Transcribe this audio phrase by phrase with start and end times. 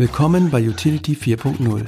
[0.00, 1.84] Willkommen bei Utility 4.0,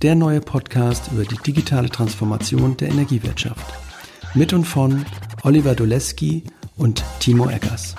[0.00, 3.74] der neue Podcast über die digitale Transformation der Energiewirtschaft.
[4.32, 5.04] Mit und von
[5.42, 6.44] Oliver Doleski
[6.78, 7.96] und Timo Eggers.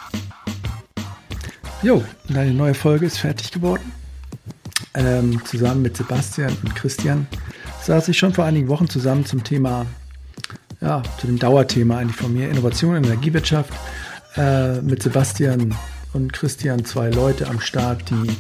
[1.84, 3.92] Jo, eine neue Folge ist fertig geworden.
[4.96, 7.28] Ähm, zusammen mit Sebastian und Christian
[7.84, 9.86] saß ich schon vor einigen Wochen zusammen zum Thema,
[10.82, 13.72] ja, zu dem Dauerthema eigentlich von mir, Innovation in Energiewirtschaft.
[14.38, 15.76] Äh, mit Sebastian
[16.16, 18.32] und Christian zwei Leute am Start, die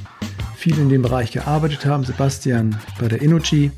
[0.56, 2.06] viel in dem Bereich gearbeitet haben.
[2.06, 3.72] Sebastian bei der Innogy,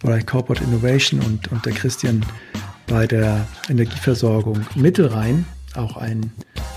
[0.00, 2.24] Bereich Corporate Innovation und, und der Christian
[2.86, 5.44] bei der Energieversorgung Mittelrhein,
[5.74, 6.32] auch ein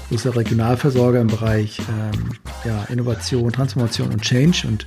[0.10, 2.32] großer Regionalversorger im Bereich ähm,
[2.66, 4.68] ja, Innovation, Transformation und Change.
[4.68, 4.86] Und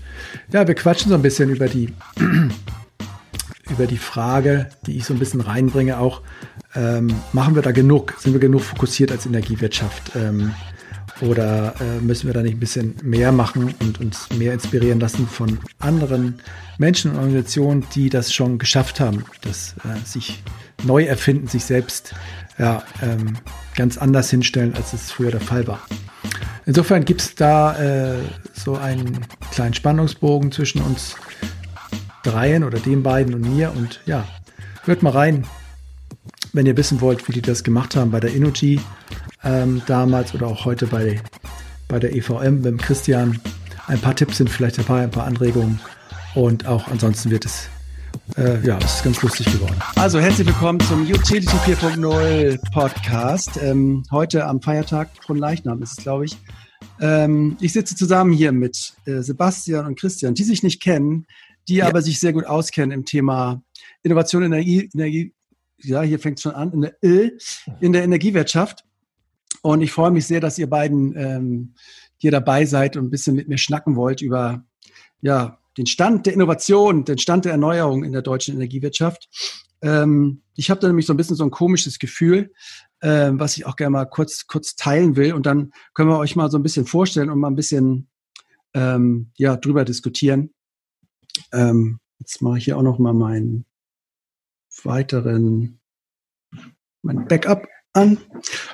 [0.52, 1.92] ja, wir quatschen so ein bisschen über die,
[3.70, 6.20] über die Frage, die ich so ein bisschen reinbringe, auch
[6.74, 8.14] ähm, machen wir da genug?
[8.18, 10.12] Sind wir genug fokussiert als Energiewirtschaft?
[10.14, 10.52] Ähm,
[11.22, 15.26] oder äh, müssen wir da nicht ein bisschen mehr machen und uns mehr inspirieren lassen
[15.26, 16.40] von anderen
[16.78, 20.42] Menschen und Organisationen, die das schon geschafft haben, das äh, sich
[20.84, 22.14] neu erfinden, sich selbst
[22.58, 23.36] ja, ähm,
[23.76, 25.80] ganz anders hinstellen, als es früher der Fall war.
[26.66, 28.18] Insofern gibt es da äh,
[28.52, 31.16] so einen kleinen Spannungsbogen zwischen uns
[32.22, 33.72] dreien oder den beiden und mir.
[33.74, 34.26] Und ja,
[34.84, 35.46] hört mal rein,
[36.52, 38.80] wenn ihr wissen wollt, wie die das gemacht haben bei der Energy
[39.48, 41.20] ähm, damals oder auch heute bei,
[41.88, 43.40] bei der EVM beim Christian.
[43.86, 45.80] Ein paar Tipps sind vielleicht dabei, ein paar Anregungen.
[46.34, 47.68] Und auch ansonsten wird es
[48.36, 49.76] äh, ja, es ist ganz lustig geworden.
[49.96, 53.58] Also herzlich willkommen zum Utility 4.0 Podcast.
[53.62, 56.36] Ähm, heute am Feiertag von Leichnam ist es, glaube ich.
[57.00, 61.26] Ähm, ich sitze zusammen hier mit äh, Sebastian und Christian, die sich nicht kennen,
[61.68, 61.86] die ja.
[61.86, 63.62] aber sich sehr gut auskennen im Thema
[64.02, 65.32] Innovation, Energie, Energie
[65.82, 67.32] ja, hier fängt es schon an, in der,
[67.80, 68.84] in der Energiewirtschaft.
[69.62, 71.74] Und ich freue mich sehr, dass ihr beiden ähm,
[72.16, 74.64] hier dabei seid und ein bisschen mit mir schnacken wollt über
[75.20, 79.28] ja, den Stand der Innovation, den Stand der Erneuerung in der deutschen Energiewirtschaft.
[79.80, 82.52] Ähm, ich habe da nämlich so ein bisschen so ein komisches Gefühl,
[83.00, 85.32] äh, was ich auch gerne mal kurz, kurz teilen will.
[85.32, 88.08] Und dann können wir euch mal so ein bisschen vorstellen und mal ein bisschen
[88.74, 90.52] ähm, ja, drüber diskutieren.
[91.52, 93.64] Ähm, jetzt mache ich hier auch noch mal meinen
[94.82, 95.80] weiteren,
[97.02, 97.66] mein Backup
[97.98, 98.18] an.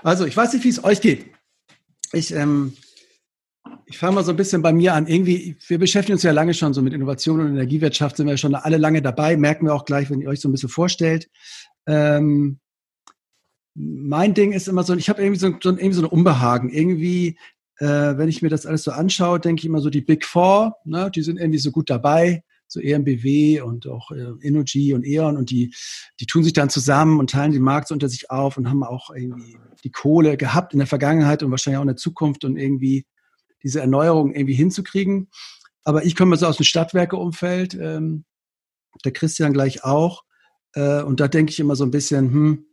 [0.03, 1.27] Also, ich weiß nicht, wie es euch geht.
[2.13, 2.75] Ich, ähm,
[3.87, 5.07] ich fange mal so ein bisschen bei mir an.
[5.07, 8.55] Irgendwie, wir beschäftigen uns ja lange schon so mit Innovation und Energiewirtschaft, sind wir schon
[8.55, 11.29] alle lange dabei, merken wir auch gleich, wenn ihr euch so ein bisschen vorstellt.
[11.87, 12.61] Ähm,
[13.75, 16.71] mein Ding ist immer so, ich habe irgendwie so, so, irgendwie so ein Unbehagen.
[16.71, 17.39] Irgendwie,
[17.79, 17.87] äh,
[18.17, 21.11] wenn ich mir das alles so anschaue, denke ich immer so, die Big Four, ne,
[21.13, 25.51] die sind irgendwie so gut dabei so EMBW und auch äh, Energy und E.ON und
[25.51, 25.75] die,
[26.21, 28.83] die tun sich dann zusammen und teilen den Markt so unter sich auf und haben
[28.83, 32.57] auch irgendwie die Kohle gehabt in der Vergangenheit und wahrscheinlich auch in der Zukunft und
[32.57, 33.07] irgendwie
[33.63, 35.29] diese Erneuerung irgendwie hinzukriegen.
[35.85, 38.25] Aber ich komme so aus dem Stadtwerkeumfeld, ähm,
[39.05, 40.25] der Christian gleich auch.
[40.75, 42.67] Äh, und da denke ich immer so ein bisschen, hm,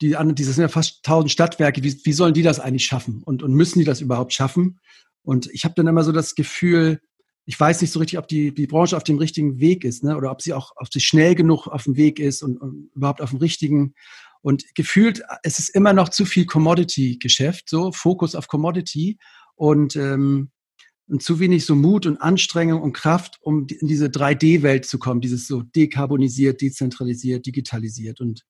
[0.00, 3.22] die anderen, diese sind ja fast tausend Stadtwerke, wie, wie sollen die das eigentlich schaffen?
[3.24, 4.80] Und, und müssen die das überhaupt schaffen?
[5.22, 7.00] Und ich habe dann immer so das Gefühl,
[7.46, 10.16] ich weiß nicht so richtig, ob die, die Branche auf dem richtigen Weg ist, ne?
[10.16, 13.20] oder ob sie auch, ob sie schnell genug auf dem Weg ist und, und überhaupt
[13.20, 13.94] auf dem richtigen.
[14.40, 19.18] Und gefühlt, es ist immer noch zu viel Commodity-Geschäft, so Fokus auf Commodity
[19.56, 20.50] und, ähm,
[21.06, 25.20] und zu wenig so Mut und Anstrengung und Kraft, um in diese 3D-Welt zu kommen,
[25.20, 28.20] dieses so dekarbonisiert, dezentralisiert, digitalisiert.
[28.20, 28.42] Und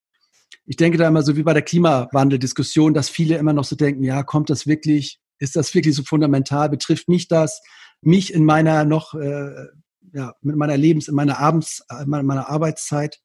[0.66, 4.04] ich denke da immer so wie bei der Klimawandel-Diskussion, dass viele immer noch so denken,
[4.04, 7.60] ja, kommt das wirklich, ist das wirklich so fundamental, betrifft mich das?
[8.06, 9.66] Mich in meiner noch, äh,
[10.12, 13.20] ja, mit meiner Lebens-, in meiner Abends-, in meiner Arbeitszeit,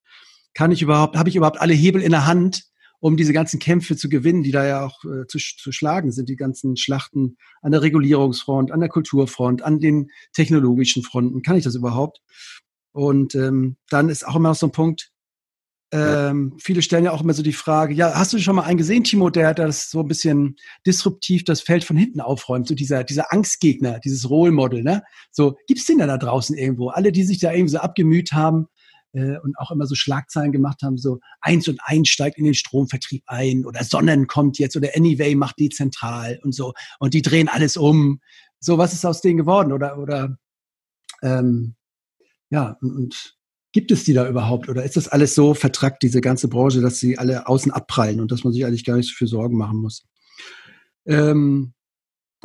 [0.54, 2.64] kann ich überhaupt, habe ich überhaupt alle Hebel in der Hand,
[3.00, 6.28] um diese ganzen Kämpfe zu gewinnen, die da ja auch äh, zu, zu schlagen sind,
[6.28, 11.42] die ganzen Schlachten an der Regulierungsfront, an der Kulturfront, an den technologischen Fronten.
[11.42, 12.22] Kann ich das überhaupt?
[12.92, 15.12] Und ähm, dann ist auch immer noch so ein Punkt,
[15.92, 18.78] ähm, viele stellen ja auch immer so die Frage, ja, hast du schon mal einen
[18.78, 20.56] gesehen, Timo, der das so ein bisschen
[20.86, 25.04] disruptiv das Feld von hinten aufräumt, so dieser, dieser Angstgegner, dieses Role Model, ne?
[25.32, 26.90] So, gibt's den da da draußen irgendwo?
[26.90, 28.68] Alle, die sich da irgendwie so abgemüht haben
[29.14, 32.54] äh, und auch immer so Schlagzeilen gemacht haben, so eins und eins steigt in den
[32.54, 37.48] Stromvertrieb ein oder Sonnen kommt jetzt oder Anyway macht dezentral und so und die drehen
[37.48, 38.22] alles um.
[38.60, 39.72] So, was ist aus denen geworden?
[39.72, 40.38] Oder, oder
[41.24, 41.76] ähm,
[42.52, 43.39] ja, und, und
[43.72, 47.00] Gibt es die da überhaupt oder ist das alles so vertrackt, diese ganze Branche, dass
[47.00, 49.78] sie alle außen abprallen und dass man sich eigentlich gar nicht so viel Sorgen machen
[49.78, 50.08] muss?
[51.06, 51.74] Ähm,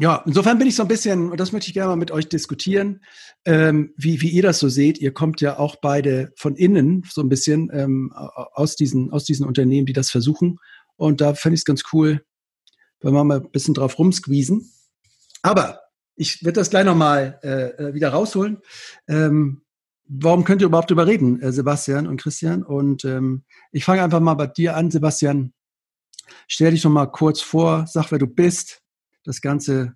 [0.00, 2.28] ja, insofern bin ich so ein bisschen, und das möchte ich gerne mal mit euch
[2.28, 3.00] diskutieren,
[3.44, 4.98] ähm, wie, wie ihr das so seht.
[4.98, 9.46] Ihr kommt ja auch beide von innen so ein bisschen ähm, aus, diesen, aus diesen
[9.46, 10.58] Unternehmen, die das versuchen.
[10.96, 12.24] Und da fände ich es ganz cool,
[13.00, 14.68] wenn wir mal ein bisschen drauf rumsqueezen.
[15.42, 15.80] Aber
[16.16, 18.58] ich werde das gleich nochmal äh, äh, wieder rausholen.
[19.08, 19.62] Ähm,
[20.06, 22.62] warum könnt ihr überhaupt überreden, äh, Sebastian und Christian?
[22.62, 25.52] Und ähm, ich fange einfach mal bei dir an, Sebastian.
[26.48, 28.82] Stell dich noch mal kurz vor, sag, wer du bist,
[29.24, 29.94] das Ganze,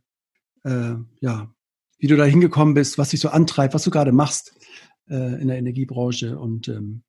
[0.65, 1.53] äh, ja,
[1.99, 4.55] wie du da hingekommen bist, was dich so antreibt, was du gerade machst
[5.09, 6.39] äh, in der Energiebranche.
[6.39, 7.03] Und ähm,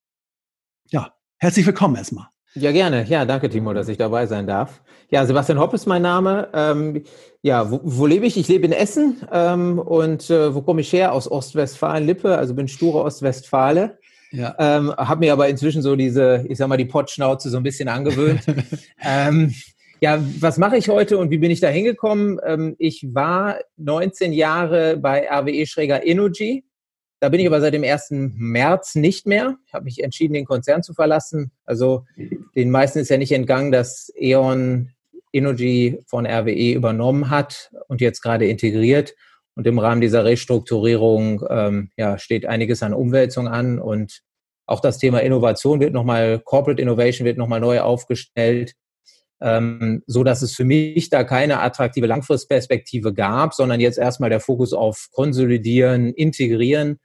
[0.88, 2.28] ja, herzlich willkommen erstmal.
[2.56, 3.06] Ja, gerne.
[3.08, 4.82] Ja, danke, Timo, dass ich dabei sein darf.
[5.12, 6.50] Ja, Sebastian Hopp ist mein Name.
[6.54, 7.04] Ähm,
[7.42, 8.38] ja, wo, wo lebe ich?
[8.38, 9.18] Ich lebe in Essen.
[9.32, 11.14] Ähm, und äh, wo komme ich her?
[11.14, 13.98] Aus Ostwestfalen-Lippe, also bin sture Ostwestfale.
[14.32, 14.56] Ja.
[14.60, 17.88] Ähm, habe mir aber inzwischen so diese, ich sag mal, die Pottschnauze so ein bisschen
[17.88, 18.42] angewöhnt.
[19.04, 19.54] ähm,
[20.02, 22.40] ja, was mache ich heute und wie bin ich da hingekommen?
[22.46, 26.64] Ähm, ich war 19 Jahre bei RWE Schräger Energy
[27.20, 28.08] da bin ich aber seit dem 1.
[28.12, 29.58] März nicht mehr.
[29.68, 31.52] Ich habe mich entschieden, den Konzern zu verlassen.
[31.66, 32.06] Also
[32.56, 34.92] den meisten ist ja nicht entgangen, dass E.ON
[35.34, 39.16] Energy von RWE übernommen hat und jetzt gerade integriert.
[39.56, 44.22] Und im Rahmen dieser Restrukturierung ähm, ja, steht einiges an Umwälzung an und
[44.66, 48.76] auch das Thema Innovation wird nochmal, Corporate Innovation wird nochmal neu aufgestellt,
[49.42, 54.40] ähm, so dass es für mich da keine attraktive Langfristperspektive gab, sondern jetzt erstmal der
[54.40, 57.00] Fokus auf Konsolidieren, Integrieren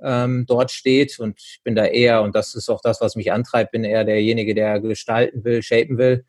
[0.00, 1.18] ähm, dort steht.
[1.18, 4.04] Und ich bin da eher, und das ist auch das, was mich antreibt, bin eher
[4.04, 6.24] derjenige, der gestalten will, shapen will.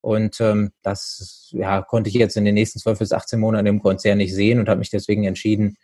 [0.00, 3.80] Und ähm, das ja, konnte ich jetzt in den nächsten 12 bis 18 Monaten im
[3.80, 5.76] Konzern nicht sehen und habe mich deswegen entschieden,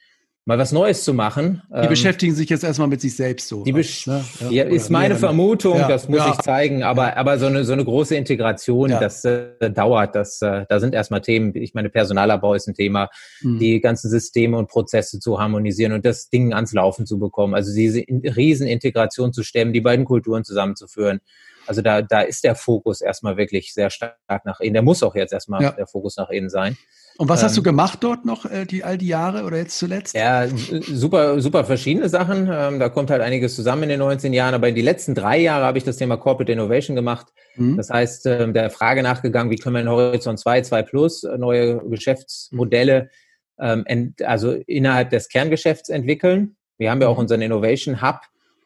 [0.46, 1.62] mal was Neues zu machen.
[1.70, 3.62] Die ähm, beschäftigen sich jetzt erstmal mit sich selbst so.
[3.62, 4.24] Die was, ne?
[4.50, 7.72] ja, ja, ist meine Vermutung, ja, das muss ich zeigen, aber, aber so, eine, so
[7.72, 12.54] eine große Integration, das äh, dauert, das, äh, da sind erstmal Themen, ich meine, Personalabbau
[12.54, 13.10] ist ein Thema,
[13.42, 13.58] mhm.
[13.58, 17.74] die ganzen Systeme und Prozesse zu harmonisieren und das Ding ans Laufen zu bekommen, also
[17.74, 21.20] diese Riesenintegration zu stemmen, die beiden Kulturen zusammenzuführen.
[21.66, 24.72] Also da, da ist der Fokus erstmal wirklich sehr stark nach innen.
[24.72, 26.76] Der muss auch jetzt erstmal der Fokus nach innen sein.
[27.20, 29.58] Und was ähm, hast du ähm, gemacht dort noch, äh, die all die Jahre oder
[29.58, 30.14] jetzt zuletzt?
[30.14, 32.48] Ja, super, super verschiedene Sachen.
[32.50, 34.54] Ähm, da kommt halt einiges zusammen in den 19 Jahren.
[34.54, 37.26] Aber in die letzten drei Jahre habe ich das Thema Corporate Innovation gemacht.
[37.56, 37.76] Mhm.
[37.76, 41.36] Das heißt, ähm, der Frage nachgegangen, wie können wir in Horizont 2, 2 Plus äh,
[41.36, 43.10] neue Geschäftsmodelle
[43.58, 46.56] ähm, ent, also innerhalb des Kerngeschäfts entwickeln.
[46.78, 47.24] Wir haben ja auch mhm.
[47.24, 48.20] unseren Innovation Hub,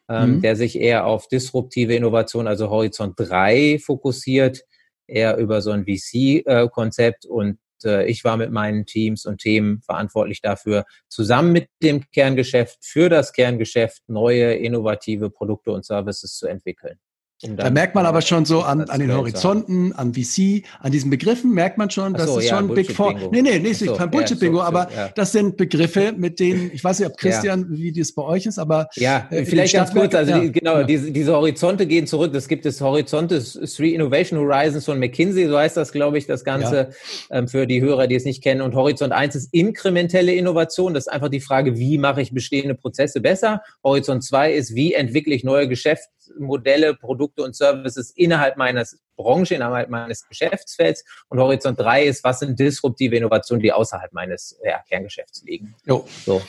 [0.07, 0.41] ähm, mhm.
[0.41, 4.61] der sich eher auf disruptive Innovation, also Horizont 3 fokussiert,
[5.07, 9.81] eher über so ein VC-Konzept äh, und äh, ich war mit meinen Teams und Themen
[9.81, 16.47] verantwortlich dafür, zusammen mit dem Kerngeschäft für das Kerngeschäft neue innovative Produkte und Services zu
[16.47, 16.99] entwickeln.
[17.41, 21.51] Da merkt man aber schon so an, an den Horizonten, am VC, an diesen Begriffen
[21.51, 23.13] merkt man schon, das so, ist ja, schon Big Four.
[23.29, 25.09] Nee, nee, nee, so, kein Bullshit-Bingo, ja, so, aber ja.
[25.13, 28.57] das sind Begriffe, mit denen, ich weiß nicht, ob Christian, wie das bei euch ist,
[28.57, 28.87] aber.
[28.95, 32.31] Ja, äh, vielleicht ganz kurz, also die, genau, diese, diese Horizonte gehen zurück.
[32.31, 36.45] Das gibt es Horizonte, Three Innovation Horizons von McKinsey, so heißt das, glaube ich, das
[36.45, 36.91] Ganze
[37.31, 38.61] ähm, für die Hörer, die es nicht kennen.
[38.61, 40.93] Und Horizont 1 ist inkrementelle Innovation.
[40.93, 43.61] Das ist einfach die Frage, wie mache ich bestehende Prozesse besser?
[43.83, 46.07] Horizont 2 ist, wie entwickle ich neue Geschäfte
[46.37, 51.03] Modelle, Produkte und Services innerhalb meines Branche, innerhalb meines Geschäftsfelds.
[51.29, 55.75] Und Horizont 3 ist, was sind disruptive Innovationen, die außerhalb meines ja, Kerngeschäfts liegen.
[55.85, 56.07] Jo.
[56.25, 56.41] So.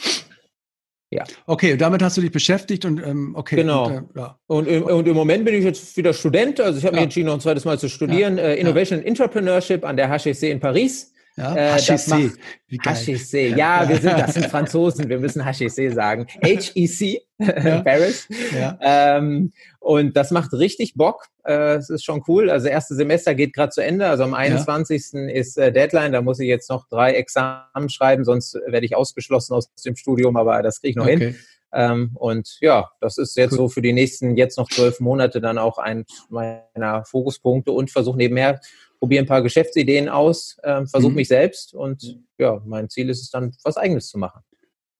[1.11, 1.25] Ja.
[1.47, 3.57] Okay, damit hast du dich beschäftigt und ähm, okay.
[3.57, 3.87] Genau.
[3.87, 4.39] Und, äh, ja.
[4.49, 7.01] und, und, im Moment bin ich jetzt wieder Student, also ich habe ja.
[7.01, 8.39] mich entschieden, noch ein zweites Mal zu studieren.
[8.39, 11.13] Äh, Innovation and Entrepreneurship an der HEC in Paris.
[11.37, 12.33] Ja, äh, HEC.
[12.69, 13.57] HEC.
[13.57, 16.27] Ja, wir sind, das sind Franzosen, wir müssen HEC sagen.
[16.41, 17.81] HEC, ja.
[17.85, 18.27] Paris.
[18.59, 18.79] Ja.
[18.81, 21.27] Ähm, und das macht richtig Bock.
[21.45, 22.49] Äh, es ist schon cool.
[22.49, 24.07] Also erste Semester geht gerade zu Ende.
[24.07, 25.13] Also am 21.
[25.13, 25.29] Ja.
[25.29, 26.13] ist äh, Deadline.
[26.13, 30.37] Da muss ich jetzt noch drei Examen schreiben, sonst werde ich ausgeschlossen aus dem Studium,
[30.37, 31.19] aber das kriege ich noch okay.
[31.19, 31.37] hin.
[31.73, 33.59] Ähm, und ja, das ist jetzt cool.
[33.59, 38.17] so für die nächsten jetzt noch zwölf Monate dann auch ein meiner Fokuspunkte und versuche
[38.17, 38.61] nebenher
[38.99, 41.17] probiere ein paar Geschäftsideen aus, äh, versuche mhm.
[41.17, 44.43] mich selbst und ja, mein Ziel ist es dann, was Eigenes zu machen.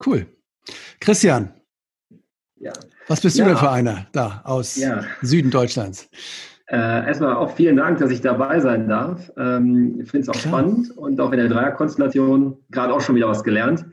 [0.05, 0.27] Cool.
[1.01, 1.53] Christian,
[2.57, 2.73] ja.
[3.09, 3.49] was bist du ja.
[3.49, 5.05] denn für einer da aus ja.
[5.23, 6.09] Süden Deutschlands?
[6.69, 9.31] Äh, erstmal auch vielen Dank, dass ich dabei sein darf.
[9.37, 10.55] Ähm, ich finde es auch Klar.
[10.55, 13.85] spannend und auch in der Dreierkonstellation gerade auch schon wieder was gelernt.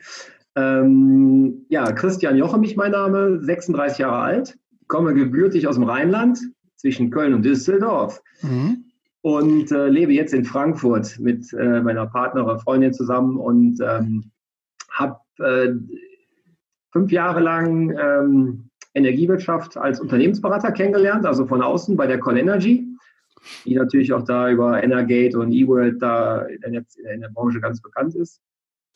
[0.55, 4.57] Ähm, ja, Christian Jochemich mein Name, 36 Jahre alt,
[4.87, 6.39] komme gebürtig aus dem Rheinland
[6.77, 8.21] zwischen Köln und Düsseldorf.
[8.41, 8.85] Mhm
[9.23, 14.31] und äh, lebe jetzt in Frankfurt mit äh, meiner Partnerin, Freundin zusammen und ähm,
[14.91, 15.69] habe äh,
[16.91, 22.85] fünf Jahre lang ähm, Energiewirtschaft als Unternehmensberater kennengelernt, also von außen bei der Con Energy,
[23.63, 27.81] die natürlich auch da über Energate und eWorld da in der, in der Branche ganz
[27.81, 28.41] bekannt ist.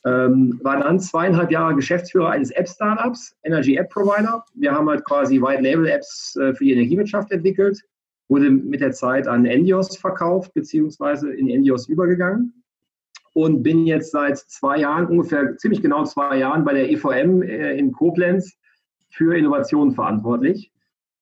[0.05, 4.43] Ähm, war dann zweieinhalb Jahre Geschäftsführer eines App-Startups, Energy App Provider.
[4.55, 7.81] Wir haben halt quasi White-Label-Apps äh, für die Energiewirtschaft entwickelt
[8.29, 12.53] wurde mit der Zeit an Endios verkauft, beziehungsweise in Endios übergegangen.
[13.33, 17.77] und bin jetzt seit zwei Jahren, ungefähr ziemlich genau zwei Jahren bei der EVM äh,
[17.77, 18.57] in Koblenz
[19.09, 20.71] für Innovation verantwortlich.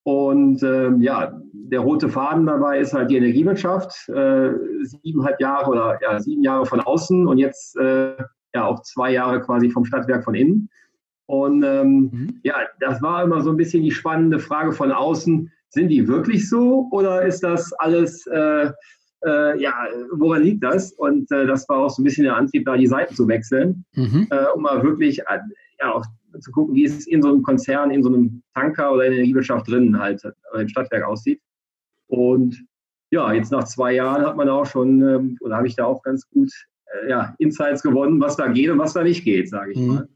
[0.03, 4.07] Und ähm, ja, der rote Faden dabei ist halt die Energiewirtschaft.
[4.07, 4.51] Äh,
[4.83, 8.15] siebeneinhalb Jahre oder ja, sieben Jahre von außen und jetzt äh,
[8.53, 10.69] ja auch zwei Jahre quasi vom Stadtwerk von innen.
[11.25, 12.39] Und ähm, mhm.
[12.43, 15.51] ja, das war immer so ein bisschen die spannende Frage von außen.
[15.75, 18.71] Sind die wirklich so oder ist das alles, äh,
[19.25, 19.73] äh, ja,
[20.13, 20.93] woran liegt das?
[20.93, 23.83] Und äh, das war auch so ein bisschen der Antrieb, da die Seiten zu wechseln,
[23.93, 24.25] mhm.
[24.29, 25.39] Äh, um mal wirklich äh,
[25.81, 26.05] ja, auch
[26.39, 29.19] zu gucken, wie es in so einem Konzern, in so einem Tanker oder in der
[29.19, 30.23] Energiewirtschaft drin halt
[30.57, 31.41] im Stadtwerk aussieht.
[32.07, 32.65] Und
[33.11, 36.01] ja, jetzt nach zwei Jahren hat man auch schon, ähm, oder habe ich da auch
[36.03, 36.51] ganz gut
[37.07, 39.87] ja, Insights gewonnen, was da geht und was da nicht geht, sage ich mhm.
[39.87, 40.07] mal.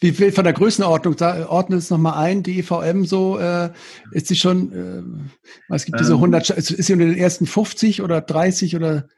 [0.00, 3.70] Wie viel von der Größenordnung, da ordnet es nochmal ein, die EVM so, äh,
[4.12, 8.02] ist sie schon, äh, es gibt diese 100, ähm, ist sie unter den ersten 50
[8.02, 9.08] oder 30 oder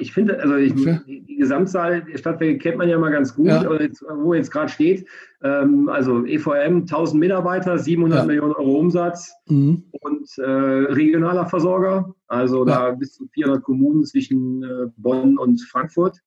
[0.00, 3.46] ich finde, also ich, die, die, Gesamtzahl der Stadtwerke kennt man ja mal ganz gut,
[3.46, 3.80] ja.
[3.80, 5.06] jetzt, wo jetzt gerade steht.
[5.42, 8.24] Ähm, also EVM, 1000 Mitarbeiter, 700 ja.
[8.24, 9.84] Millionen Euro Umsatz mhm.
[10.00, 12.88] und äh, regionaler Versorger, also ja.
[12.88, 16.20] da bis zu 400 Kommunen zwischen äh, Bonn und Frankfurt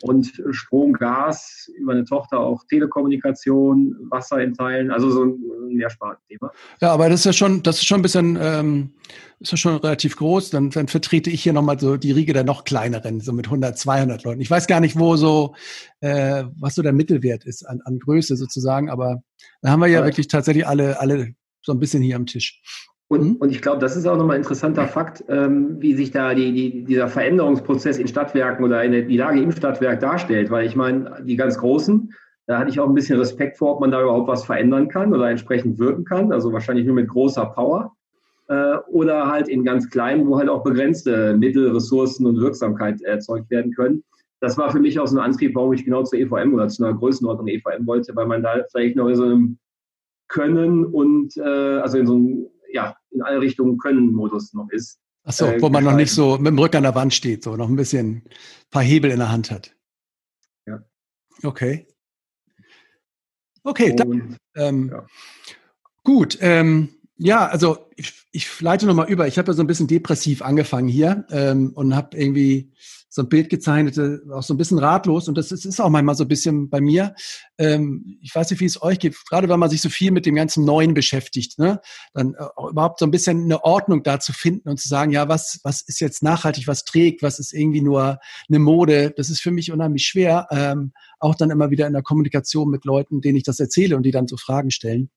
[0.00, 6.50] und Strom, Gas, über eine Tochter auch Telekommunikation, Wasser in Teilen, also so ein Mehrspartenthema.
[6.80, 8.94] Ja, aber das ist ja schon, das ist schon ein bisschen, ähm,
[9.38, 10.50] ist ja schon relativ groß.
[10.50, 13.78] Dann, dann vertrete ich hier nochmal so die Riege der noch kleineren, so mit 100,
[13.78, 14.40] 200 Leuten.
[14.40, 15.54] Ich weiß gar nicht, wo so,
[16.00, 19.22] äh, was so der Mittelwert ist an, an Größe sozusagen, aber
[19.60, 22.60] da haben wir ja, ja wirklich tatsächlich alle, alle so ein bisschen hier am Tisch.
[23.12, 23.36] Und, mhm.
[23.40, 26.50] und ich glaube, das ist auch nochmal ein interessanter Fakt, ähm, wie sich da die,
[26.50, 30.50] die, dieser Veränderungsprozess in Stadtwerken oder in der, die Lage im Stadtwerk darstellt.
[30.50, 32.14] Weil ich meine, die ganz Großen,
[32.46, 35.12] da hatte ich auch ein bisschen Respekt vor, ob man da überhaupt was verändern kann
[35.12, 36.32] oder entsprechend wirken kann.
[36.32, 37.92] Also wahrscheinlich nur mit großer Power.
[38.48, 43.50] Äh, oder halt in ganz kleinen, wo halt auch begrenzte Mittel, Ressourcen und Wirksamkeit erzeugt
[43.50, 44.02] werden können.
[44.40, 46.82] Das war für mich auch so ein Antrieb, warum ich genau zur EVM oder zu
[46.82, 49.58] einer Größenordnung EVM wollte, weil man da vielleicht noch in so einem
[50.28, 54.98] Können und äh, also in so einem ja, in alle Richtungen Können-Modus noch ist.
[55.24, 57.44] Ach so, äh, wo man noch nicht so mit dem Rücken an der Wand steht,
[57.44, 58.22] so noch ein bisschen ein
[58.70, 59.76] paar Hebel in der Hand hat.
[60.66, 60.82] Ja.
[61.42, 61.86] Okay.
[63.62, 65.06] Okay, dann, ähm, ja.
[66.02, 66.38] gut.
[66.40, 66.88] Ähm,
[67.22, 69.28] ja, also ich, ich leite nochmal über.
[69.28, 72.72] Ich habe ja so ein bisschen depressiv angefangen hier ähm, und habe irgendwie
[73.08, 73.96] so ein Bild gezeichnet,
[74.32, 75.28] auch so ein bisschen ratlos.
[75.28, 77.14] Und das ist, ist auch manchmal so ein bisschen bei mir.
[77.58, 80.26] Ähm, ich weiß nicht, wie es euch geht, gerade wenn man sich so viel mit
[80.26, 81.80] dem ganzen Neuen beschäftigt, ne?
[82.14, 85.12] dann äh, auch überhaupt so ein bisschen eine Ordnung da zu finden und zu sagen,
[85.12, 89.12] ja, was, was ist jetzt nachhaltig, was trägt, was ist irgendwie nur eine Mode.
[89.16, 90.48] Das ist für mich unheimlich schwer.
[90.50, 94.04] Ähm, auch dann immer wieder in der Kommunikation mit Leuten, denen ich das erzähle und
[94.04, 95.10] die dann so Fragen stellen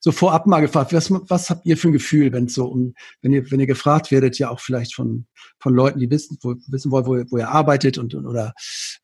[0.00, 3.32] so vorab mal gefragt, was, was habt ihr für ein Gefühl, wenn so um, wenn
[3.32, 5.26] ihr, wenn ihr gefragt werdet, ja auch vielleicht von,
[5.58, 8.54] von Leuten, die wissen, wo, wissen wollen, wo, wo ihr arbeitet und, oder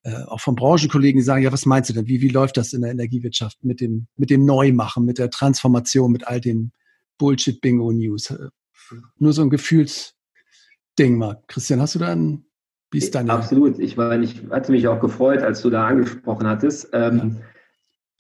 [0.03, 2.07] äh, auch von Branchenkollegen, die sagen, ja, was meinst du denn?
[2.07, 6.13] Wie, wie läuft das in der Energiewirtschaft mit dem, mit dem Neumachen, mit der Transformation,
[6.13, 6.73] mit all den
[7.19, 8.31] Bullshit-Bingo-News?
[8.31, 8.49] Äh,
[9.19, 10.15] nur so ein Gefühlsding
[11.17, 11.43] mal.
[11.47, 12.45] Christian, hast du da ein,
[12.91, 13.33] wie ist deine?
[13.33, 13.79] Absolut.
[13.79, 16.89] Ich, war, ich hatte mich auch gefreut, als du da angesprochen hattest.
[16.93, 17.45] Ähm, ja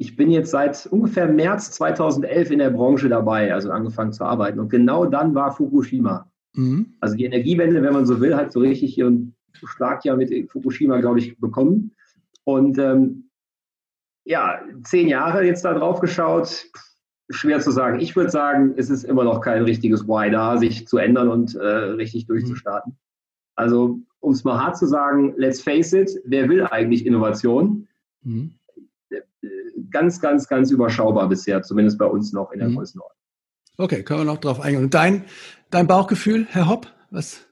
[0.01, 4.61] ich bin jetzt seit ungefähr März 2011 in der Branche dabei, also angefangen zu arbeiten.
[4.61, 6.31] Und genau dann war Fukushima.
[6.55, 6.95] Mhm.
[7.01, 11.01] Also die Energiewende, wenn man so will, hat so richtig ihren Schlag ja mit Fukushima,
[11.01, 11.97] glaube ich, bekommen.
[12.45, 13.29] Und ähm,
[14.25, 16.67] ja, zehn Jahre jetzt da drauf geschaut,
[17.29, 17.99] schwer zu sagen.
[17.99, 21.57] Ich würde sagen, es ist immer noch kein richtiges Why da, sich zu ändern und
[21.57, 22.93] äh, richtig durchzustarten.
[22.93, 22.99] Mhm.
[23.57, 27.89] Also, um es mal hart zu sagen, let's face it, wer will eigentlich Innovation?
[28.23, 28.58] Mhm
[29.91, 32.77] ganz, ganz, ganz überschaubar bisher, zumindest bei uns noch in der mhm.
[32.77, 33.17] Größenordnung.
[33.77, 34.85] Okay, können wir noch drauf eingehen.
[34.85, 35.25] Und dein,
[35.71, 37.45] dein Bauchgefühl, Herr Hopp, was?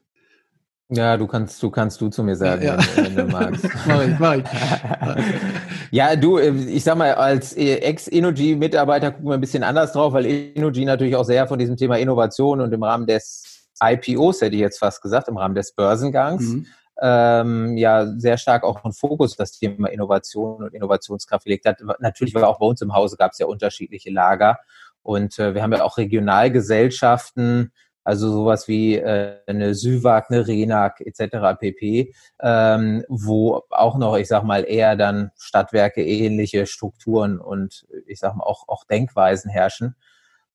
[0.89, 2.85] Ja, du kannst, du kannst du zu mir sagen, ja, ja.
[2.95, 3.65] Wenn, wenn, du magst.
[3.87, 4.43] mach ich, mach ich.
[5.91, 10.25] ja, du, äh, ich sag mal, als Ex-Energy-Mitarbeiter gucken wir ein bisschen anders drauf, weil
[10.25, 14.61] Energy natürlich auch sehr von diesem Thema Innovation und im Rahmen des IPOs, hätte ich
[14.61, 16.67] jetzt fast gesagt, im Rahmen des Börsengangs, mhm
[17.01, 21.81] ähm, ja sehr stark auch einen Fokus das Thema Innovation und Innovationskraft gelegt hat.
[21.99, 24.59] Natürlich war auch bei uns im Hause gab es ja unterschiedliche Lager
[25.03, 27.71] und äh, wir haben ja auch Regionalgesellschaften,
[28.03, 31.59] also sowas wie äh, eine Süwag, eine Renak etc.
[31.59, 38.19] pp, ähm, wo auch noch, ich sag mal, eher dann Stadtwerke ähnliche Strukturen und ich
[38.19, 39.95] sag mal auch, auch Denkweisen herrschen.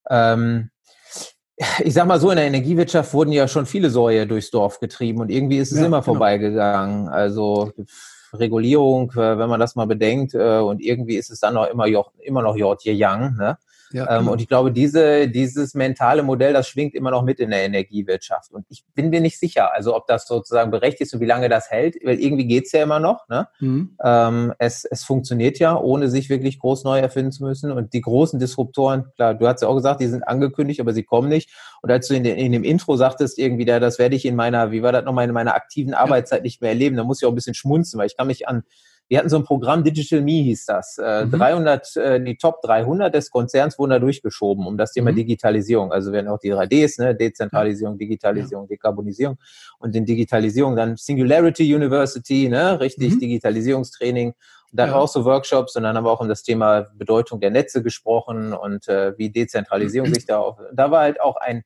[0.09, 0.71] Ähm,
[1.85, 5.21] ich sag mal so, in der Energiewirtschaft wurden ja schon viele Säue durchs Dorf getrieben
[5.21, 6.13] und irgendwie ist es ja, immer genau.
[6.13, 7.09] vorbeigegangen.
[7.09, 7.73] Also
[8.33, 11.87] Regulierung, äh, wenn man das mal bedenkt, äh, und irgendwie ist es dann noch immer,
[12.21, 13.59] immer noch Jort Yang, ne?
[13.93, 14.33] Ja, ähm, genau.
[14.33, 18.53] und ich glaube, diese, dieses mentale Modell, das schwingt immer noch mit in der Energiewirtschaft.
[18.53, 21.49] Und ich bin mir nicht sicher, also ob das sozusagen berechtigt ist und wie lange
[21.49, 23.29] das hält, weil irgendwie geht's ja immer noch.
[23.29, 23.49] Ne?
[23.61, 23.97] Mhm.
[24.03, 27.73] Ähm, es, es funktioniert ja, ohne sich wirklich groß neu erfinden zu müssen.
[27.73, 31.03] Und die großen Disruptoren, klar, du hast ja auch gesagt, die sind angekündigt, aber sie
[31.03, 31.51] kommen nicht.
[31.83, 34.37] Und als du in, den, in dem Intro sagtest, irgendwie, da, das werde ich in
[34.37, 37.27] meiner, wie war das nochmal, in meiner aktiven Arbeitszeit nicht mehr erleben, da muss ich
[37.27, 38.63] auch ein bisschen schmunzen, weil ich kann mich an
[39.13, 40.97] wir hatten so ein Programm, Digital Me hieß das.
[40.97, 41.33] Äh, mhm.
[41.33, 45.17] 300, äh, die Top 300 des Konzerns wurden da durchgeschoben um das Thema mhm.
[45.17, 45.93] Digitalisierung.
[45.93, 47.15] Also werden auch die 3Ds, ne?
[47.15, 48.69] Dezentralisierung, Digitalisierung, ja.
[48.69, 49.37] Dekarbonisierung
[49.81, 52.81] und in Digitalisierung dann Singularity University, ne?
[52.81, 53.19] richtig mhm.
[53.19, 54.29] Digitalisierungstraining.
[54.29, 54.37] Und
[54.71, 54.95] dann ja.
[54.95, 58.55] auch so Workshops und dann haben wir auch um das Thema Bedeutung der Netze gesprochen
[58.55, 60.57] und äh, wie Dezentralisierung sich da auf.
[60.73, 61.65] Da war halt auch ein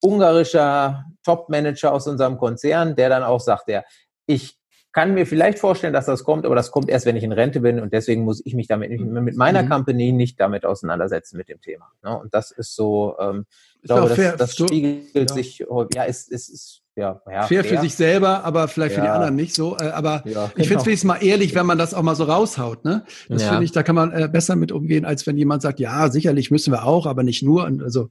[0.00, 3.84] ungarischer Top-Manager aus unserem Konzern, der dann auch sagt, der,
[4.26, 4.59] ich
[4.92, 7.60] kann mir vielleicht vorstellen, dass das kommt, aber das kommt erst, wenn ich in Rente
[7.60, 9.68] bin und deswegen muss ich mich damit mit meiner mhm.
[9.68, 11.92] Company nicht damit auseinandersetzen mit dem Thema.
[12.02, 12.18] Ne?
[12.18, 13.46] Und das ist so, ähm,
[13.82, 15.28] ich glaube, das, fair, das spiegelt ja.
[15.28, 19.00] sich, ja, ist, ist, ist ja, ja, fair, fair, für sich selber, aber vielleicht für
[19.00, 19.06] ja.
[19.06, 19.76] die anderen nicht so.
[19.78, 22.84] Äh, aber ich finde es wenigstens mal ehrlich, wenn man das auch mal so raushaut.
[22.84, 23.04] Ne?
[23.28, 26.10] Das finde ich, da kann man äh, besser mit umgehen, als wenn jemand sagt, ja,
[26.10, 27.64] sicherlich müssen wir auch, aber nicht nur.
[27.64, 28.10] Und also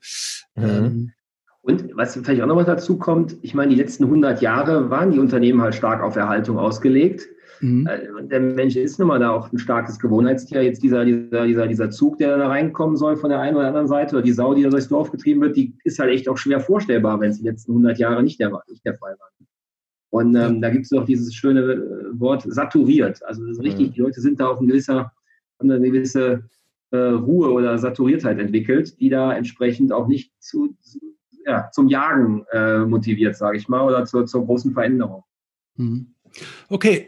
[0.55, 0.63] mhm.
[0.63, 1.11] ähm,
[1.61, 5.11] und was vielleicht auch noch was dazu kommt, ich meine, die letzten 100 Jahre waren
[5.11, 7.27] die Unternehmen halt stark auf Erhaltung ausgelegt.
[7.61, 7.85] Mhm.
[7.87, 10.63] Äh, der Mensch ist nun mal da auch ein starkes Gewohnheitstier.
[10.63, 13.87] Jetzt dieser, dieser, dieser, dieser Zug, der da reinkommen soll von der einen oder anderen
[13.87, 16.37] Seite, oder die Sau, die da durchs Dorf getrieben wird, die ist halt echt auch
[16.37, 19.29] schwer vorstellbar, wenn es die letzten 100 Jahre nicht der, nicht der Fall war.
[20.11, 23.23] Und ähm, da gibt es auch dieses schöne äh, Wort saturiert.
[23.25, 23.93] Also das ist richtig, mhm.
[23.93, 25.11] die Leute sind da auf ein gewisser,
[25.59, 26.45] eine gewisse
[26.91, 30.75] äh, Ruhe oder Saturiertheit entwickelt, die da entsprechend auch nicht zu,
[31.49, 35.23] ja, zum Jagen äh, motiviert, sage ich mal, oder zur, zur großen Veränderung.
[35.75, 36.13] Mhm.
[36.69, 37.07] Okay.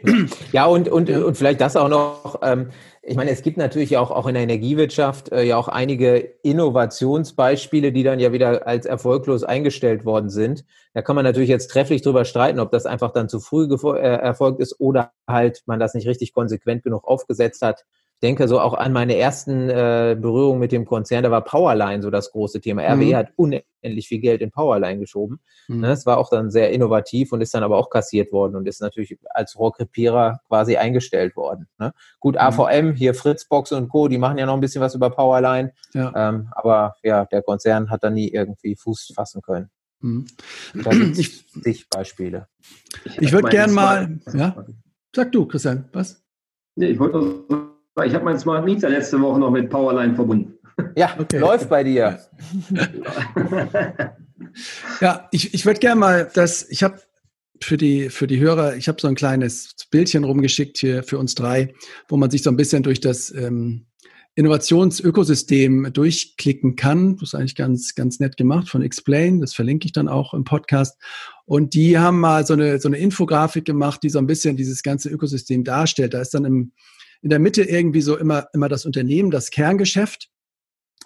[0.52, 2.40] Ja, und, und, und vielleicht das auch noch.
[2.42, 2.70] Ähm,
[3.02, 7.92] ich meine, es gibt natürlich auch, auch in der Energiewirtschaft äh, ja auch einige Innovationsbeispiele,
[7.92, 10.64] die dann ja wieder als erfolglos eingestellt worden sind.
[10.94, 13.98] Da kann man natürlich jetzt trefflich drüber streiten, ob das einfach dann zu früh äh,
[13.98, 17.84] erfolgt ist oder halt man das nicht richtig konsequent genug aufgesetzt hat
[18.22, 22.10] denke so auch an meine ersten äh, Berührungen mit dem Konzern, da war Powerline so
[22.10, 22.82] das große Thema.
[22.82, 23.16] RWE mhm.
[23.16, 25.40] hat unendlich viel Geld in Powerline geschoben.
[25.68, 25.80] Mhm.
[25.80, 28.68] Ne, das war auch dann sehr innovativ und ist dann aber auch kassiert worden und
[28.68, 31.66] ist natürlich als Rohrkrepierer quasi eingestellt worden.
[31.78, 31.92] Ne?
[32.20, 32.92] Gut, AVM, mhm.
[32.94, 35.72] hier Fritzbox und Co., die machen ja noch ein bisschen was über Powerline.
[35.92, 36.12] Ja.
[36.14, 39.68] Ähm, aber ja, der Konzern hat da nie irgendwie Fuß fassen können.
[40.00, 40.26] Mhm.
[40.74, 42.46] Da gibt es Beispiele.
[43.04, 44.64] Ich, ich würde gern mal, ja,
[45.14, 46.22] sag du, Christian, was?
[46.74, 47.44] Nee, ich wollte
[48.04, 50.54] ich habe meinen Smart Meter letzte Woche noch mit Powerline verbunden.
[50.96, 51.38] Ja, okay.
[51.38, 52.20] läuft bei dir.
[55.00, 57.00] ja, ich, ich würde gerne mal das, ich habe
[57.62, 61.34] für die, für die Hörer, ich habe so ein kleines Bildchen rumgeschickt hier für uns
[61.34, 61.74] drei,
[62.08, 63.86] wo man sich so ein bisschen durch das ähm,
[64.34, 67.16] Innovationsökosystem durchklicken kann.
[67.16, 69.40] Das ist eigentlich ganz, ganz nett gemacht von Explain.
[69.40, 70.98] Das verlinke ich dann auch im Podcast.
[71.44, 74.82] Und die haben mal so eine, so eine Infografik gemacht, die so ein bisschen dieses
[74.82, 76.14] ganze Ökosystem darstellt.
[76.14, 76.72] Da ist dann im,
[77.22, 80.28] in der Mitte irgendwie so immer, immer das Unternehmen, das Kerngeschäft.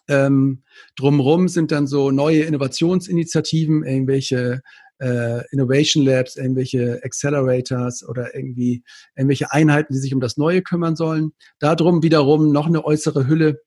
[0.09, 0.62] Ähm,
[0.96, 4.62] drumherum sind dann so neue Innovationsinitiativen, irgendwelche
[4.98, 8.83] äh, Innovation Labs, irgendwelche Accelerators oder irgendwie
[9.14, 11.33] irgendwelche Einheiten, die sich um das Neue kümmern sollen.
[11.59, 13.61] Darum wiederum noch eine äußere Hülle,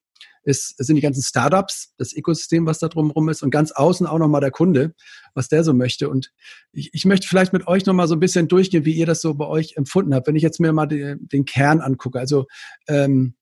[0.49, 4.19] ist, sind die ganzen Startups, das Ökosystem, was da drumherum ist und ganz außen auch
[4.19, 4.93] nochmal der Kunde,
[5.33, 6.09] was der so möchte.
[6.09, 6.31] Und
[6.71, 9.33] ich, ich möchte vielleicht mit euch nochmal so ein bisschen durchgehen, wie ihr das so
[9.33, 10.27] bei euch empfunden habt.
[10.27, 12.45] Wenn ich jetzt mir mal die, den Kern angucke, also
[12.87, 13.35] ähm,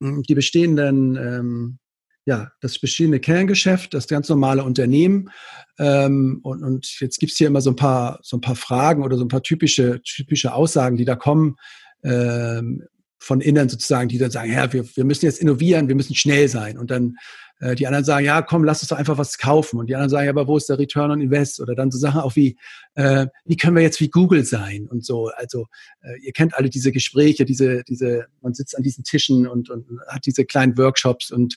[0.00, 1.78] die bestehenden ähm,
[2.26, 5.30] ja, das bestehende Kerngeschäft, das ganz normale Unternehmen.
[5.78, 9.16] Ähm, und, und jetzt gibt's hier immer so ein paar, so ein paar Fragen oder
[9.16, 11.56] so ein paar typische, typische Aussagen, die da kommen.
[12.04, 12.84] Ähm,
[13.20, 16.48] von innen sozusagen, die dann sagen, ja, wir, wir müssen jetzt innovieren, wir müssen schnell
[16.48, 16.78] sein.
[16.78, 17.16] Und dann
[17.60, 19.78] äh, die anderen sagen, ja, komm, lass uns doch einfach was kaufen.
[19.78, 21.60] Und die anderen sagen, ja, aber wo ist der Return on Invest?
[21.60, 22.56] Oder dann so Sachen auch wie,
[22.94, 25.28] äh, wie können wir jetzt wie Google sein und so.
[25.36, 25.66] Also
[26.00, 29.86] äh, ihr kennt alle diese Gespräche, diese, diese, man sitzt an diesen Tischen und, und
[30.08, 31.56] hat diese kleinen Workshops und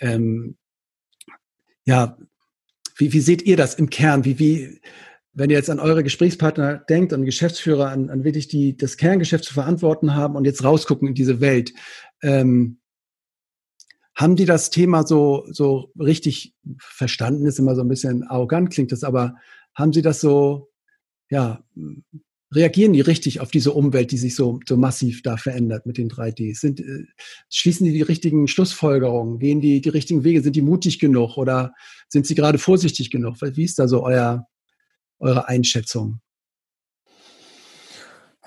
[0.00, 0.56] ähm,
[1.84, 2.18] ja,
[2.96, 4.24] wie, wie seht ihr das im Kern?
[4.24, 4.80] Wie, wie,
[5.36, 9.44] wenn ihr jetzt an eure Gesprächspartner denkt, an Geschäftsführer, an, an wirklich die das Kerngeschäft
[9.44, 11.74] zu verantworten haben und jetzt rausgucken in diese Welt,
[12.22, 12.78] ähm,
[14.14, 17.44] haben die das Thema so, so richtig verstanden?
[17.44, 19.36] Ist immer so ein bisschen arrogant, klingt das, aber
[19.74, 20.70] haben sie das so,
[21.28, 21.62] ja,
[22.54, 26.08] reagieren die richtig auf diese Umwelt, die sich so, so massiv da verändert mit den
[26.08, 26.58] 3D?
[26.58, 27.04] Sind, äh,
[27.50, 29.38] schließen die die richtigen Schlussfolgerungen?
[29.38, 30.40] Gehen die die richtigen Wege?
[30.40, 31.74] Sind die mutig genug oder
[32.08, 33.36] sind sie gerade vorsichtig genug?
[33.42, 34.46] Wie ist da so euer,
[35.18, 36.20] eure Einschätzung?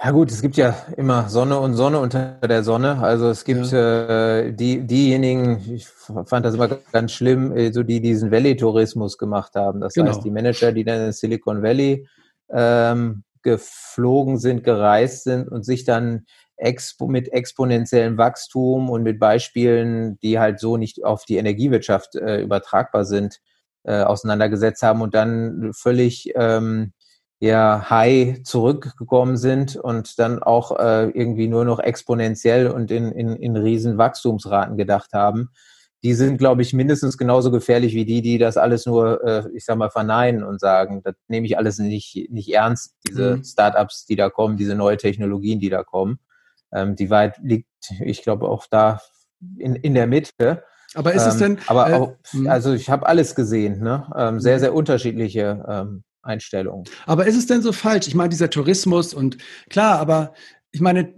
[0.01, 2.99] Ja gut, es gibt ja immer Sonne und Sonne unter der Sonne.
[2.99, 4.37] Also es gibt ja.
[4.39, 9.55] äh, die, diejenigen, ich fand das immer ganz schlimm, äh, so die diesen Valley-Tourismus gemacht
[9.55, 9.81] haben.
[9.81, 10.09] Das genau.
[10.09, 12.07] heißt, die Manager, die dann in Silicon Valley
[12.49, 20.17] ähm, geflogen sind, gereist sind und sich dann expo mit exponentiellem Wachstum und mit Beispielen,
[20.19, 23.39] die halt so nicht auf die Energiewirtschaft äh, übertragbar sind,
[23.83, 26.93] äh, auseinandergesetzt haben und dann völlig ähm,
[27.39, 33.35] ja high zurückgekommen sind und dann auch äh, irgendwie nur noch exponentiell und in, in,
[33.35, 35.49] in riesen Wachstumsraten gedacht haben.
[36.03, 39.65] Die sind, glaube ich, mindestens genauso gefährlich wie die, die das alles nur, äh, ich
[39.65, 43.43] sag mal, verneinen und sagen, das nehme ich alles nicht, nicht ernst, diese mhm.
[43.43, 46.19] Startups, die da kommen, diese neue Technologien, die da kommen.
[46.71, 47.67] Ähm, die Wahrheit liegt,
[48.01, 49.01] ich glaube, auch da
[49.57, 50.63] in, in der Mitte.
[50.93, 51.59] Aber ist es ähm, denn?
[51.67, 52.47] aber äh, auch, hm.
[52.47, 54.07] also ich habe alles gesehen, ne?
[54.15, 54.59] Ähm, sehr, hm.
[54.59, 56.85] sehr unterschiedliche ähm, Einstellungen.
[57.05, 58.07] Aber ist es denn so falsch?
[58.07, 59.37] Ich meine, dieser Tourismus und
[59.69, 60.33] klar, aber
[60.71, 61.13] ich meine,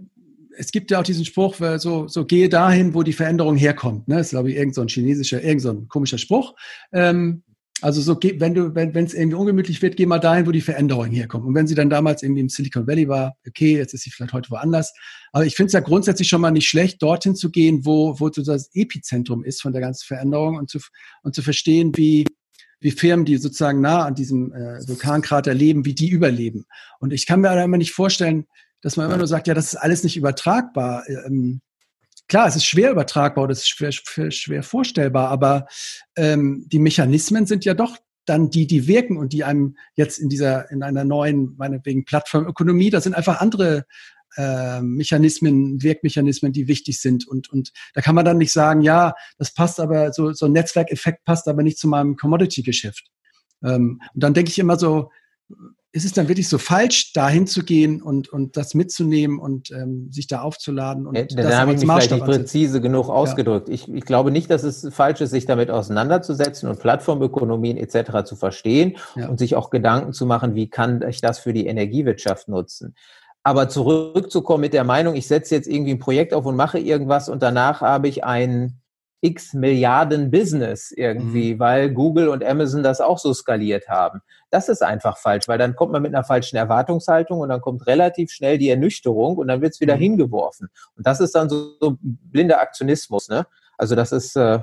[0.56, 4.08] es gibt ja auch diesen Spruch, so, so gehe dahin, wo die Veränderung herkommt.
[4.08, 4.16] Ne?
[4.16, 6.54] Das ist, glaube ich, irgendein so chinesischer, irgendein so komischer Spruch.
[6.92, 7.42] Ähm,
[7.82, 11.10] also so, wenn du, wenn es irgendwie ungemütlich wird, geh mal dahin, wo die Veränderung
[11.10, 11.44] herkommt.
[11.44, 14.32] Und wenn sie dann damals irgendwie im Silicon Valley war, okay, jetzt ist sie vielleicht
[14.32, 14.94] heute woanders.
[15.32, 18.28] Aber ich finde es ja grundsätzlich schon mal nicht schlecht, dorthin zu gehen, wo, wo
[18.28, 20.78] das Epizentrum ist von der ganzen Veränderung und zu,
[21.22, 22.24] und zu verstehen, wie,
[22.80, 26.64] wie Firmen, die sozusagen nah an diesem äh, Vulkankrater leben, wie die überleben.
[27.00, 28.46] Und ich kann mir da immer nicht vorstellen,
[28.80, 31.04] dass man immer nur sagt, ja, das ist alles nicht übertragbar.
[31.08, 31.60] Ähm,
[32.28, 35.66] klar, es ist schwer übertragbar, das ist schwer, schwer vorstellbar, aber
[36.16, 40.28] ähm, die Mechanismen sind ja doch dann die, die wirken und die einem jetzt in
[40.28, 43.84] dieser, in einer neuen, meinetwegen Plattformökonomie, da sind einfach andere
[44.36, 47.26] äh, Mechanismen, Wirkmechanismen, die wichtig sind.
[47.26, 50.52] Und, und da kann man dann nicht sagen, ja, das passt aber, so, so ein
[50.52, 53.10] Netzwerkeffekt passt aber nicht zu meinem Commodity-Geschäft.
[53.62, 55.10] Ähm, und dann denke ich immer so,
[55.94, 60.10] ist es dann wirklich so falsch, dahin zu gehen und, und das mitzunehmen und ähm,
[60.10, 61.06] sich da aufzuladen?
[61.06, 63.68] Und ja, da habe ich mich vielleicht nicht präzise genug ausgedrückt.
[63.68, 63.74] Ja.
[63.74, 68.24] Ich, ich glaube nicht, dass es falsch ist, sich damit auseinanderzusetzen und Plattformökonomien etc.
[68.24, 69.28] zu verstehen ja.
[69.28, 72.94] und sich auch Gedanken zu machen, wie kann ich das für die Energiewirtschaft nutzen.
[73.42, 77.28] Aber zurückzukommen mit der Meinung, ich setze jetzt irgendwie ein Projekt auf und mache irgendwas
[77.28, 78.81] und danach habe ich ein
[79.22, 81.58] x Milliarden Business irgendwie, mhm.
[81.60, 84.20] weil Google und Amazon das auch so skaliert haben.
[84.50, 87.86] Das ist einfach falsch, weil dann kommt man mit einer falschen Erwartungshaltung und dann kommt
[87.86, 90.00] relativ schnell die Ernüchterung und dann wird es wieder mhm.
[90.00, 90.68] hingeworfen.
[90.96, 93.28] Und das ist dann so, so blinder Aktionismus.
[93.28, 93.46] Ne?
[93.78, 94.58] Also das ist äh,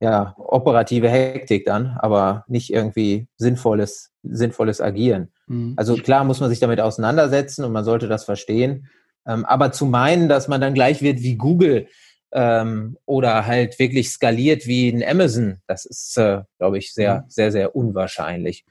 [0.00, 5.32] ja operative Hektik dann, aber nicht irgendwie sinnvolles, sinnvolles Agieren.
[5.48, 5.74] Mhm.
[5.76, 8.88] Also klar muss man sich damit auseinandersetzen und man sollte das verstehen.
[9.26, 11.88] Ähm, aber zu meinen, dass man dann gleich wird wie Google,
[12.32, 17.24] ähm, oder halt wirklich skaliert wie ein Amazon, das ist, äh, glaube ich, sehr, mhm.
[17.28, 18.66] sehr, sehr unwahrscheinlich.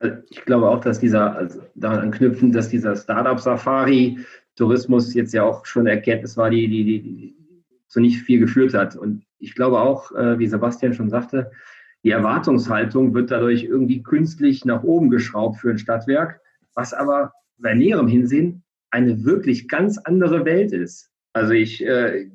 [0.00, 5.66] Also ich glaube auch, dass dieser, also daran anknüpfen, dass dieser Startup-Safari-Tourismus jetzt ja auch
[5.66, 7.34] schon eine Erkenntnis war, die, die, die
[7.88, 8.96] zu nicht viel geführt hat.
[8.96, 11.50] Und ich glaube auch, äh, wie Sebastian schon sagte,
[12.04, 16.40] die Erwartungshaltung wird dadurch irgendwie künstlich nach oben geschraubt für ein Stadtwerk,
[16.74, 21.10] was aber bei näherem Hinsehen eine wirklich ganz andere Welt ist.
[21.32, 22.30] Also ich äh,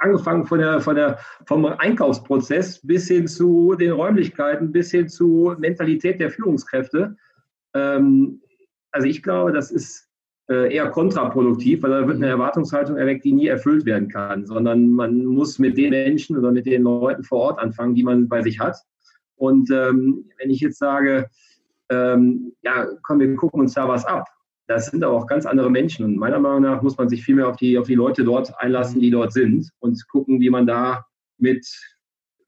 [0.00, 5.54] angefangen von der, von der, vom Einkaufsprozess bis hin zu den Räumlichkeiten, bis hin zu
[5.58, 7.16] Mentalität der Führungskräfte.
[7.74, 8.40] Ähm,
[8.92, 10.08] also ich glaube, das ist
[10.48, 14.90] äh, eher kontraproduktiv, weil da wird eine Erwartungshaltung erweckt, die nie erfüllt werden kann, sondern
[14.90, 18.42] man muss mit den Menschen oder mit den Leuten vor Ort anfangen, die man bei
[18.42, 18.76] sich hat.
[19.36, 21.28] Und ähm, wenn ich jetzt sage,
[21.90, 24.28] ähm, ja, komm, wir gucken uns da was ab,
[24.66, 26.04] das sind aber auch ganz andere Menschen.
[26.04, 28.52] Und meiner Meinung nach muss man sich viel mehr auf die, auf die Leute dort
[28.58, 31.04] einlassen, die dort sind und gucken, wie man da
[31.38, 31.66] mit,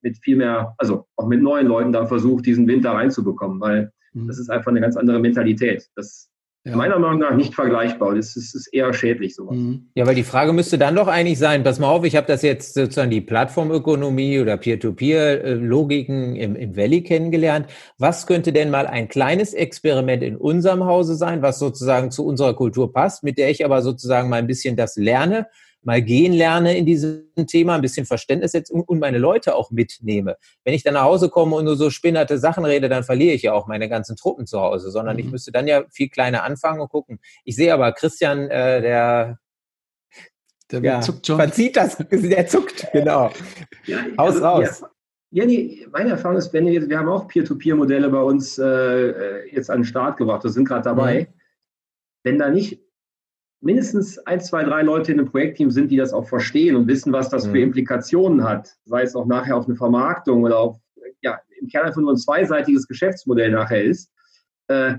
[0.01, 4.29] mit viel mehr, also auch mit neuen Leuten da versucht, diesen Winter reinzubekommen, weil mhm.
[4.29, 5.89] das ist einfach eine ganz andere Mentalität.
[5.95, 6.31] Das
[6.67, 6.75] ja.
[6.75, 8.17] Meiner Meinung nach nicht vergleichbar.
[8.17, 9.57] Das ist, ist eher schädlich sowas.
[9.57, 9.87] Mhm.
[9.95, 12.43] Ja, weil die Frage müsste dann doch eigentlich sein, pass mal auf, ich habe das
[12.43, 17.69] jetzt sozusagen die Plattformökonomie oder Peer-to-Peer-Logiken im, im Valley kennengelernt.
[17.99, 22.55] Was könnte denn mal ein kleines Experiment in unserem Hause sein, was sozusagen zu unserer
[22.55, 25.47] Kultur passt, mit der ich aber sozusagen mal ein bisschen das lerne
[25.87, 30.37] mal gehen lerne in diesem Thema, ein bisschen Verständnis jetzt und meine Leute auch mitnehme.
[30.65, 33.43] Wenn ich dann nach Hause komme und nur so spinnerte Sachen rede, dann verliere ich
[33.43, 35.21] ja auch meine ganzen Truppen zu Hause, sondern mhm.
[35.21, 37.21] ich müsste dann ja viel kleiner anfangen und gucken.
[37.45, 39.39] Ich sehe aber Christian, äh, der
[40.73, 41.37] der ja, zuckt schon.
[41.37, 43.31] Verzieht das, der zuckt, genau.
[43.85, 44.81] Ja, Haus also, raus.
[44.81, 44.91] Ja.
[45.33, 49.71] Ja, nee, meine Erfahrung ist, wenn wir, wir haben auch Peer-to-Peer-Modelle bei uns äh, jetzt
[49.71, 51.29] an den Start gebracht, wir sind gerade dabei.
[51.29, 51.41] Mhm.
[52.23, 52.86] Wenn da nicht
[53.67, 57.13] mindestens ein, zwei, drei Leute in einem Projektteam sind, die das auch verstehen und wissen,
[57.13, 57.51] was das mhm.
[57.51, 60.79] für Implikationen hat, sei es auch nachher auf eine Vermarktung oder auf,
[61.21, 64.11] ja, im Kern einfach nur ein zweiseitiges Geschäftsmodell nachher ist,
[64.69, 64.95] äh,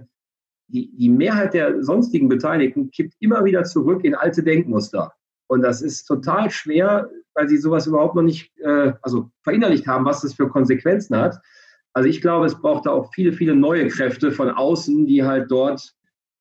[0.68, 5.14] die, die Mehrheit der sonstigen Beteiligten kippt immer wieder zurück in alte Denkmuster.
[5.48, 10.04] Und das ist total schwer, weil sie sowas überhaupt noch nicht äh, also verinnerlicht haben,
[10.04, 11.40] was das für Konsequenzen hat.
[11.94, 15.50] Also ich glaube, es braucht da auch viele, viele neue Kräfte von außen, die halt
[15.50, 15.96] dort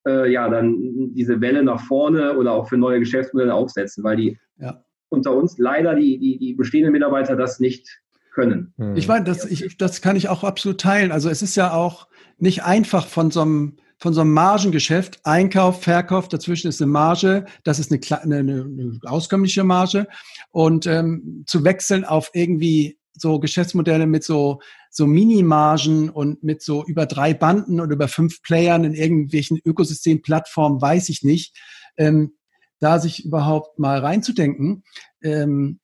[0.06, 4.38] äh, ja dann diese Welle nach vorne oder auch für neue Geschäftsmodelle aufsetzen, weil die
[4.58, 4.82] ja.
[5.08, 8.00] unter uns leider die, die, die bestehenden Mitarbeiter das nicht
[8.32, 8.74] können.
[8.94, 11.10] Ich meine, das, ich, das kann ich auch absolut teilen.
[11.10, 12.06] Also es ist ja auch
[12.38, 17.46] nicht einfach von so einem von so einem Margengeschäft, Einkauf, Verkauf, dazwischen ist eine Marge,
[17.64, 20.06] das ist eine, eine, eine auskömmliche Marge
[20.50, 26.84] und ähm, zu wechseln auf irgendwie so Geschäftsmodelle mit so, so Minimargen und mit so
[26.84, 31.56] über drei Banden und über fünf Playern in irgendwelchen Ökosystemplattformen, weiß ich nicht,
[31.96, 32.32] ähm,
[32.78, 34.84] da sich überhaupt mal reinzudenken.
[35.22, 35.80] Ähm,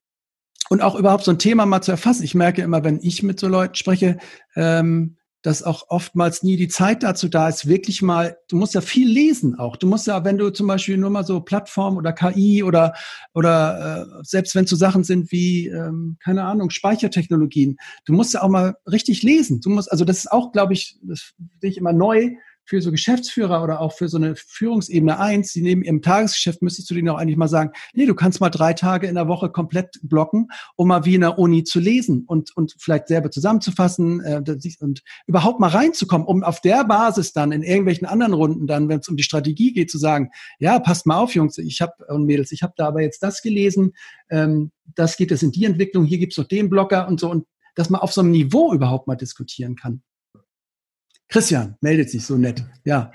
[0.68, 2.22] und auch überhaupt so ein Thema mal zu erfassen.
[2.22, 4.18] Ich merke immer, wenn ich mit so Leuten spreche,
[4.56, 8.80] ähm, dass auch oftmals nie die Zeit dazu da ist, wirklich mal, du musst ja
[8.80, 9.76] viel lesen auch.
[9.76, 12.94] Du musst ja, wenn du zum Beispiel nur mal so Plattform oder KI oder,
[13.34, 18.34] oder äh, selbst wenn es so Sachen sind wie, ähm, keine Ahnung, Speichertechnologien, du musst
[18.34, 19.60] ja auch mal richtig lesen.
[19.60, 22.30] Du musst, also das ist auch, glaube ich, das finde ich immer neu,
[22.72, 26.88] für so Geschäftsführer oder auch für so eine Führungsebene eins, die neben ihrem Tagesgeschäft müsstest
[26.88, 29.50] du denen auch eigentlich mal sagen, nee, du kannst mal drei Tage in der Woche
[29.50, 34.22] komplett blocken, um mal wie in der Uni zu lesen und, und vielleicht selber zusammenzufassen
[34.24, 34.42] äh,
[34.80, 39.00] und überhaupt mal reinzukommen, um auf der Basis dann in irgendwelchen anderen Runden dann, wenn
[39.00, 42.24] es um die Strategie geht, zu sagen, ja, passt mal auf, Jungs, ich habe und
[42.24, 43.92] Mädels, ich habe da aber jetzt das gelesen,
[44.30, 47.44] ähm, das geht es in die Entwicklung, hier gibt's noch den Blocker und so und
[47.74, 50.02] dass man auf so einem Niveau überhaupt mal diskutieren kann.
[51.32, 52.62] Christian meldet sich so nett.
[52.84, 53.10] Ja.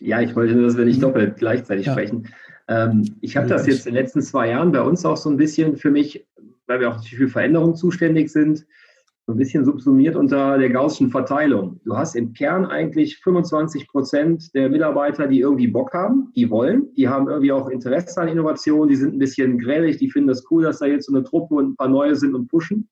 [0.00, 1.92] Ja, ich wollte nur, dass wir nicht doppelt gleichzeitig ja.
[1.92, 2.28] sprechen.
[2.68, 5.38] Ähm, ich habe das jetzt in den letzten zwei Jahren bei uns auch so ein
[5.38, 6.26] bisschen für mich,
[6.66, 8.66] weil wir auch für Veränderungen zuständig sind,
[9.26, 11.80] so ein bisschen subsumiert unter der Gaußschen Verteilung.
[11.84, 16.92] Du hast im Kern eigentlich 25 Prozent der Mitarbeiter, die irgendwie Bock haben, die wollen,
[16.96, 20.44] die haben irgendwie auch Interesse an Innovation, die sind ein bisschen grellig, die finden das
[20.50, 22.90] cool, dass da jetzt so eine Truppe und ein paar neue sind und pushen.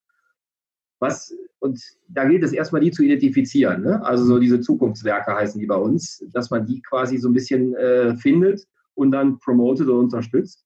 [1.01, 3.83] Was und da gilt es erstmal, die zu identifizieren.
[3.83, 4.05] Ne?
[4.05, 7.75] Also so diese Zukunftswerke heißen die bei uns, dass man die quasi so ein bisschen
[7.75, 10.65] äh, findet und dann promotet und unterstützt.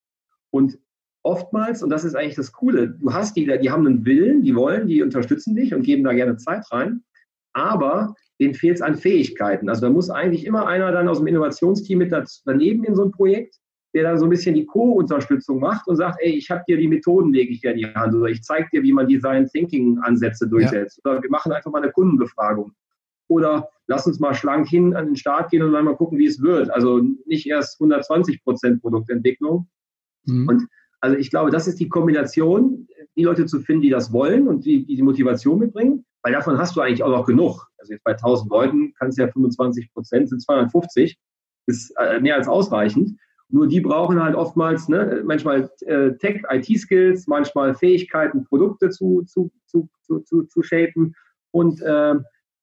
[0.50, 0.78] Und
[1.22, 4.54] oftmals, und das ist eigentlich das Coole, du hast die, die haben einen Willen, die
[4.54, 7.02] wollen, die unterstützen dich und geben da gerne Zeit rein,
[7.54, 9.68] aber denen fehlt es an Fähigkeiten.
[9.68, 12.12] Also da muss eigentlich immer einer dann aus dem Innovationsteam mit
[12.44, 13.56] daneben in so ein Projekt
[13.94, 16.88] der dann so ein bisschen die Co-Unterstützung macht und sagt, ey, ich habe dir die
[16.88, 19.98] Methoden, lege ich dir in die Hand oder ich zeige dir, wie man Design Thinking
[19.98, 21.12] Ansätze durchsetzt ja.
[21.12, 22.72] oder wir machen einfach mal eine Kundenbefragung
[23.28, 26.26] oder lass uns mal schlank hin an den Start gehen und dann mal gucken, wie
[26.26, 26.70] es wird.
[26.70, 29.68] Also nicht erst 120 Prozent Produktentwicklung.
[30.24, 30.48] Mhm.
[30.48, 30.68] Und
[31.00, 34.64] also ich glaube, das ist die Kombination, die Leute zu finden, die das wollen und
[34.64, 37.68] die, die, die Motivation mitbringen, weil davon hast du eigentlich auch noch genug.
[37.78, 41.18] Also jetzt bei 1000 Leuten kannst du ja 25 Prozent, sind 250,
[41.66, 43.18] ist äh, mehr als ausreichend.
[43.52, 49.50] Nur die brauchen halt oftmals ne, manchmal äh, Tech, IT-Skills, manchmal Fähigkeiten, Produkte zu, zu,
[49.66, 51.14] zu, zu, zu, zu shapen.
[51.50, 52.14] Und äh,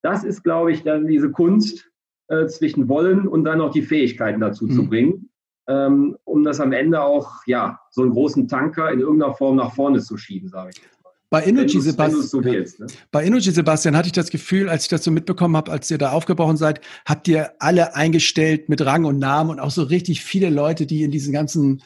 [0.02, 1.91] das ist, glaube ich, dann diese Kunst
[2.28, 4.71] äh, zwischen Wollen und dann noch die Fähigkeiten dazu mhm.
[4.71, 5.30] zu bringen,
[5.67, 9.75] ähm, um das am Ende auch, ja, so einen großen Tanker in irgendeiner Form nach
[9.75, 10.82] vorne zu schieben, sage ich.
[11.31, 12.87] Bei Energy, Sebastian, so willst, ne?
[13.11, 15.99] bei Energy Sebastian hatte ich das Gefühl, als ich das so mitbekommen habe, als ihr
[15.99, 20.23] da aufgebrochen seid, habt ihr alle eingestellt mit Rang und Namen und auch so richtig
[20.23, 21.83] viele Leute, die in diesen ganzen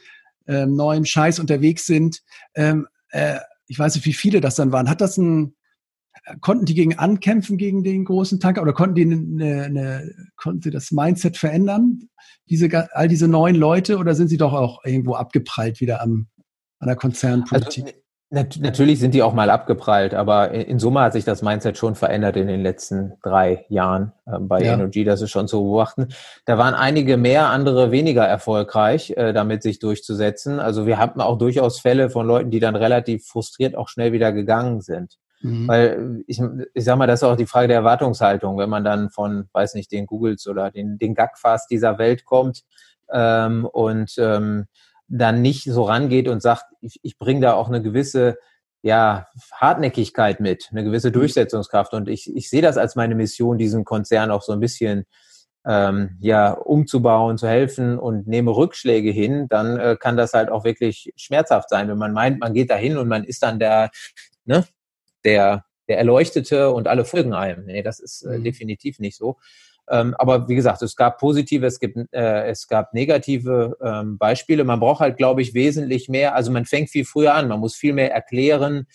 [0.48, 2.22] äh, neuen Scheiß unterwegs sind.
[2.56, 4.90] Ähm, äh, ich weiß nicht, wie viele das dann waren.
[4.90, 5.56] Hat das ein,
[6.40, 10.72] konnten die gegen ankämpfen gegen den großen Tanker oder konnten die eine, eine, konnten sie
[10.72, 12.08] das Mindset verändern?
[12.50, 16.28] Diese, all diese neuen Leute oder sind sie doch auch irgendwo abgeprallt wieder am,
[16.80, 17.86] an der Konzernpolitik?
[17.86, 18.03] Also,
[18.34, 21.94] Nat natürlich sind die auch mal abgeprallt, aber in Summe hat sich das Mindset schon
[21.94, 24.74] verändert in den letzten drei Jahren äh, bei ja.
[24.74, 25.04] Energy.
[25.04, 26.08] Das ist schon zu beobachten.
[26.46, 30.60] Da waren einige mehr, andere weniger erfolgreich, äh, damit sich durchzusetzen.
[30.60, 34.32] Also wir hatten auch durchaus Fälle von Leuten, die dann relativ frustriert auch schnell wieder
[34.32, 35.20] gegangen sind.
[35.42, 35.68] Mhm.
[35.68, 36.42] Weil ich,
[36.74, 38.58] ich sag mal, das ist auch die Frage der Erwartungshaltung.
[38.58, 42.64] Wenn man dann von, weiß nicht, den Googles oder den, den GAGFAS dieser Welt kommt
[43.12, 44.66] ähm, und ähm,
[45.18, 48.38] dann nicht so rangeht und sagt, ich, ich bringe da auch eine gewisse
[48.82, 51.14] ja, Hartnäckigkeit mit, eine gewisse mhm.
[51.14, 51.94] Durchsetzungskraft.
[51.94, 55.06] Und ich, ich sehe das als meine Mission, diesen Konzern auch so ein bisschen
[55.66, 60.66] ähm, ja, umzubauen, zu helfen und nehme Rückschläge hin, dann äh, kann das halt auch
[60.66, 63.92] wirklich schmerzhaft sein, wenn man meint, man geht da hin und man ist dann der,
[64.44, 64.66] ne,
[65.24, 67.66] der, der Erleuchtete und alle folgen einem.
[67.66, 68.44] Nee, das ist äh, mhm.
[68.44, 69.38] definitiv nicht so.
[69.90, 74.64] Ähm, aber wie gesagt, es gab positive, es gibt, äh, es gab negative ähm, Beispiele.
[74.64, 76.36] Man braucht halt, glaube ich, wesentlich mehr.
[76.36, 77.48] Also man fängt viel früher an.
[77.48, 78.88] Man muss viel mehr erklären.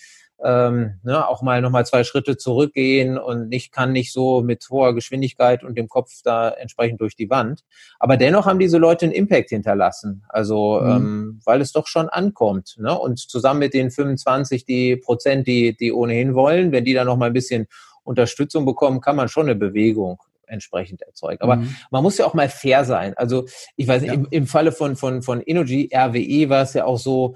[0.42, 4.94] ähm, ne, auch mal nochmal zwei Schritte zurückgehen und nicht kann nicht so mit hoher
[4.94, 7.64] Geschwindigkeit und dem Kopf da entsprechend durch die Wand.
[7.98, 10.24] Aber dennoch haben diese Leute einen Impact hinterlassen.
[10.28, 10.90] Also mhm.
[10.90, 12.76] ähm, weil es doch schon ankommt.
[12.78, 12.96] Ne?
[12.96, 17.16] Und zusammen mit den 25 die Prozent, die, die ohnehin wollen, wenn die dann noch
[17.16, 17.66] mal ein bisschen
[18.04, 21.42] Unterstützung bekommen, kann man schon eine Bewegung entsprechend erzeugen.
[21.42, 21.74] Aber mhm.
[21.90, 23.14] man muss ja auch mal fair sein.
[23.16, 24.14] Also ich weiß nicht, ja.
[24.14, 27.34] im, im Falle von, von, von Energy RWE war es ja auch so,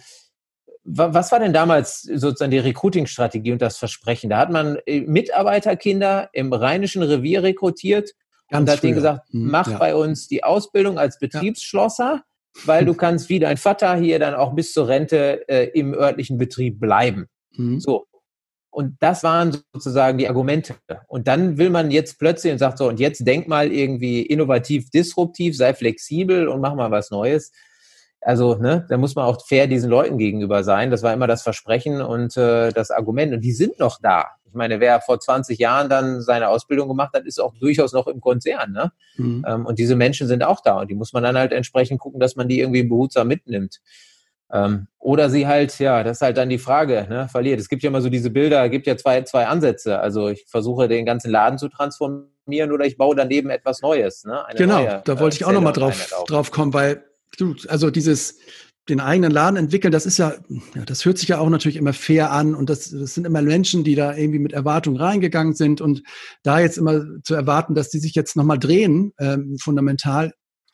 [0.85, 4.31] was war denn damals sozusagen die Recruiting-Strategie und das Versprechen?
[4.31, 8.11] Da hat man äh, Mitarbeiterkinder im Rheinischen Revier rekrutiert
[8.49, 9.79] Ganz und hat denen gesagt, mhm, mach ja.
[9.79, 12.63] bei uns die Ausbildung als Betriebsschlosser, ja.
[12.65, 16.37] weil du kannst wie dein Vater hier dann auch bis zur Rente äh, im örtlichen
[16.37, 17.27] Betrieb bleiben.
[17.57, 17.79] Mhm.
[17.79, 18.07] So.
[18.73, 20.75] Und das waren sozusagen die Argumente.
[21.07, 24.91] Und dann will man jetzt plötzlich und sagt so, und jetzt denk mal irgendwie innovativ,
[24.91, 27.53] disruptiv, sei flexibel und mach mal was Neues
[28.23, 30.91] also ne, da muss man auch fair diesen Leuten gegenüber sein.
[30.91, 33.35] Das war immer das Versprechen und äh, das Argument.
[33.35, 34.27] Und die sind noch da.
[34.47, 38.07] Ich meine, wer vor 20 Jahren dann seine Ausbildung gemacht hat, ist auch durchaus noch
[38.07, 38.73] im Konzern.
[38.73, 38.93] Ne?
[39.17, 39.45] Mhm.
[39.47, 40.81] Ähm, und diese Menschen sind auch da.
[40.81, 43.81] Und die muss man dann halt entsprechend gucken, dass man die irgendwie behutsam mitnimmt.
[44.53, 47.59] Ähm, oder sie halt, ja, das ist halt dann die Frage, ne, verliert.
[47.59, 49.99] Es gibt ja immer so diese Bilder, gibt ja zwei, zwei Ansätze.
[49.99, 54.25] Also ich versuche den ganzen Laden zu transformieren oder ich baue daneben etwas Neues.
[54.25, 54.45] Ne?
[54.57, 57.05] genau, neue, da wollte äh, ich auch nochmal drauf, drauf kommen, weil
[57.39, 58.39] du, also dieses
[58.89, 60.35] den eigenen Laden entwickeln, das ist ja,
[60.75, 63.41] ja, das hört sich ja auch natürlich immer fair an und das, das sind immer
[63.41, 66.03] Menschen, die da irgendwie mit Erwartungen reingegangen sind und
[66.43, 70.33] da jetzt immer zu erwarten, dass die sich jetzt nochmal drehen, ähm, fundamental,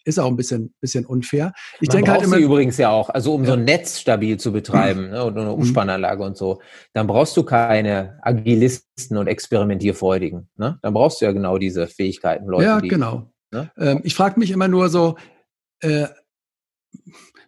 [0.09, 1.53] ist auch ein bisschen, bisschen unfair.
[1.81, 2.39] Ich denke halt immer.
[2.39, 3.49] übrigens ja auch, also um ja.
[3.49, 5.55] so ein Netz stabil zu betreiben ne, und eine mhm.
[5.55, 6.61] Umspannanlage und so,
[6.95, 10.49] dann brauchst du keine Agilisten und Experimentierfreudigen.
[10.57, 10.79] Ne?
[10.83, 12.65] Dann brauchst du ja genau diese Fähigkeiten, Leute.
[12.65, 13.31] Ja, die, genau.
[13.53, 13.71] Ne?
[13.79, 15.17] Ähm, ich frage mich immer nur so,
[15.81, 16.07] äh,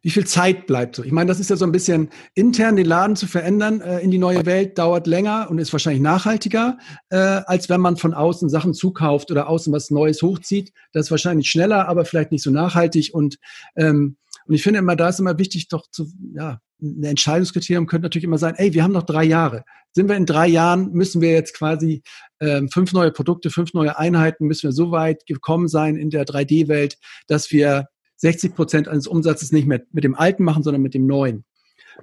[0.02, 1.04] wie viel Zeit bleibt so?
[1.04, 4.10] Ich meine, das ist ja so ein bisschen intern den Laden zu verändern äh, in
[4.10, 6.78] die neue Welt dauert länger und ist wahrscheinlich nachhaltiger,
[7.10, 10.72] äh, als wenn man von außen Sachen zukauft oder außen was Neues hochzieht.
[10.92, 13.36] Das ist wahrscheinlich schneller, aber vielleicht nicht so nachhaltig und
[13.76, 18.06] ähm, und ich finde immer, da ist immer wichtig, doch zu, ja, ein Entscheidungskriterium könnte
[18.06, 19.64] natürlich immer sein, ey, wir haben noch drei Jahre.
[19.92, 22.02] Sind wir in drei Jahren, müssen wir jetzt quasi
[22.40, 26.24] ähm, fünf neue Produkte, fünf neue Einheiten, müssen wir so weit gekommen sein in der
[26.24, 26.96] 3D-Welt,
[27.28, 27.86] dass wir
[28.20, 31.44] 60 Prozent eines Umsatzes nicht mehr mit dem alten machen, sondern mit dem neuen.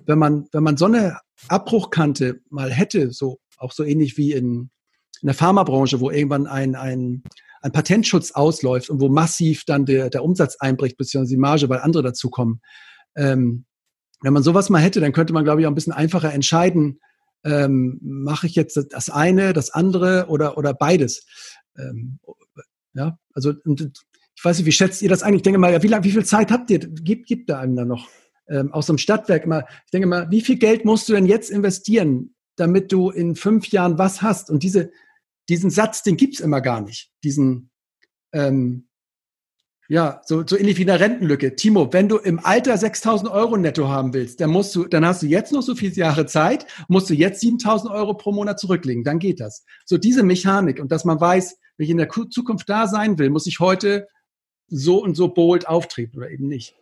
[0.05, 4.69] Wenn man, wenn man so eine Abbruchkante mal hätte, so auch so ähnlich wie in,
[5.21, 7.23] in der Pharmabranche, wo irgendwann ein, ein,
[7.61, 11.79] ein Patentschutz ausläuft und wo massiv dann der, der Umsatz einbricht, beziehungsweise die Marge, weil
[11.79, 12.61] andere dazukommen.
[13.15, 13.65] Ähm,
[14.21, 16.99] wenn man sowas mal hätte, dann könnte man, glaube ich, auch ein bisschen einfacher entscheiden,
[17.43, 21.25] ähm, mache ich jetzt das eine, das andere oder, oder beides.
[21.77, 22.19] Ähm,
[22.93, 23.53] ja, also
[24.37, 25.33] ich weiß nicht, wie schätzt ihr das ein?
[25.33, 26.77] Ich denke mal, wie, lang, wie viel Zeit habt ihr?
[26.77, 28.07] Gibt, gibt da einem da noch
[28.47, 29.65] ähm, aus dem Stadtwerk immer?
[29.85, 33.67] Ich denke mal, wie viel Geld musst du denn jetzt investieren, damit du in fünf
[33.69, 34.51] Jahren was hast?
[34.51, 34.91] Und diese,
[35.49, 37.09] diesen Satz, den gibt's immer gar nicht.
[37.23, 37.71] Diesen,
[38.31, 38.87] ähm,
[39.89, 41.55] ja, so, so ähnlich wie eine Rentenlücke.
[41.55, 45.23] Timo, wenn du im Alter 6.000 Euro netto haben willst, dann musst du, dann hast
[45.23, 49.03] du jetzt noch so viele Jahre Zeit, musst du jetzt 7.000 Euro pro Monat zurücklegen,
[49.03, 49.65] dann geht das.
[49.83, 53.31] So diese Mechanik und dass man weiß, wenn ich in der Zukunft da sein will,
[53.31, 54.07] muss ich heute
[54.67, 56.75] so und so bold auftreten oder eben nicht.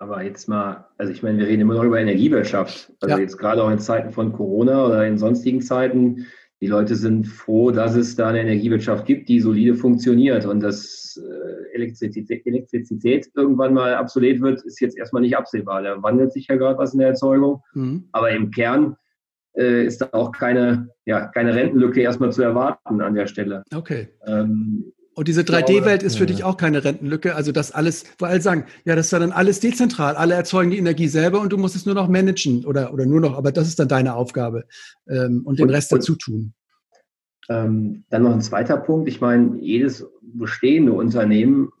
[0.00, 2.92] Aber jetzt mal, also ich meine, wir reden immer noch über Energiewirtschaft.
[3.00, 3.20] Also ja.
[3.20, 6.26] jetzt gerade auch in Zeiten von Corona oder in sonstigen Zeiten,
[6.60, 11.20] die Leute sind froh, dass es da eine Energiewirtschaft gibt, die solide funktioniert und dass
[11.22, 15.82] äh, Elektrizität, Elektrizität irgendwann mal obsolet wird, ist jetzt erstmal nicht absehbar.
[15.82, 17.62] Da wandelt sich ja gerade was in der Erzeugung.
[17.74, 18.08] Mhm.
[18.12, 18.96] Aber im Kern
[19.56, 23.62] äh, ist da auch keine, ja, keine Rentenlücke erstmal zu erwarten an der Stelle.
[23.74, 24.08] Okay.
[24.26, 27.34] Ähm, und diese 3D-Welt ist für dich auch keine Rentenlücke.
[27.34, 30.14] Also das alles, wo alle sagen, ja, das ist ja dann alles dezentral.
[30.14, 33.20] Alle erzeugen die Energie selber und du musst es nur noch managen oder, oder nur
[33.20, 34.64] noch, aber das ist dann deine Aufgabe
[35.08, 36.54] ähm, und den und, Rest dazu tun.
[37.48, 39.08] Ähm, dann noch ein zweiter Punkt.
[39.08, 41.72] Ich meine, jedes bestehende Unternehmen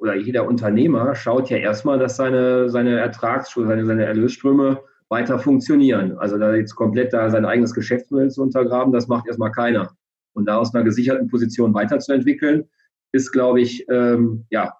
[0.00, 6.16] oder jeder Unternehmer schaut ja erstmal, dass seine, seine Ertragsströme, seine, seine Erlösströme weiter funktionieren.
[6.16, 9.90] Also da jetzt komplett da sein eigenes Geschäftsmodell zu untergraben, das macht erstmal keiner.
[10.32, 12.64] Und da aus einer gesicherten Position weiterzuentwickeln,
[13.12, 14.74] ist, glaube ich, ähm, ja,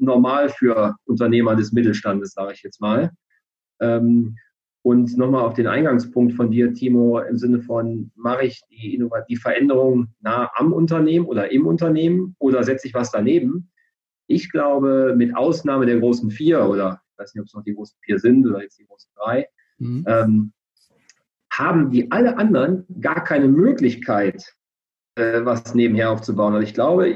[0.00, 3.10] normal für Unternehmer des Mittelstandes, sage ich jetzt mal.
[3.80, 4.36] Ähm,
[4.82, 9.36] und nochmal auf den Eingangspunkt von dir, Timo, im Sinne von, mache ich die, die
[9.36, 13.70] Veränderung nah am Unternehmen oder im Unternehmen oder setze ich was daneben?
[14.26, 17.74] Ich glaube, mit Ausnahme der großen vier oder ich weiß nicht, ob es noch die
[17.74, 19.48] großen vier sind oder jetzt die großen drei,
[19.78, 20.04] mhm.
[20.06, 20.52] ähm,
[21.50, 24.54] haben die alle anderen gar keine Möglichkeit,
[25.14, 26.52] äh, was nebenher aufzubauen.
[26.54, 27.08] Also ich glaube,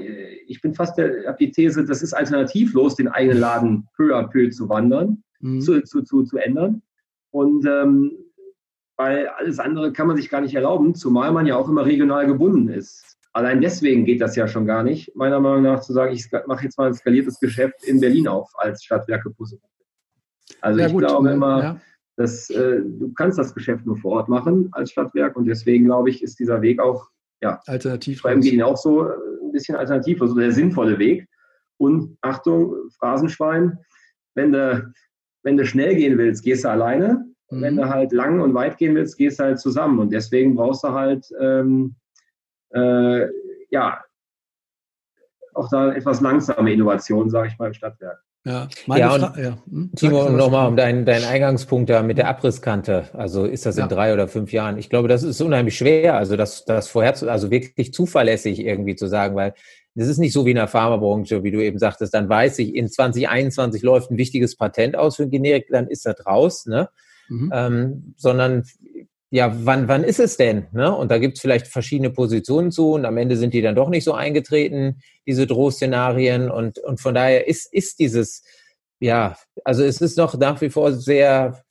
[0.49, 4.27] ich bin fast der, habe die These, das ist alternativlos, den eigenen Laden peu à
[4.27, 5.61] peu zu wandern, mhm.
[5.61, 6.83] zu, zu, zu, zu ändern.
[7.31, 8.13] Und ähm,
[8.97, 12.27] weil alles andere kann man sich gar nicht erlauben, zumal man ja auch immer regional
[12.27, 13.17] gebunden ist.
[13.33, 16.65] Allein deswegen geht das ja schon gar nicht, meiner Meinung nach zu sagen, ich mache
[16.65, 19.61] jetzt mal ein skaliertes Geschäft in Berlin auf als Stadtwerke Pusse.
[20.61, 21.81] Also ja, ich gut, glaube immer, ja.
[22.17, 26.11] dass äh, du kannst das Geschäft nur vor Ort machen als Stadtwerk und deswegen glaube
[26.11, 27.09] ich, ist dieser Weg auch
[27.41, 28.23] ja, alternativ.
[28.23, 29.13] Beim Gehen auch so äh,
[29.59, 31.27] bisschen alternativ, also der sinnvolle Weg.
[31.79, 33.79] Und Achtung, Phrasenschwein,
[34.35, 34.93] wenn du,
[35.43, 37.25] wenn du schnell gehen willst, gehst du alleine.
[37.51, 37.63] Mhm.
[37.63, 39.99] Wenn du halt lang und weit gehen willst, gehst du halt zusammen.
[39.99, 41.95] Und deswegen brauchst du halt, ähm,
[42.71, 43.27] äh,
[43.71, 44.03] ja,
[45.55, 48.23] auch da etwas langsame Innovation, sage ich mal, im Stadtwerk.
[48.49, 49.59] Ja, ja, und, ja.
[49.71, 49.91] Hm?
[49.95, 53.05] Timo, nochmal um deinen, deinen Eingangspunkt da mit der Abrisskante.
[53.13, 53.89] Also ist das in ja.
[53.89, 54.79] drei oder fünf Jahren?
[54.79, 56.17] Ich glaube, das ist unheimlich schwer.
[56.17, 59.53] Also das, das vorher, zu, also wirklich zuverlässig irgendwie zu sagen, weil
[59.95, 62.75] das ist nicht so wie in der Pharmabranche, wie du eben sagtest, dann weiß ich,
[62.75, 66.89] in 2021 läuft ein wichtiges Patent aus für ein Generik, dann ist das raus, ne?
[67.29, 67.53] Mhm.
[67.53, 68.65] Ähm, sondern
[69.31, 70.67] ja, wann, wann ist es denn?
[70.73, 70.95] Ne?
[70.95, 73.91] Und da gibt es vielleicht verschiedene Positionen zu und am Ende sind die dann doch
[73.91, 76.51] nicht so eingetreten, diese Drohszenarien.
[76.51, 78.43] Und, und von daher ist, ist dieses,
[79.01, 81.63] ja, also es ist noch nach wie vor sehr,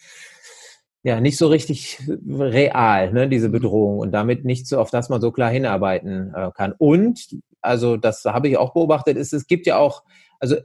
[1.02, 5.22] ja, nicht so richtig real, ne, diese Bedrohung und damit nicht so, auf das man
[5.22, 6.74] so klar hinarbeiten äh, kann.
[6.78, 10.04] Und, also das habe ich auch beobachtet, ist, es gibt ja auch
[10.40, 10.58] also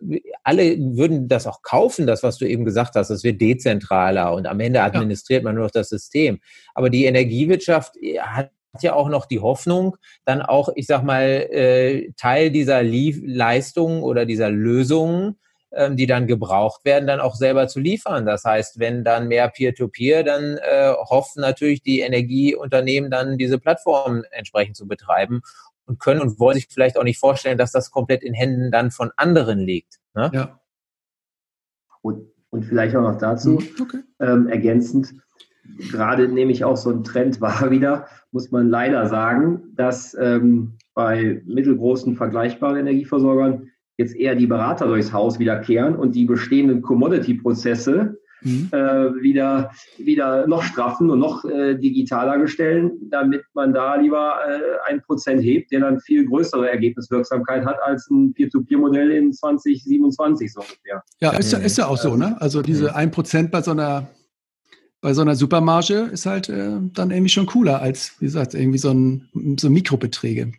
[0.43, 4.47] alle würden das auch kaufen, das, was du eben gesagt hast, es wird dezentraler und
[4.47, 5.45] am Ende administriert ja.
[5.45, 6.41] man nur noch das System.
[6.75, 8.51] Aber die Energiewirtschaft äh, hat
[8.81, 14.25] ja auch noch die Hoffnung, dann auch, ich sag mal, äh, Teil dieser Leistungen oder
[14.25, 15.39] dieser Lösungen,
[15.75, 18.27] ähm, die dann gebraucht werden, dann auch selber zu liefern.
[18.27, 23.59] Das heißt, wenn dann mehr Peer-to-Peer, -Peer, dann äh, hoffen natürlich die Energieunternehmen dann diese
[23.59, 25.43] Plattformen entsprechend zu betreiben
[25.93, 28.91] und können und wollen sich vielleicht auch nicht vorstellen, dass das komplett in Händen dann
[28.91, 30.01] von anderen liegt.
[30.15, 30.31] Ne?
[30.33, 30.61] Ja.
[32.01, 33.99] Und, und vielleicht auch noch dazu mhm, okay.
[34.21, 35.15] ähm, ergänzend,
[35.91, 40.79] gerade nehme ich auch so ein Trend wahr wieder, muss man leider sagen, dass ähm,
[40.95, 48.19] bei mittelgroßen vergleichbaren Energieversorgern jetzt eher die Berater durchs Haus wiederkehren und die bestehenden Commodity-Prozesse
[48.45, 48.69] mhm.
[48.73, 54.91] äh, wieder, wieder noch straffen und noch äh, digitaler gestalten, damit man da lieber äh,
[54.91, 60.61] ein Prozent hebt, der dann viel größere Ergebniswirksamkeit hat als ein Peer-to-Peer-Modell in 2027 so
[60.61, 61.03] ungefähr.
[61.21, 62.37] Ja, ist ja, ist ja auch so, ne?
[62.41, 64.09] Also diese ein Prozent bei so einer
[65.03, 68.79] bei so einer Supermarge ist halt äh, dann irgendwie schon cooler als, wie gesagt, irgendwie
[68.79, 70.53] so ein so Mikrobeträge.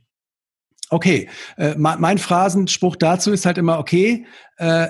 [0.90, 4.26] Okay, äh, mein Phrasenspruch dazu ist halt immer, okay,
[4.58, 4.90] äh,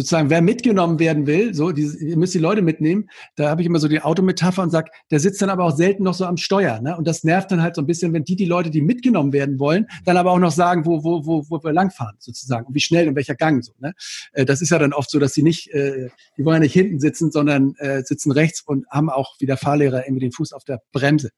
[0.00, 3.66] sozusagen, wer mitgenommen werden will, so, die, ihr müsst die Leute mitnehmen, da habe ich
[3.66, 6.38] immer so die Autometapher und sage, der sitzt dann aber auch selten noch so am
[6.38, 6.80] Steuer.
[6.80, 6.96] Ne?
[6.96, 9.58] Und das nervt dann halt so ein bisschen, wenn die, die Leute, die mitgenommen werden
[9.58, 12.80] wollen, dann aber auch noch sagen, wo, wo, wo, wo wir langfahren, sozusagen, und wie
[12.80, 13.62] schnell und welcher Gang.
[13.62, 13.92] So, ne?
[14.32, 16.72] Äh, das ist ja dann oft so, dass sie nicht, äh, die wollen ja nicht
[16.72, 20.52] hinten sitzen, sondern äh, sitzen rechts und haben auch wie der Fahrlehrer irgendwie den Fuß
[20.52, 21.30] auf der Bremse.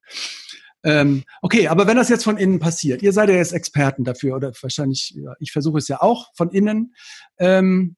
[0.84, 4.36] Ähm, okay, aber wenn das jetzt von innen passiert, ihr seid ja jetzt Experten dafür
[4.36, 6.94] oder wahrscheinlich, ich versuche es ja auch von innen.
[7.38, 7.96] Ähm,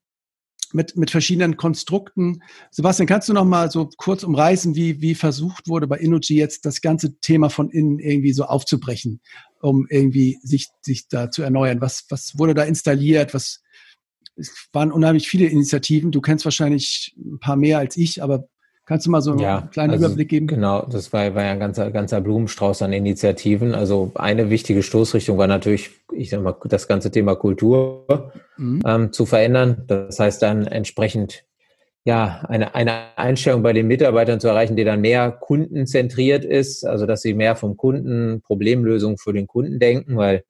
[0.75, 2.43] mit, mit verschiedenen Konstrukten.
[2.71, 6.67] Sebastian, kannst du noch mal so kurz umreißen, wie, wie versucht wurde bei Innogy jetzt
[6.67, 9.21] das ganze Thema von innen irgendwie so aufzubrechen,
[9.61, 11.81] um irgendwie sich, sich da zu erneuern?
[11.81, 13.35] Was, was wurde da installiert?
[13.35, 13.63] Was,
[14.37, 16.11] es waren unheimlich viele Initiativen.
[16.11, 18.49] Du kennst wahrscheinlich ein paar mehr als ich, aber
[18.87, 20.47] Kannst du mal so ja, einen kleinen also, Überblick geben?
[20.47, 23.75] Genau, das war, war ja ein ganzer, ganzer Blumenstrauß an Initiativen.
[23.75, 28.83] Also eine wichtige Stoßrichtung war natürlich, ich sag mal, das ganze Thema Kultur mhm.
[28.87, 29.85] ähm, zu verändern.
[29.87, 31.45] Das heißt dann entsprechend
[32.05, 37.07] ja, eine, eine Einstellung bei den Mitarbeitern zu erreichen, die dann mehr kundenzentriert ist, also
[37.07, 40.45] dass sie mehr vom Kunden, Problemlösungen für den Kunden denken, weil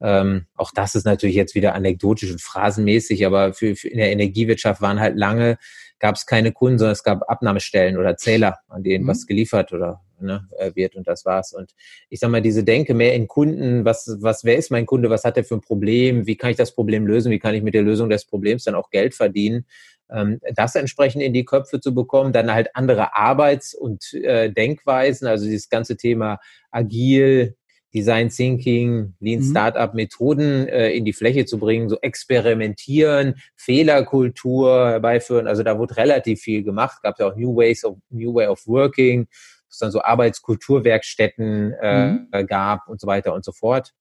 [0.00, 4.10] ähm, auch das ist natürlich jetzt wieder anekdotisch und phrasenmäßig, aber für, für in der
[4.10, 5.58] Energiewirtschaft waren halt lange
[5.98, 9.08] gab es keine Kunden, sondern es gab Abnahmestellen oder Zähler, an denen mhm.
[9.08, 11.52] was geliefert oder ne, äh, wird und das war's.
[11.52, 11.72] Und
[12.08, 15.24] ich sag mal, diese Denke mehr in Kunden, was, was, wer ist mein Kunde, was
[15.24, 17.74] hat er für ein Problem, wie kann ich das Problem lösen, wie kann ich mit
[17.74, 19.66] der Lösung des Problems dann auch Geld verdienen,
[20.10, 25.26] ähm, das entsprechend in die Köpfe zu bekommen, dann halt andere Arbeits- und äh, Denkweisen,
[25.26, 26.38] also dieses ganze Thema
[26.70, 27.56] agil,
[27.96, 29.50] Design Thinking, Lean mhm.
[29.50, 35.46] Startup Methoden äh, in die Fläche zu bringen, so experimentieren, Fehlerkultur herbeiführen.
[35.46, 37.02] Also da wurde relativ viel gemacht.
[37.02, 39.26] Gab ja auch New Ways of New Way of Working,
[39.70, 42.46] es dann so Arbeitskulturwerkstätten äh, mhm.
[42.46, 43.92] gab und so weiter und so fort.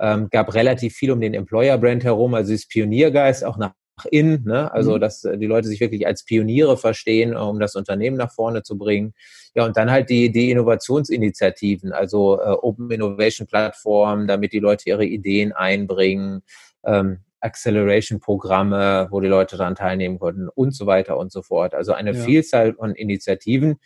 [0.00, 3.74] Ähm, gab relativ viel um den Employer Brand herum, also das Pioniergeist auch nach
[4.10, 4.72] innen, ne?
[4.72, 5.00] also mhm.
[5.00, 8.78] dass äh, die Leute sich wirklich als Pioniere verstehen, um das Unternehmen nach vorne zu
[8.78, 9.14] bringen.
[9.54, 14.84] Ja, und dann halt die, die Innovationsinitiativen, also äh, Open Innovation Plattform, damit die Leute
[14.88, 16.42] ihre Ideen einbringen,
[16.84, 21.74] ähm, Acceleration-Programme, wo die Leute daran teilnehmen konnten und so weiter und so fort.
[21.74, 22.24] Also eine ja.
[22.24, 23.78] Vielzahl von Initiativen,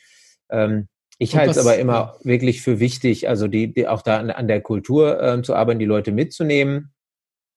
[0.51, 0.89] Ähm,
[1.19, 4.49] ich halte es aber immer wirklich für wichtig, also die, die auch da an, an
[4.49, 6.93] der Kultur ähm, zu arbeiten, die Leute mitzunehmen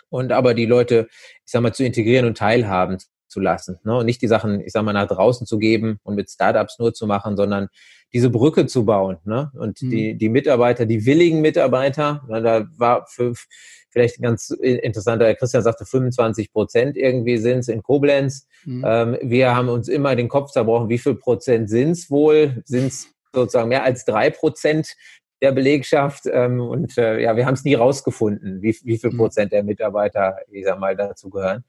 [0.10, 1.08] und aber die Leute,
[1.46, 2.98] ich sag mal, zu integrieren und teilhaben
[3.28, 3.80] zu lassen.
[3.84, 3.98] Ne?
[3.98, 6.94] Und nicht die Sachen, ich sag mal, nach draußen zu geben und mit Startups nur
[6.94, 7.70] zu machen, sondern
[8.12, 9.18] diese Brücke zu bauen.
[9.24, 9.52] Ne?
[9.54, 9.90] Und mhm.
[9.90, 13.34] die, die Mitarbeiter, die willigen Mitarbeiter, na, da war für,
[13.92, 18.48] vielleicht ein ganz interessanter, Christian sagte 25 Prozent irgendwie sind es in Koblenz.
[18.66, 18.84] Mhm.
[18.86, 22.62] Ähm, wir haben uns immer den Kopf zerbrochen, wie viel Prozent sind es wohl?
[22.66, 24.96] Sind es sozusagen mehr als drei Prozent
[25.42, 26.24] der Belegschaft?
[26.32, 29.18] Ähm, und äh, ja, wir haben es nie rausgefunden, wie, wie viel mhm.
[29.18, 31.64] Prozent der Mitarbeiter, ich sag mal, dazu gehören.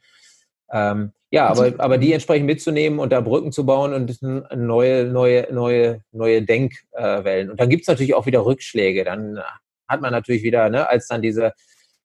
[0.73, 5.05] Ähm, ja, aber, also aber die entsprechend mitzunehmen und da Brücken zu bauen und neue,
[5.05, 7.51] neue, neue, neue Denkwellen.
[7.51, 9.05] Und dann gibt's natürlich auch wieder Rückschläge.
[9.05, 9.39] Dann
[9.87, 11.53] hat man natürlich wieder, ne, als dann diese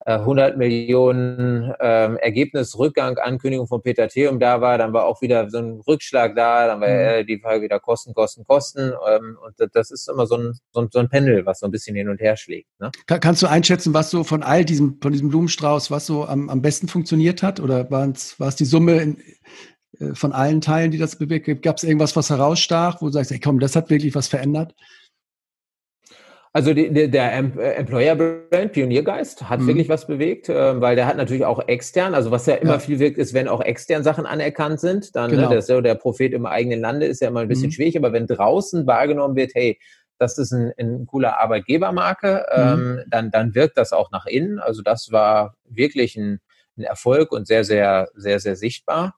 [0.06, 5.50] 100 äh, Millionen ähm, Ergebnisrückgang, Ankündigung von Peter Theum da war, dann war auch wieder
[5.50, 7.26] so ein Rückschlag da, dann war mhm.
[7.26, 10.90] die Frage wieder Kosten, Kosten, Kosten ähm, und das ist immer so ein, so ein,
[10.92, 12.70] so ein Pendel, was so ein bisschen hin und her schlägt.
[12.80, 12.92] Ne?
[13.08, 16.50] Kann, kannst du einschätzen, was so von all diesem, von diesem Blumenstrauß, was so am,
[16.50, 19.18] am besten funktioniert hat oder war es die Summe in,
[20.00, 21.64] äh, von allen Teilen, die das bewegt?
[21.64, 24.76] Gab es irgendwas, was herausstach, wo du sagst, ey komm, das hat wirklich was verändert?
[26.56, 29.68] Also die, die, der äh, Employer Brand Pioniergeist hat mhm.
[29.68, 32.80] wirklich was bewegt, äh, weil der hat natürlich auch extern, also was ja immer ja.
[32.80, 35.50] viel wirkt, ist, wenn auch extern Sachen anerkannt sind, dann ne, genau.
[35.50, 37.72] ne, das, der Prophet im eigenen Lande ist ja immer ein bisschen mhm.
[37.72, 39.78] schwierig, aber wenn draußen wahrgenommen wird, hey,
[40.18, 42.62] das ist ein, ein cooler Arbeitgebermarke, mhm.
[42.62, 44.60] ähm, dann, dann wirkt das auch nach innen.
[44.60, 46.40] Also das war wirklich ein,
[46.78, 49.16] ein Erfolg und sehr, sehr, sehr, sehr sichtbar.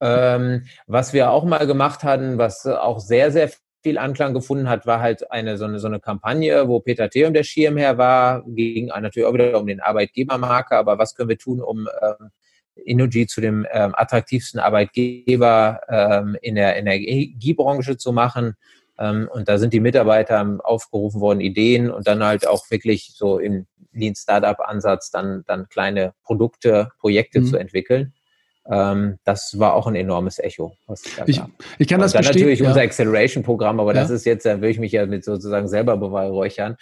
[0.00, 3.50] Ähm, was wir auch mal gemacht hatten, was auch sehr, sehr
[3.86, 7.32] viel Anklang gefunden hat, war halt eine so eine, so eine Kampagne, wo Peter Theum
[7.32, 11.60] der Schirmherr war, ging natürlich auch wieder um den Arbeitgebermarke, aber was können wir tun,
[11.60, 12.30] um ähm,
[12.84, 18.56] Innogy zu dem ähm, attraktivsten Arbeitgeber ähm, in der Energiebranche zu machen.
[18.98, 23.38] Ähm, und da sind die Mitarbeiter aufgerufen worden, Ideen und dann halt auch wirklich so
[23.38, 27.46] im Lean Startup Ansatz dann, dann kleine Produkte, Projekte mhm.
[27.46, 28.14] zu entwickeln.
[28.70, 30.76] Ähm, das war auch ein enormes Echo.
[31.26, 31.40] ich,
[31.78, 32.26] ich kann das dann bestätigen.
[32.26, 32.68] natürlich ja.
[32.68, 34.00] unser Acceleration-Programm, aber ja.
[34.00, 36.76] das ist jetzt, da will ich mich ja mit sozusagen selber beweihräuchern.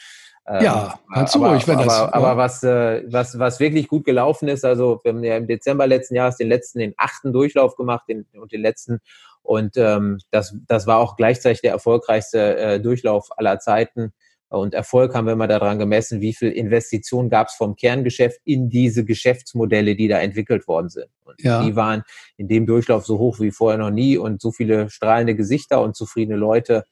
[0.47, 1.95] Ähm, ja, kannst du ruhig, wenn aber, das.
[1.95, 2.15] Aber, ja.
[2.15, 5.87] aber was, äh, was, was wirklich gut gelaufen ist, also wir haben ja im Dezember
[5.87, 9.01] letzten Jahres den letzten, den achten Durchlauf gemacht den, und den letzten.
[9.43, 14.13] Und ähm, das, das war auch gleichzeitig der erfolgreichste äh, Durchlauf aller Zeiten.
[14.49, 18.69] Und Erfolg haben wir immer daran gemessen, wie viel Investition gab es vom Kerngeschäft in
[18.69, 21.09] diese Geschäftsmodelle, die da entwickelt worden sind.
[21.25, 21.63] Und ja.
[21.63, 22.03] die waren
[22.37, 25.97] in dem Durchlauf so hoch wie vorher noch nie und so viele strahlende Gesichter und
[25.97, 26.85] zufriedene Leute.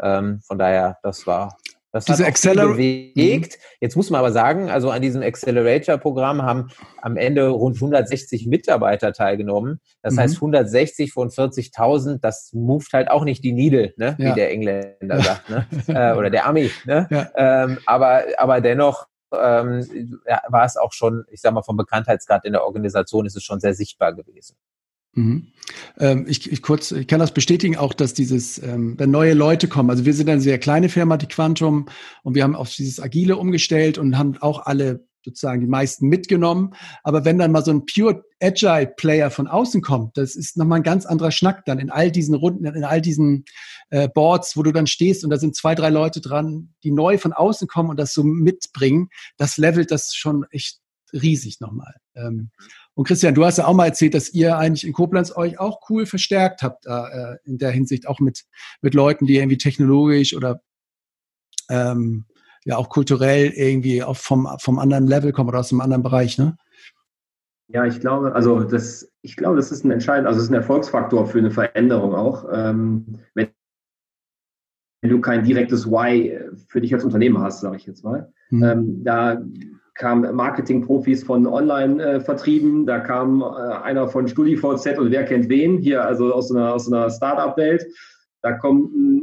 [0.00, 1.56] Ähm, von daher, das war
[1.92, 3.58] das Diese hat Acceler bewegt.
[3.58, 3.76] Mhm.
[3.80, 6.68] Jetzt muss man aber sagen, also an diesem Accelerator-Programm haben
[7.02, 9.80] am Ende rund 160 Mitarbeiter teilgenommen.
[10.02, 10.20] Das mhm.
[10.20, 14.16] heißt 160 von 40.000, das moved halt auch nicht die Needle, ne?
[14.18, 14.30] Ja.
[14.30, 15.66] wie der Engländer sagt, ne?
[15.88, 16.70] äh, oder der Ami.
[16.84, 17.08] Ne?
[17.10, 17.30] Ja.
[17.34, 22.44] Ähm, aber, aber dennoch ähm, ja, war es auch schon, ich sag mal, vom Bekanntheitsgrad
[22.44, 24.56] in der Organisation ist es schon sehr sichtbar gewesen.
[25.14, 25.48] Mhm.
[25.98, 29.68] Ähm, ich, ich, kurz, ich kann das bestätigen auch, dass dieses, ähm, wenn neue Leute
[29.68, 31.86] kommen, also wir sind eine sehr kleine Firma, die Quantum,
[32.22, 36.74] und wir haben auf dieses Agile umgestellt und haben auch alle sozusagen die meisten mitgenommen.
[37.02, 40.80] Aber wenn dann mal so ein pure Agile Player von außen kommt, das ist nochmal
[40.80, 43.44] ein ganz anderer Schnack dann in all diesen Runden, in all diesen
[43.90, 47.18] äh, Boards, wo du dann stehst und da sind zwei, drei Leute dran, die neu
[47.18, 49.08] von außen kommen und das so mitbringen.
[49.36, 50.78] Das levelt das schon echt
[51.12, 51.94] riesig nochmal.
[52.14, 52.50] Ähm,
[52.94, 55.80] und Christian, du hast ja auch mal erzählt, dass ihr eigentlich in Koblenz euch auch
[55.88, 58.44] cool verstärkt habt, äh, in der Hinsicht auch mit,
[58.82, 60.60] mit Leuten, die irgendwie technologisch oder
[61.70, 62.26] ähm,
[62.64, 66.36] ja auch kulturell irgendwie auch vom, vom anderen Level kommen oder aus einem anderen Bereich,
[66.38, 66.56] ne?
[67.72, 70.54] Ja, ich glaube, also das, ich glaube, das ist ein entscheidend, also es ist ein
[70.54, 72.48] Erfolgsfaktor für eine Veränderung auch.
[72.52, 73.48] Ähm, wenn
[75.02, 78.32] du kein direktes Why für dich als Unternehmen hast, sage ich jetzt mal.
[78.50, 78.64] Mhm.
[78.64, 79.40] Ähm, da
[79.94, 86.04] kamen Marketingprofis von Online-Vertrieben, da kam äh, einer von StudiVZ und wer kennt wen, hier
[86.04, 87.84] also aus einer, aus einer Startup-Welt.
[88.42, 89.20] Da kommt ein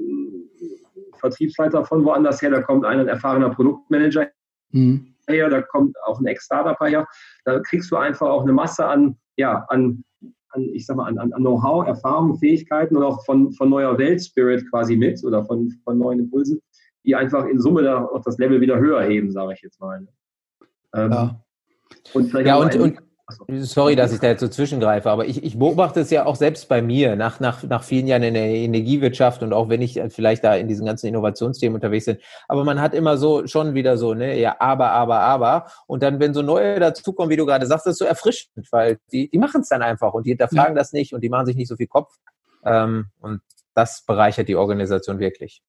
[1.19, 4.27] Vertriebsleiter von woanders her, da kommt ein erfahrener Produktmanager
[4.71, 5.15] mhm.
[5.27, 7.07] her, da kommt auch ein Ex-Startupper her.
[7.45, 10.03] Da kriegst du einfach auch eine Masse an, ja, an,
[10.49, 14.69] an ich sag mal, an, an Know-how, Erfahrung, Fähigkeiten und auch von, von neuer Weltspirit
[14.69, 16.61] quasi mit oder von, von neuen Impulsen,
[17.03, 20.07] die einfach in Summe da auch das Level wieder höher heben, sage ich jetzt mal.
[20.97, 21.39] Ähm, ja.
[22.13, 22.99] Und ja, und, und
[23.59, 26.69] sorry, dass ich da jetzt so zwischengreife, aber ich, ich beobachte es ja auch selbst
[26.69, 30.45] bei mir, nach, nach, nach vielen Jahren in der Energiewirtschaft und auch wenn ich vielleicht
[30.45, 32.17] da in diesen ganzen Innovationsthemen unterwegs bin.
[32.47, 35.67] Aber man hat immer so schon wieder so, ne, ja, aber, aber, aber.
[35.87, 38.97] Und dann, wenn so neue dazukommen, wie du gerade sagst, das ist so erfrischend, weil
[39.11, 40.81] die, die machen es dann einfach und die hinterfragen ja.
[40.81, 42.15] das nicht und die machen sich nicht so viel Kopf.
[42.63, 43.41] Ähm, und
[43.73, 45.61] das bereichert die Organisation wirklich.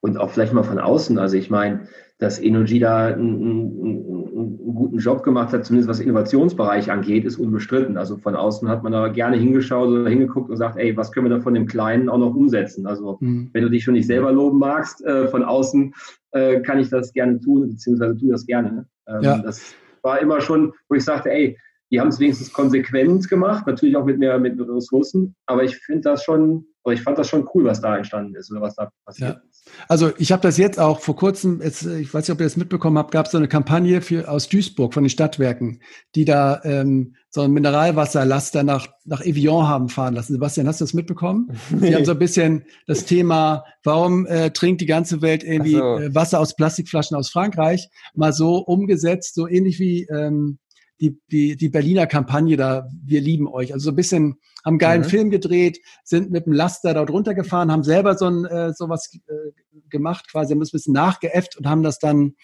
[0.00, 1.18] Und auch vielleicht mal von außen.
[1.18, 1.88] Also ich meine,
[2.18, 7.38] dass Energy da einen, einen, einen, guten Job gemacht hat, zumindest was Innovationsbereich angeht, ist
[7.38, 7.96] unbestritten.
[7.96, 11.26] Also von außen hat man da gerne hingeschaut oder hingeguckt und sagt, ey, was können
[11.26, 12.86] wir da von dem Kleinen auch noch umsetzen?
[12.86, 13.50] Also mhm.
[13.52, 15.94] wenn du dich schon nicht selber loben magst, äh, von außen
[16.32, 18.86] äh, kann ich das gerne tun, beziehungsweise tu das gerne.
[19.08, 19.38] Ähm, ja.
[19.38, 21.58] Das war immer schon, wo ich sagte, ey,
[21.90, 26.02] die haben es wenigstens konsequent gemacht, natürlich auch mit mehr mit Ressourcen, aber ich finde
[26.02, 28.90] das schon, oder ich fand das schon cool, was da entstanden ist oder was da
[29.04, 29.42] passiert ja.
[29.50, 29.68] ist.
[29.88, 32.56] Also ich habe das jetzt auch vor kurzem, jetzt, ich weiß nicht, ob ihr das
[32.56, 35.82] mitbekommen habt, gab es so eine Kampagne für, aus Duisburg von den Stadtwerken,
[36.14, 40.34] die da ähm, so ein Mineralwasserlaster nach, nach Evian haben fahren lassen.
[40.34, 41.50] Sebastian, hast du das mitbekommen?
[41.70, 45.98] Die haben so ein bisschen das Thema, warum äh, trinkt die ganze Welt irgendwie so.
[45.98, 50.58] äh, Wasser aus Plastikflaschen aus Frankreich, mal so umgesetzt, so ähnlich wie ähm,
[51.00, 53.72] die, die, die Berliner Kampagne da, wir lieben euch.
[53.72, 55.08] Also so ein bisschen, haben einen geilen mhm.
[55.08, 59.52] Film gedreht, sind mit dem Laster dort runtergefahren, haben selber so ein, äh, sowas äh,
[59.88, 62.34] gemacht, quasi, haben das ein bisschen nachgeäfft und haben das dann,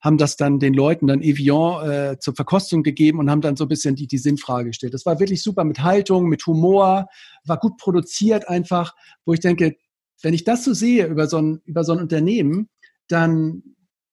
[0.00, 3.64] haben das dann den Leuten dann Evian äh, zur Verkostung gegeben und haben dann so
[3.64, 4.94] ein bisschen die, die Sinnfrage gestellt.
[4.94, 7.06] Das war wirklich super mit Haltung, mit Humor,
[7.44, 9.76] war gut produziert einfach, wo ich denke,
[10.22, 12.68] wenn ich das so sehe über so ein, über so ein Unternehmen,
[13.08, 13.62] dann,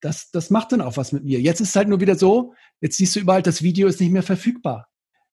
[0.01, 1.39] das, das macht dann auch was mit mir.
[1.39, 4.11] Jetzt ist es halt nur wieder so, jetzt siehst du überall, das Video ist nicht
[4.11, 4.88] mehr verfügbar.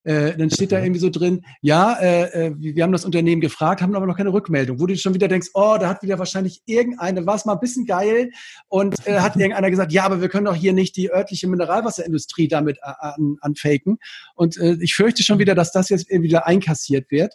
[0.05, 3.83] Äh, dann steht da irgendwie so drin, ja, äh, äh wir haben das Unternehmen gefragt,
[3.83, 4.81] haben aber noch keine Rückmeldung.
[4.81, 7.61] Wo du schon wieder denkst, oh, da hat wieder wahrscheinlich irgendeine, war es mal ein
[7.61, 8.31] bisschen geil
[8.69, 12.49] und äh, hat irgendeiner gesagt, ja, aber wir können doch hier nicht die örtliche Mineralwasserindustrie
[12.49, 13.99] damit äh, an, anfaken.
[14.35, 17.35] Und äh, ich fürchte schon wieder, dass das jetzt wieder einkassiert wird.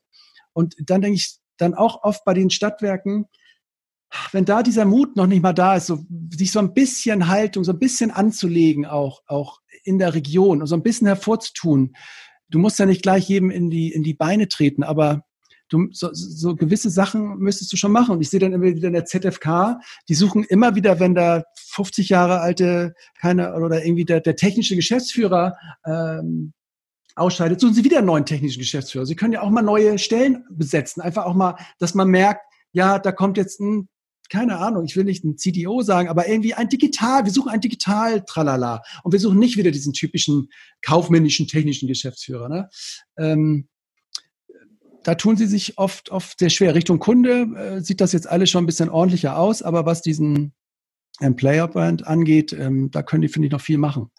[0.53, 3.25] Und dann denke ich dann auch oft bei den Stadtwerken,
[4.31, 7.63] wenn da dieser Mut noch nicht mal da ist, so, sich so ein bisschen Haltung,
[7.63, 11.95] so ein bisschen anzulegen, auch, auch in der Region und so ein bisschen hervorzutun.
[12.49, 15.23] Du musst ja nicht gleich jedem in die, in die Beine treten, aber
[15.69, 18.15] du, so, so gewisse Sachen müsstest du schon machen.
[18.15, 21.43] Und ich sehe dann immer wieder in der ZFK, die suchen immer wieder, wenn da
[21.57, 26.53] 50 Jahre alte, keine, oder irgendwie der, der technische Geschäftsführer ähm,
[27.15, 29.05] ausscheidet, suchen sie wieder einen neuen technischen Geschäftsführer.
[29.05, 31.01] Sie können ja auch mal neue Stellen besetzen.
[31.01, 32.41] Einfach auch mal, dass man merkt,
[32.71, 33.87] ja, da kommt jetzt ein
[34.29, 37.61] keine Ahnung, ich will nicht ein CDO sagen, aber irgendwie ein Digital, wir suchen ein
[37.61, 38.81] Digital, tralala.
[39.03, 40.49] Und wir suchen nicht wieder diesen typischen
[40.81, 42.49] kaufmännischen, technischen Geschäftsführer.
[42.49, 42.69] Ne?
[43.17, 43.67] Ähm,
[45.03, 46.75] da tun sie sich oft, oft sehr schwer.
[46.75, 50.53] Richtung Kunde äh, sieht das jetzt alles schon ein bisschen ordentlicher aus, aber was diesen
[51.21, 54.09] ähm, Player-Brand angeht, ähm, da können die, finde ich, noch viel machen.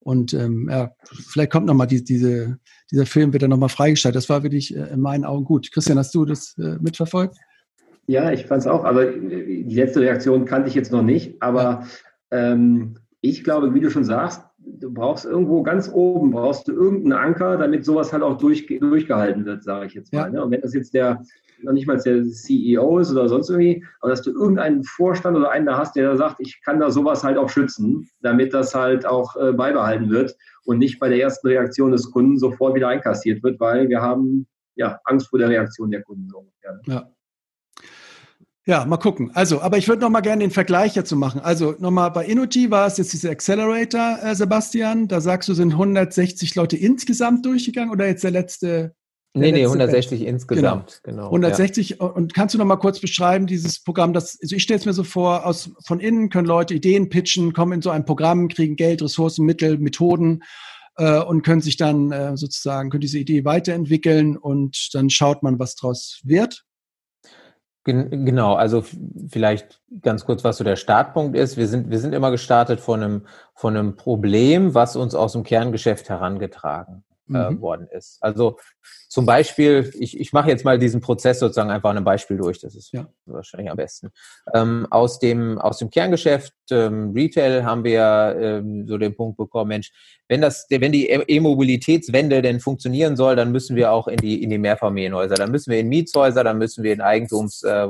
[0.00, 0.92] Und ähm, ja,
[1.28, 2.58] vielleicht kommt nochmal die, diese,
[2.90, 4.16] dieser Film wird dann nochmal freigestellt.
[4.16, 5.70] Das war wirklich äh, in meinen Augen gut.
[5.72, 7.36] Christian, hast du das äh, mitverfolgt?
[8.06, 9.12] Ja, ich fand es auch, aber
[9.70, 11.40] die letzte Reaktion kannte ich jetzt noch nicht.
[11.40, 11.86] Aber
[12.32, 17.12] ähm, ich glaube, wie du schon sagst, du brauchst irgendwo ganz oben, brauchst du irgendeinen
[17.12, 20.22] Anker, damit sowas halt auch durch, durchgehalten wird, sage ich jetzt mal.
[20.22, 20.28] Ja.
[20.28, 20.44] Ne?
[20.44, 21.22] Und wenn das jetzt der,
[21.62, 25.50] noch nicht mal der CEO ist oder sonst irgendwie, aber dass du irgendeinen Vorstand oder
[25.52, 28.74] einen da hast, der da sagt, ich kann da sowas halt auch schützen, damit das
[28.74, 32.88] halt auch äh, beibehalten wird und nicht bei der ersten Reaktion des Kunden sofort wieder
[32.88, 36.26] einkassiert wird, weil wir haben ja Angst vor der Reaktion der Kunden.
[36.26, 36.80] Ne?
[36.86, 37.08] Ja.
[38.70, 39.32] Ja, mal gucken.
[39.34, 41.40] Also, aber ich würde noch mal gerne den Vergleich dazu machen.
[41.40, 45.08] Also nochmal bei Inuti war es jetzt diese Accelerator, äh, Sebastian.
[45.08, 48.94] Da sagst du, sind 160 Leute insgesamt durchgegangen oder jetzt der letzte?
[49.34, 50.30] Der nee, nee, 160 Batch?
[50.30, 51.16] insgesamt, genau.
[51.16, 51.96] genau 160.
[51.98, 52.06] Ja.
[52.06, 54.92] Und kannst du noch mal kurz beschreiben, dieses Programm, das, also ich stelle es mir
[54.92, 58.76] so vor, aus, von innen können Leute Ideen pitchen, kommen in so ein Programm, kriegen
[58.76, 60.44] Geld, Ressourcen, Mittel, Methoden
[60.94, 65.58] äh, und können sich dann äh, sozusagen, können diese Idee weiterentwickeln und dann schaut man,
[65.58, 66.64] was draus wird.
[67.84, 68.84] Genau, also
[69.28, 71.56] vielleicht ganz kurz, was so der Startpunkt ist.
[71.56, 75.44] Wir sind, wir sind immer gestartet von einem, von einem Problem, was uns aus dem
[75.44, 77.60] Kerngeschäft herangetragen mhm.
[77.60, 78.18] worden ist.
[78.20, 78.58] Also
[79.08, 82.74] zum Beispiel, ich, ich mache jetzt mal diesen Prozess sozusagen einfach ein Beispiel durch, das
[82.74, 83.08] ist ja.
[83.26, 84.10] wahrscheinlich am besten.
[84.54, 89.68] Ähm, aus, dem, aus dem Kerngeschäft ähm, Retail haben wir ähm, so den Punkt bekommen,
[89.68, 89.90] Mensch,
[90.28, 94.50] wenn, das, wenn die E-Mobilitätswende denn funktionieren soll, dann müssen wir auch in die, in
[94.50, 97.88] die Mehrfamilienhäuser, dann müssen wir in Mietshäuser, dann müssen wir in Eigentums- äh,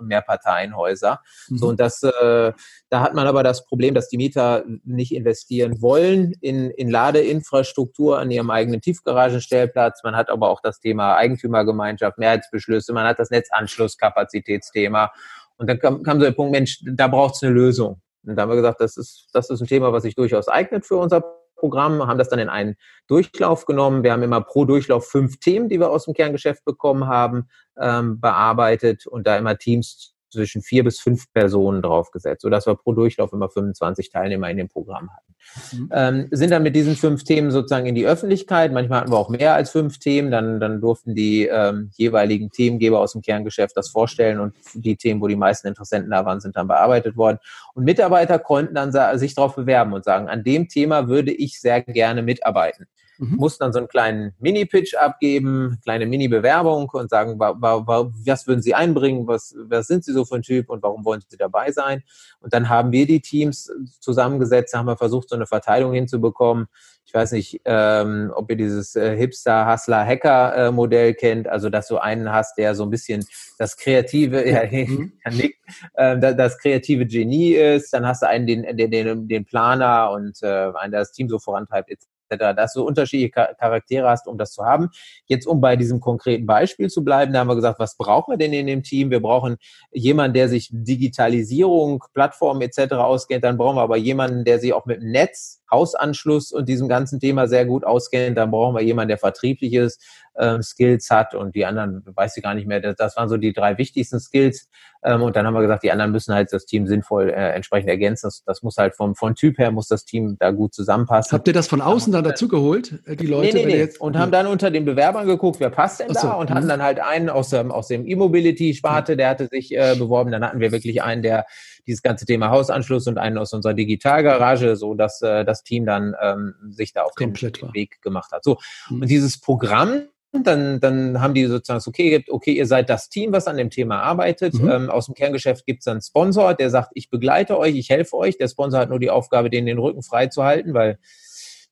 [0.00, 1.20] Mehrparteienhäuser.
[1.48, 1.58] Mhm.
[1.58, 2.52] So, und das, äh,
[2.88, 8.18] da hat man aber das Problem, dass die Mieter nicht investieren wollen in, in Ladeinfrastruktur
[8.18, 10.02] an ihrem eigenen Tiefgaragenstellplatz.
[10.04, 15.12] Man hat aber auch das Thema Eigentümergemeinschaft, Mehrheitsbeschlüsse, man hat das Netzanschlusskapazitätsthema.
[15.56, 18.00] Und dann kam, kam so der Punkt, Mensch, da braucht es eine Lösung.
[18.24, 20.84] Und da haben wir gesagt, das ist, das ist ein Thema, was sich durchaus eignet
[20.84, 21.20] für unser
[21.56, 22.76] Programm, haben das dann in einen
[23.08, 24.02] Durchlauf genommen.
[24.02, 27.48] Wir haben immer pro Durchlauf fünf Themen, die wir aus dem Kerngeschäft bekommen haben,
[27.78, 32.92] ähm, bearbeitet und da immer Teams zwischen vier bis fünf Personen draufgesetzt, sodass wir pro
[32.92, 35.34] Durchlauf immer 25 Teilnehmer in dem Programm hatten.
[35.72, 35.90] Mhm.
[35.92, 38.72] Ähm, sind dann mit diesen fünf Themen sozusagen in die Öffentlichkeit.
[38.72, 40.30] Manchmal hatten wir auch mehr als fünf Themen.
[40.30, 45.20] Dann, dann durften die ähm, jeweiligen Themengeber aus dem Kerngeschäft das vorstellen und die Themen,
[45.20, 47.38] wo die meisten Interessenten da waren, sind dann bearbeitet worden.
[47.74, 51.82] Und Mitarbeiter konnten dann sich darauf bewerben und sagen, an dem Thema würde ich sehr
[51.82, 52.86] gerne mitarbeiten.
[53.18, 53.36] Mhm.
[53.36, 59.26] Mussten dann so einen kleinen Mini-Pitch abgeben, kleine Mini-Bewerbung und sagen, was würden Sie einbringen,
[59.26, 62.02] was, was sind Sie so für ein Typ und warum wollen Sie dabei sein?
[62.40, 66.66] Und dann haben wir die Teams zusammengesetzt, haben wir versucht, so eine Verteilung hinzubekommen.
[67.06, 71.86] Ich weiß nicht, ähm, ob ihr dieses äh, Hipster, Hustler, Hacker-Modell äh, kennt, also dass
[71.86, 73.24] du einen hast, der so ein bisschen
[73.58, 75.12] das kreative, ja, mhm.
[75.30, 75.60] nickt,
[75.94, 80.72] äh, das kreative Genie ist, dann hast du einen, den, den, den Planer und äh,
[80.74, 84.64] einen, der das Team so vorantreibt, etc dass du unterschiedliche Charaktere hast, um das zu
[84.64, 84.90] haben.
[85.26, 88.38] Jetzt, um bei diesem konkreten Beispiel zu bleiben, da haben wir gesagt, was brauchen wir
[88.38, 89.10] denn in dem Team?
[89.10, 89.56] Wir brauchen
[89.92, 92.94] jemanden, der sich Digitalisierung, Plattformen etc.
[92.94, 93.44] auskennt.
[93.44, 97.20] Dann brauchen wir aber jemanden, der sich auch mit dem Netz Hausanschluss und diesem ganzen
[97.20, 100.02] Thema sehr gut auskennt, dann brauchen wir jemanden, der vertrieblich ist,
[100.38, 103.36] ähm, Skills hat und die anderen, weiß ich gar nicht mehr, das, das waren so
[103.36, 104.68] die drei wichtigsten Skills.
[105.04, 107.88] Ähm, und dann haben wir gesagt, die anderen müssen halt das Team sinnvoll äh, entsprechend
[107.88, 108.26] ergänzen.
[108.26, 111.32] Das, das muss halt vom, vom Typ her, muss das Team da gut zusammenpassen.
[111.32, 113.56] Habt ihr das von außen dann dazugeholt, äh, die Leute?
[113.56, 113.78] Nee, nee, nee.
[113.78, 116.64] Jetzt, und haben dann unter den Bewerbern geguckt, wer passt denn so, da und hatten
[116.64, 116.70] mhm.
[116.70, 120.32] dann halt einen aus dem, aus dem E-Mobility-Sparte, der hatte sich äh, beworben.
[120.32, 121.46] Dann hatten wir wirklich einen, der
[121.86, 126.14] dieses ganze Thema Hausanschluss und einen aus unserer Digitalgarage, so dass äh, das Team dann
[126.20, 127.74] ähm, sich da auf Komplett den.
[127.74, 128.44] Weg gemacht hat.
[128.44, 128.58] So
[128.90, 129.02] mhm.
[129.02, 130.02] und dieses Programm
[130.44, 133.70] dann, dann haben die sozusagen so, okay, okay, ihr seid das Team, was an dem
[133.70, 134.54] Thema arbeitet.
[134.54, 134.68] Mhm.
[134.68, 138.16] Ähm, aus dem Kerngeschäft gibt es einen Sponsor, der sagt, ich begleite euch, ich helfe
[138.16, 138.36] euch.
[138.36, 140.98] Der Sponsor hat nur die Aufgabe, den den Rücken frei zu halten, weil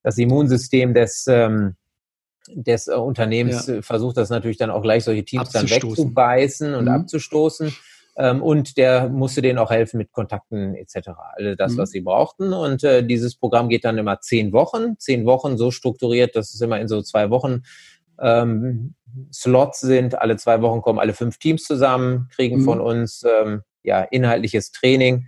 [0.03, 1.77] das Immunsystem des, ähm,
[2.49, 3.83] des äh, Unternehmens ja.
[3.83, 6.91] versucht das natürlich dann auch gleich solche Teams dann wegzubeißen und mhm.
[6.91, 7.75] abzustoßen.
[8.17, 11.11] Ähm, und der musste denen auch helfen mit Kontakten etc.
[11.35, 11.79] Alle das, mhm.
[11.79, 12.53] was sie brauchten.
[12.53, 14.97] Und äh, dieses Programm geht dann immer zehn Wochen.
[14.99, 17.63] Zehn Wochen so strukturiert, dass es immer in so zwei Wochen
[18.21, 18.95] ähm,
[19.33, 20.21] Slots sind.
[20.21, 22.65] Alle zwei Wochen kommen alle fünf Teams zusammen, kriegen mhm.
[22.65, 25.27] von uns ähm, ja inhaltliches Training.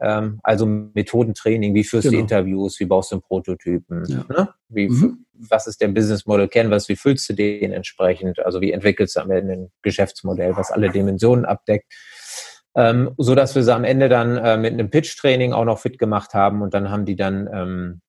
[0.00, 2.18] Ähm, also Methodentraining, wie führst genau.
[2.18, 4.24] du Interviews, wie baust du einen Prototypen, ja.
[4.28, 4.48] ne?
[4.68, 5.26] wie, mhm.
[5.32, 9.20] was ist der Business Model Canvas, wie füllst du den entsprechend, also wie entwickelst du
[9.20, 11.92] am Ende ein Geschäftsmodell, was alle Dimensionen abdeckt
[12.76, 15.98] ähm, so dass wir sie am Ende dann äh, mit einem Pitch-Training auch noch fit
[15.98, 18.00] gemacht haben und dann haben die dann ähm,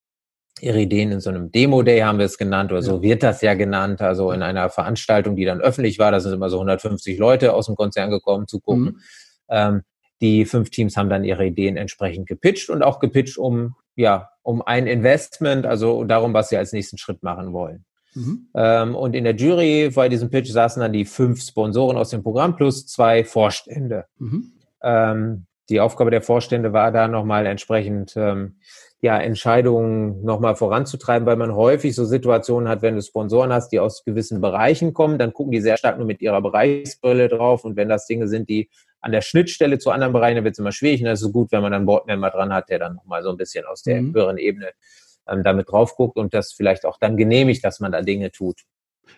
[0.61, 3.53] ihre Ideen in so einem Demo-Day haben wir es genannt oder so wird das ja
[3.53, 7.53] genannt, also in einer Veranstaltung, die dann öffentlich war, da sind immer so 150 Leute
[7.53, 8.83] aus dem Konzern gekommen zu gucken.
[8.83, 9.01] Mhm.
[9.49, 9.81] Ähm,
[10.21, 14.61] die fünf Teams haben dann ihre Ideen entsprechend gepitcht und auch gepitcht um, ja, um
[14.61, 17.85] ein Investment, also darum, was sie als nächsten Schritt machen wollen.
[18.15, 18.47] Mhm.
[18.55, 22.23] Ähm, und in der Jury bei diesem Pitch saßen dann die fünf Sponsoren aus dem
[22.23, 24.05] Programm plus zwei Vorstände.
[24.17, 24.51] Mhm.
[24.81, 28.55] Ähm, die Aufgabe der Vorstände war da nochmal entsprechend ähm,
[29.01, 33.79] ja, Entscheidungen nochmal voranzutreiben, weil man häufig so Situationen hat, wenn du Sponsoren hast, die
[33.79, 37.77] aus gewissen Bereichen kommen, dann gucken die sehr stark nur mit ihrer Bereichsbrille drauf und
[37.77, 40.73] wenn das Dinge sind, die an der Schnittstelle zu anderen Bereichen, dann wird es immer
[40.73, 43.29] schwierig und das ist gut, wenn man dann Boardmember dran hat, der dann nochmal so
[43.29, 44.13] ein bisschen aus der mhm.
[44.13, 44.71] höheren Ebene
[45.31, 48.61] ähm, damit drauf guckt und das vielleicht auch dann genehmigt, dass man da Dinge tut.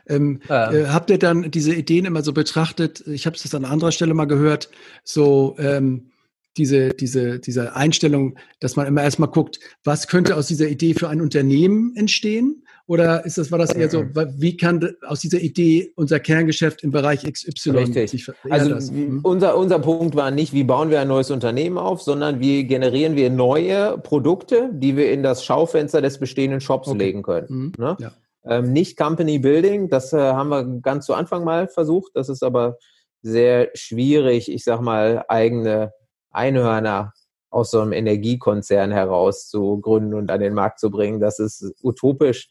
[0.07, 0.75] Ähm, ähm.
[0.75, 3.05] Äh, habt ihr dann diese Ideen immer so betrachtet?
[3.07, 4.69] Ich habe es an anderer Stelle mal gehört,
[5.03, 6.11] so ähm,
[6.57, 11.09] diese, diese, diese Einstellung, dass man immer erstmal guckt, was könnte aus dieser Idee für
[11.09, 12.63] ein Unternehmen entstehen?
[12.91, 14.03] Oder ist das, war das eher so,
[14.35, 18.11] wie kann aus dieser Idee unser Kerngeschäft im Bereich XY Richtig.
[18.11, 19.21] sich Also hm?
[19.23, 23.15] unser, unser Punkt war nicht, wie bauen wir ein neues Unternehmen auf, sondern wie generieren
[23.15, 26.97] wir neue Produkte, die wir in das Schaufenster des bestehenden Shops okay.
[26.97, 27.47] legen können.
[27.49, 27.71] Mhm.
[27.77, 27.95] Ne?
[27.97, 28.11] Ja.
[28.43, 32.11] Ähm, nicht Company Building, das äh, haben wir ganz zu Anfang mal versucht.
[32.15, 32.77] Das ist aber
[33.21, 35.93] sehr schwierig, ich sag mal, eigene
[36.29, 37.13] Einhörner
[37.51, 41.21] aus so einem Energiekonzern heraus zu gründen und an den Markt zu bringen.
[41.21, 42.49] Das ist utopisch.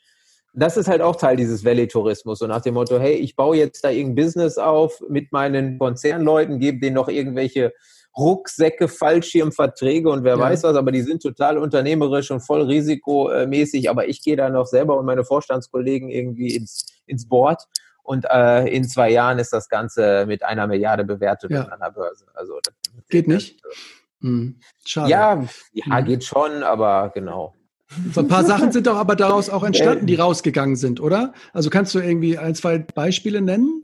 [0.52, 2.40] Das ist halt auch Teil dieses Valley-Tourismus.
[2.40, 6.58] So nach dem Motto, hey, ich baue jetzt da irgendein Business auf mit meinen Konzernleuten,
[6.58, 7.72] gebe denen noch irgendwelche
[8.16, 10.40] Rucksäcke, Fallschirmverträge und wer ja.
[10.40, 13.88] weiß was, aber die sind total unternehmerisch und voll risikomäßig.
[13.88, 17.62] Aber ich gehe da noch selber und meine Vorstandskollegen irgendwie ins, ins Board.
[18.02, 21.62] Und äh, in zwei Jahren ist das Ganze mit einer Milliarde bewertet ja.
[21.66, 22.26] an der Börse.
[22.34, 22.58] Also
[23.08, 23.62] geht nicht.
[24.20, 24.58] Hm.
[24.84, 25.10] Schade.
[25.10, 26.04] Ja, ja, hm.
[26.04, 27.54] geht schon, aber genau.
[28.12, 31.32] So ein paar Sachen sind doch aber daraus auch entstanden, die rausgegangen sind, oder?
[31.52, 33.82] Also kannst du irgendwie ein, zwei Beispiele nennen,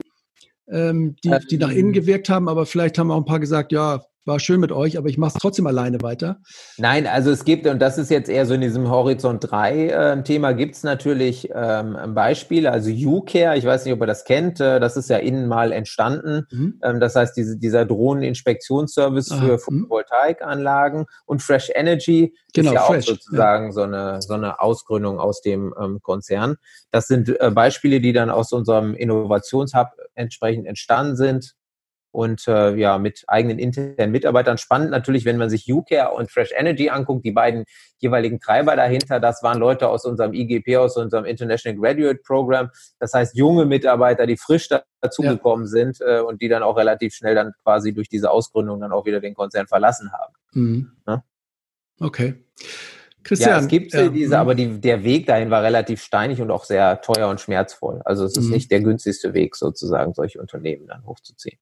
[0.69, 1.93] ähm, die, die nach innen ähm.
[1.93, 5.09] gewirkt haben, aber vielleicht haben auch ein paar gesagt, ja, war schön mit euch, aber
[5.09, 6.39] ich mache es trotzdem alleine weiter.
[6.77, 10.23] Nein, also es gibt, und das ist jetzt eher so in diesem Horizont 3 äh,
[10.23, 14.25] Thema, gibt es natürlich ähm, ein Beispiel, also UCare, ich weiß nicht, ob ihr das
[14.25, 16.45] kennt, äh, das ist ja innen mal entstanden.
[16.51, 16.79] Mhm.
[16.83, 19.59] Ähm, das heißt, diese, dieser Drohneninspektionsservice für mhm.
[19.59, 23.71] Photovoltaikanlagen und Fresh Energy genau, ist ja Fresh, auch sozusagen ja.
[23.71, 26.57] so, eine, so eine Ausgründung aus dem ähm, Konzern.
[26.91, 31.56] Das sind äh, Beispiele, die dann aus unserem Innovationshub entsprechend entstanden sind
[32.17, 34.57] und äh, ja, mit eigenen internen Mitarbeitern.
[34.57, 37.65] Spannend natürlich, wenn man sich UCare und Fresh Energy anguckt, die beiden
[37.99, 42.71] jeweiligen Treiber dahinter, das waren Leute aus unserem IGP, aus unserem International Graduate Program.
[42.99, 44.67] Das heißt, junge Mitarbeiter, die frisch
[44.99, 45.69] dazugekommen ja.
[45.69, 49.05] sind äh, und die dann auch relativ schnell dann quasi durch diese Ausgründung dann auch
[49.05, 50.33] wieder den Konzern verlassen haben.
[50.53, 50.91] Mhm.
[51.05, 51.23] Ja?
[51.99, 52.43] Okay.
[53.23, 54.09] Christian, ja, es gibt ja.
[54.09, 54.41] diese, mhm.
[54.41, 58.01] aber die, der Weg dahin war relativ steinig und auch sehr teuer und schmerzvoll.
[58.05, 58.53] Also es ist mhm.
[58.53, 61.59] nicht der günstigste Weg, sozusagen solche Unternehmen dann hochzuziehen.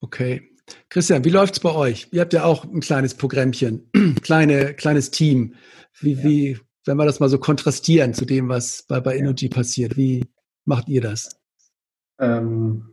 [0.00, 0.48] Okay.
[0.88, 2.08] Christian, wie läuft es bei euch?
[2.12, 3.90] Ihr habt ja auch ein kleines Programmchen,
[4.22, 5.54] kleine, kleines Team.
[6.00, 6.24] Wie, ja.
[6.24, 10.24] wie, wenn wir das mal so kontrastieren zu dem, was bei, bei Energy passiert, wie
[10.64, 11.40] macht ihr das?
[12.18, 12.92] Ähm,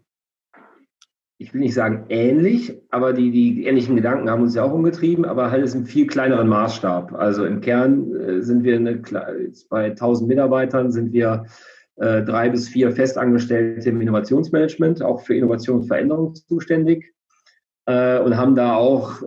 [1.38, 5.24] ich will nicht sagen ähnlich, aber die, die ähnlichen Gedanken haben uns ja auch umgetrieben,
[5.24, 7.14] aber halt ist ein viel kleineren Maßstab.
[7.14, 9.02] Also im Kern äh, sind wir eine,
[9.70, 11.46] bei 1000 Mitarbeitern sind wir
[12.00, 17.14] äh, drei bis vier Festangestellte im Innovationsmanagement, auch für Innovation und Veränderung zuständig
[17.88, 19.22] äh, und haben da auch,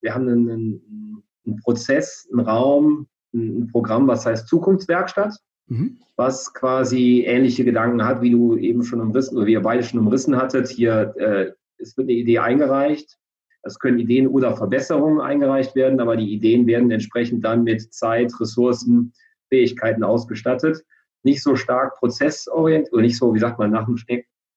[0.00, 5.34] wir haben einen, einen Prozess, einen Raum, ein Programm, was heißt Zukunftswerkstatt,
[5.66, 5.98] mhm.
[6.16, 10.00] was quasi ähnliche Gedanken hat, wie du eben schon umrissen oder wie ihr beide schon
[10.00, 10.68] umrissen hattet.
[10.68, 13.18] Hier, äh, es wird eine Idee eingereicht.
[13.62, 18.32] Es können Ideen oder Verbesserungen eingereicht werden, aber die Ideen werden entsprechend dann mit Zeit,
[18.40, 19.12] Ressourcen,
[19.50, 20.82] Fähigkeiten ausgestattet
[21.26, 23.98] nicht so stark prozessorientiert oder nicht so, wie sagt man, nach einem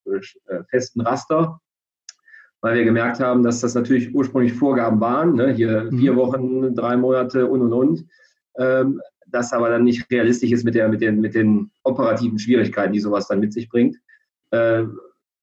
[0.05, 1.59] äh, festen Raster,
[2.61, 5.51] weil wir gemerkt haben, dass das natürlich ursprünglich Vorgaben waren, ne?
[5.51, 5.97] hier mhm.
[5.97, 8.05] vier Wochen, drei Monate und und und,
[8.57, 12.93] ähm, das aber dann nicht realistisch ist mit, der, mit, den, mit den operativen Schwierigkeiten,
[12.93, 13.97] die sowas dann mit sich bringt,
[14.51, 14.83] äh,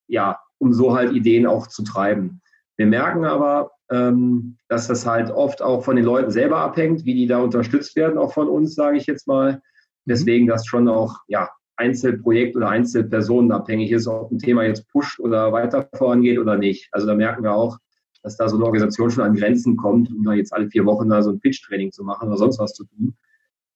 [0.08, 2.40] ja, um so halt Ideen auch zu treiben.
[2.76, 7.14] Wir merken aber, ähm, dass das halt oft auch von den Leuten selber abhängt, wie
[7.14, 9.62] die da unterstützt werden, auch von uns, sage ich jetzt mal.
[10.06, 10.10] Mhm.
[10.10, 15.20] Deswegen das schon auch ja, Einzelprojekt oder Einzelpersonen abhängig ist, ob ein Thema jetzt pusht
[15.20, 16.88] oder weiter vorangeht oder nicht.
[16.92, 17.78] Also da merken wir auch,
[18.22, 21.08] dass da so eine Organisation schon an Grenzen kommt, um da jetzt alle vier Wochen
[21.08, 23.16] da so ein Pitch-Training zu machen oder sonst was zu tun.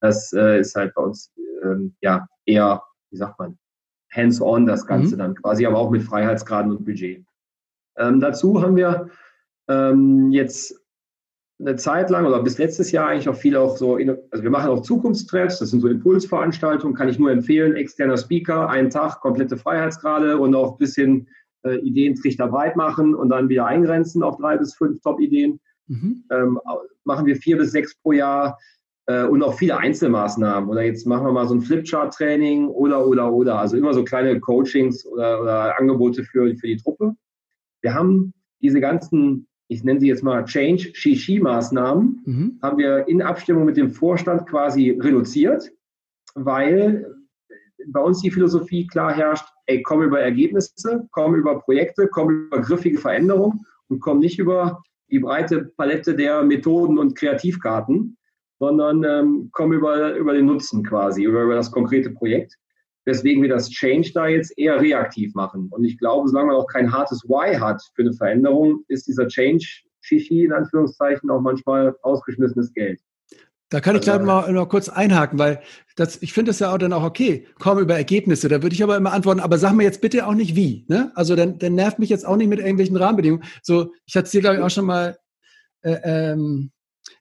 [0.00, 1.30] Das äh, ist halt bei uns
[1.62, 3.58] ähm, ja eher, wie sagt man,
[4.12, 5.18] hands-on das Ganze mhm.
[5.18, 7.24] dann quasi, aber auch mit Freiheitsgraden und Budget.
[7.96, 9.10] Ähm, dazu haben wir
[9.68, 10.79] ähm, jetzt
[11.60, 14.70] eine Zeit lang oder bis letztes Jahr eigentlich auch viel auch so, also wir machen
[14.70, 19.56] auch Zukunftstreffs, das sind so Impulsveranstaltungen, kann ich nur empfehlen, externer Speaker, einen Tag, komplette
[19.56, 21.28] Freiheitsgrade und auch ein bisschen
[21.62, 25.60] äh, Ideentrichter breit machen und dann wieder eingrenzen auf drei bis fünf Top-Ideen.
[25.88, 26.24] Mhm.
[26.30, 26.58] Ähm,
[27.04, 28.58] machen wir vier bis sechs pro Jahr
[29.06, 30.70] äh, und auch viele Einzelmaßnahmen.
[30.70, 33.58] Oder jetzt machen wir mal so ein Flipchart-Training oder, oder, oder.
[33.58, 37.12] Also immer so kleine Coachings oder, oder Angebote für, für die Truppe.
[37.82, 38.32] Wir haben
[38.62, 42.58] diese ganzen ich nenne sie jetzt mal Change Shishi-Maßnahmen, mhm.
[42.60, 45.70] haben wir in Abstimmung mit dem Vorstand quasi reduziert,
[46.34, 47.06] weil
[47.86, 52.60] bei uns die Philosophie klar herrscht, ey, komm über Ergebnisse, komm über Projekte, komm über
[52.60, 58.16] griffige Veränderungen und komm nicht über die breite Palette der Methoden und Kreativkarten,
[58.58, 62.56] sondern ähm, komm über, über den Nutzen quasi, über, über das konkrete Projekt
[63.10, 65.68] weswegen wir das Change da jetzt eher reaktiv machen.
[65.70, 69.26] Und ich glaube, solange man auch kein hartes Why hat für eine Veränderung, ist dieser
[69.26, 69.66] Change
[70.00, 73.00] Shishi in Anführungszeichen auch manchmal ausgeschmissenes Geld.
[73.68, 75.60] Da kann ich gleich mal noch kurz einhaken, weil
[75.94, 78.48] das, ich finde es ja auch dann auch okay, komm über Ergebnisse.
[78.48, 80.86] Da würde ich aber immer antworten, aber sag mir jetzt bitte auch nicht wie.
[80.88, 81.12] Ne?
[81.14, 83.44] Also dann, dann nervt mich jetzt auch nicht mit irgendwelchen Rahmenbedingungen.
[83.62, 85.18] So, ich hatte es dir, glaube ich, auch schon mal
[85.82, 86.72] äh, ähm,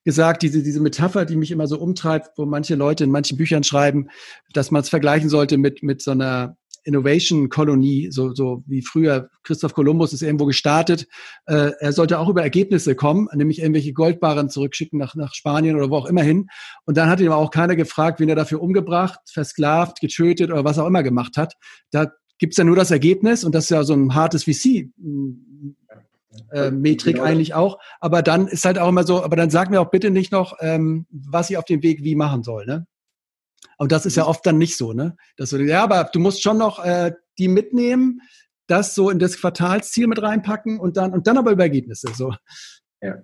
[0.05, 3.63] gesagt, diese, diese Metapher, die mich immer so umtreibt, wo manche Leute in manchen Büchern
[3.63, 4.09] schreiben,
[4.53, 9.73] dass man es vergleichen sollte mit, mit so einer Innovation-Kolonie, so, so wie früher Christoph
[9.73, 11.07] Kolumbus ist irgendwo gestartet.
[11.45, 15.89] Äh, er sollte auch über Ergebnisse kommen, nämlich irgendwelche Goldbarren zurückschicken nach, nach Spanien oder
[15.89, 16.47] wo auch immer hin.
[16.85, 20.63] Und dann hat ihn aber auch keiner gefragt, wen er dafür umgebracht, versklavt, getötet oder
[20.63, 21.53] was auch immer gemacht hat.
[21.91, 24.89] Da gibt's ja nur das Ergebnis und das ist ja so ein hartes VC
[26.51, 27.27] äh, Metrik genau.
[27.27, 27.79] eigentlich auch.
[27.99, 30.57] Aber dann ist halt auch immer so, aber dann sag mir auch bitte nicht noch,
[30.59, 32.85] ähm, was ich auf dem Weg wie machen soll, ne?
[33.77, 35.15] Und das ist ja oft dann nicht so, ne?
[35.37, 38.21] Dass du, ja, aber du musst schon noch äh, die mitnehmen,
[38.67, 42.09] das so in das Quartalsziel mit reinpacken und dann und dann aber über Ergebnisse.
[42.13, 42.33] So.
[43.01, 43.17] Ja,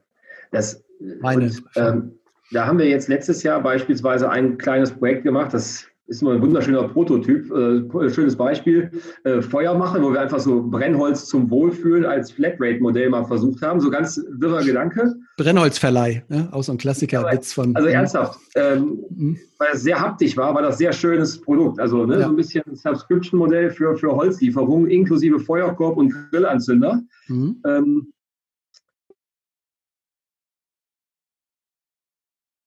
[0.51, 0.83] das
[1.21, 1.45] meine.
[1.45, 2.19] Und, ähm,
[2.51, 6.41] da haben wir jetzt letztes Jahr beispielsweise ein kleines Projekt gemacht, das ist nur ein
[6.41, 8.91] wunderschöner Prototyp, äh, schönes Beispiel.
[9.23, 13.79] Äh, Feuer machen, wo wir einfach so Brennholz zum Wohlfühlen als Flatrate-Modell mal versucht haben.
[13.79, 15.15] So ganz wirrer Gedanke.
[15.37, 16.49] Brennholzverleih, ne?
[16.51, 17.75] auch so ein Klassiker-Witz von.
[17.75, 19.39] Also ernsthaft, ähm, mhm.
[19.57, 21.79] weil es sehr haptisch war, war das sehr schönes Produkt.
[21.79, 22.23] Also ne, ja.
[22.23, 27.01] so ein bisschen Subscription-Modell für, für Holzlieferungen inklusive Feuerkorb und Grillanzünder.
[27.27, 27.61] Mhm.
[27.65, 28.13] Ähm,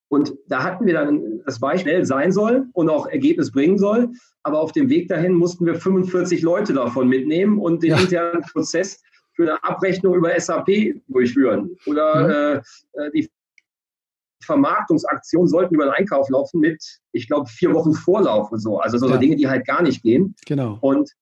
[0.08, 4.10] Und da hatten wir dann das Beispiel schnell sein soll und auch Ergebnis bringen soll.
[4.42, 8.00] Aber auf dem Weg dahin mussten wir 45 Leute davon mitnehmen und den ja.
[8.00, 9.02] internen Prozess
[9.34, 10.68] für eine Abrechnung über SAP
[11.08, 11.76] durchführen.
[11.86, 12.62] Oder
[12.94, 13.00] mhm.
[13.00, 13.30] äh, die
[14.42, 16.82] Vermarktungsaktion sollten über den Einkauf laufen mit,
[17.12, 18.78] ich glaube, vier Wochen Vorlauf und so.
[18.78, 19.18] Also so ja.
[19.18, 20.34] Dinge, die halt gar nicht gehen.
[20.46, 20.78] Genau.
[20.80, 21.12] Und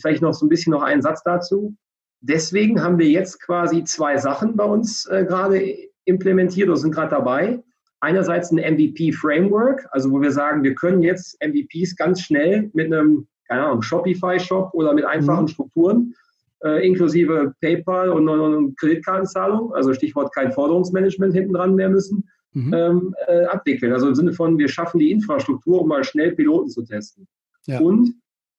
[0.00, 1.74] vielleicht noch so ein bisschen noch einen Satz dazu.
[2.20, 7.10] Deswegen haben wir jetzt quasi zwei Sachen bei uns äh, gerade implementiert oder sind gerade
[7.10, 7.62] dabei
[8.00, 13.26] einerseits ein MVP-Framework, also wo wir sagen, wir können jetzt MVPs ganz schnell mit einem,
[13.48, 15.48] keine Ahnung, Shopify-Shop oder mit einfachen mhm.
[15.48, 16.14] Strukturen,
[16.64, 22.74] äh, inklusive PayPal und, und, Kreditkartenzahlung, also Stichwort kein Forderungsmanagement hinten dran mehr müssen, mhm.
[22.74, 23.92] ähm, äh, abwickeln.
[23.92, 27.26] Also im Sinne von, wir schaffen die Infrastruktur, um mal schnell Piloten zu testen.
[27.66, 27.80] Ja.
[27.80, 28.14] Und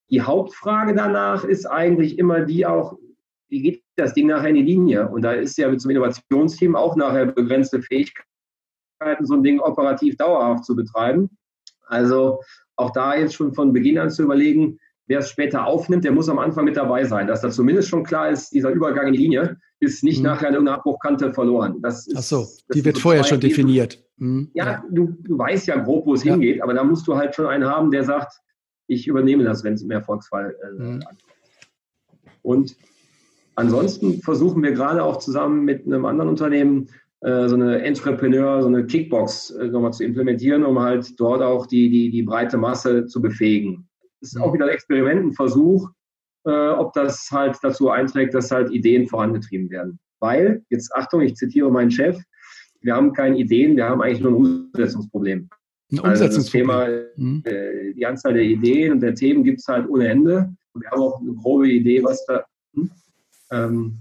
[0.10, 2.98] die Hauptfrage danach ist eigentlich immer die auch,
[3.48, 5.08] wie geht das Ding nachher in die Linie?
[5.08, 8.26] Und da ist ja einem Innovationsteam auch nachher begrenzte Fähigkeit
[9.22, 11.30] so ein Ding operativ dauerhaft zu betreiben.
[11.88, 12.42] Also
[12.76, 16.30] auch da jetzt schon von Beginn an zu überlegen, wer es später aufnimmt, der muss
[16.30, 19.20] am Anfang mit dabei sein, dass da zumindest schon klar ist, dieser Übergang in die
[19.20, 20.26] Linie ist nicht mhm.
[20.26, 21.82] nachher in irgendeiner Abbruchkante verloren.
[21.82, 24.04] Das ist, Ach so, die wird so vorher schon definiert.
[24.18, 24.52] Mhm.
[24.54, 24.84] Ja, ja.
[24.92, 26.34] Du, du weißt ja grob, wo es ja.
[26.34, 28.40] hingeht, aber da musst du halt schon einen haben, der sagt,
[28.88, 31.04] ich übernehme das, wenn es im Erfolgsfall äh, mhm.
[32.42, 32.76] Und
[33.56, 36.90] ansonsten versuchen wir gerade auch zusammen mit einem anderen Unternehmen
[37.22, 41.90] so eine Entrepreneur, so eine Kickbox äh, nochmal zu implementieren, um halt dort auch die,
[41.90, 43.88] die, die breite Masse zu befähigen.
[44.22, 45.90] Das ist auch wieder ein Experiment, ein Versuch,
[46.46, 50.00] äh, ob das halt dazu einträgt, dass halt Ideen vorangetrieben werden.
[50.20, 52.18] Weil, jetzt Achtung, ich zitiere meinen Chef,
[52.82, 55.50] wir haben keine Ideen, wir haben eigentlich nur ein Umsetzungsproblem.
[55.92, 56.10] Ein Umsetzungsproblem.
[56.22, 57.44] Also das Thema, mhm.
[57.46, 60.54] äh, die Anzahl der Ideen und der Themen gibt es halt ohne Ende.
[60.74, 62.46] Und wir haben auch eine grobe Idee, was da.
[62.76, 62.92] Hm?
[63.52, 64.00] Ähm,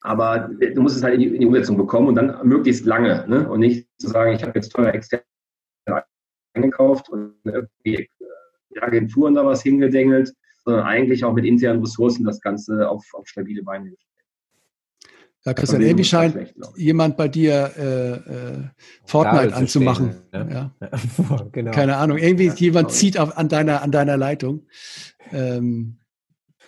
[0.00, 3.24] aber du musst es halt in die, in die Umsetzung bekommen und dann möglichst lange.
[3.28, 3.48] Ne?
[3.48, 5.20] Und nicht zu sagen, ich habe jetzt teuer extern
[6.54, 8.08] eingekauft und irgendwie äh,
[8.74, 10.32] die Agenturen da was hingedengelt,
[10.64, 14.08] sondern eigentlich auch mit internen Ressourcen das Ganze auf, auf stabile Beine gestellt.
[15.44, 18.64] Ja, Christian, irgendwie scheint schlecht, jemand bei dir äh, äh,
[19.04, 20.12] Fortnite anzumachen.
[20.28, 20.72] Stehen, ne?
[20.80, 20.88] ja.
[21.52, 21.70] genau.
[21.70, 24.66] Keine Ahnung, irgendwie ja, jemand zieht auf, an, deiner, an deiner Leitung.
[25.30, 25.98] Ähm,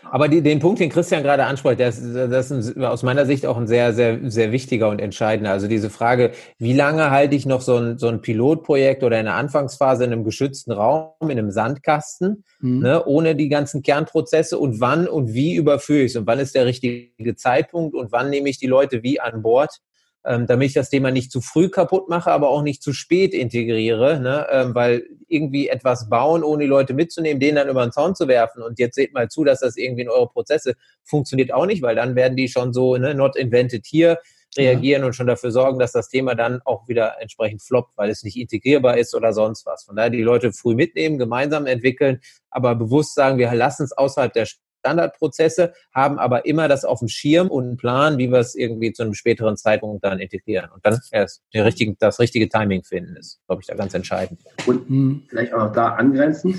[0.02, 3.56] aber die, den Punkt, den Christian gerade anspricht, das, das ist aus meiner Sicht auch
[3.56, 5.52] ein sehr, sehr, sehr wichtiger und entscheidender.
[5.52, 9.26] Also diese Frage, wie lange halte ich noch so ein, so ein Pilotprojekt oder in
[9.26, 12.80] der Anfangsphase in einem geschützten Raum, in einem Sandkasten, mhm.
[12.80, 16.54] ne, ohne die ganzen Kernprozesse und wann und wie überführe ich es und wann ist
[16.54, 19.80] der richtige Zeitpunkt und wann nehme ich die Leute wie an Bord,
[20.24, 23.32] ähm, damit ich das Thema nicht zu früh kaputt mache, aber auch nicht zu spät
[23.32, 24.46] integriere, ne?
[24.50, 28.28] ähm, weil irgendwie etwas bauen, ohne die Leute mitzunehmen, denen dann über den Zaun zu
[28.28, 31.82] werfen und jetzt seht mal zu, dass das irgendwie in eure Prozesse funktioniert auch nicht,
[31.82, 34.18] weil dann werden die schon so ne, not invented here
[34.56, 35.06] reagieren ja.
[35.06, 38.36] und schon dafür sorgen, dass das Thema dann auch wieder entsprechend floppt, weil es nicht
[38.36, 39.84] integrierbar ist oder sonst was.
[39.84, 44.32] Von daher die Leute früh mitnehmen, gemeinsam entwickeln, aber bewusst sagen, wir lassen es außerhalb
[44.32, 44.46] der
[44.80, 48.92] Standardprozesse, haben aber immer das auf dem Schirm und einen Plan, wie wir es irgendwie
[48.92, 50.70] zu einem späteren Zeitpunkt dann integrieren.
[50.74, 54.40] Und dann erst die richtigen, das richtige Timing finden, ist, glaube ich, da ganz entscheidend.
[54.66, 56.56] Und vielleicht auch da angrenzend,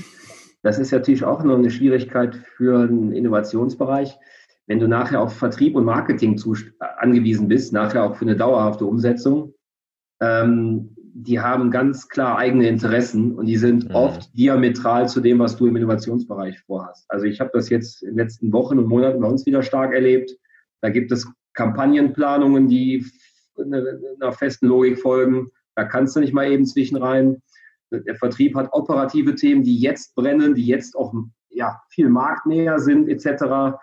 [0.64, 4.18] das ist natürlich auch noch eine Schwierigkeit für einen Innovationsbereich.
[4.68, 8.86] Wenn du nachher auf Vertrieb und Marketing zu, angewiesen bist, nachher auch für eine dauerhafte
[8.86, 9.54] Umsetzung,
[10.22, 13.96] ähm, die haben ganz klar eigene Interessen und die sind mhm.
[13.96, 17.06] oft diametral zu dem, was du im Innovationsbereich vorhast.
[17.10, 19.94] Also ich habe das jetzt in den letzten Wochen und Monaten bei uns wieder stark
[19.94, 20.32] erlebt.
[20.82, 23.06] Da gibt es Kampagnenplanungen, die
[23.58, 25.50] einer festen Logik folgen.
[25.76, 27.42] Da kannst du nicht mal eben zwischen rein.
[27.92, 31.14] Der Vertrieb hat operative Themen, die jetzt brennen, die jetzt auch
[31.50, 33.76] ja, viel marktnäher sind, etc.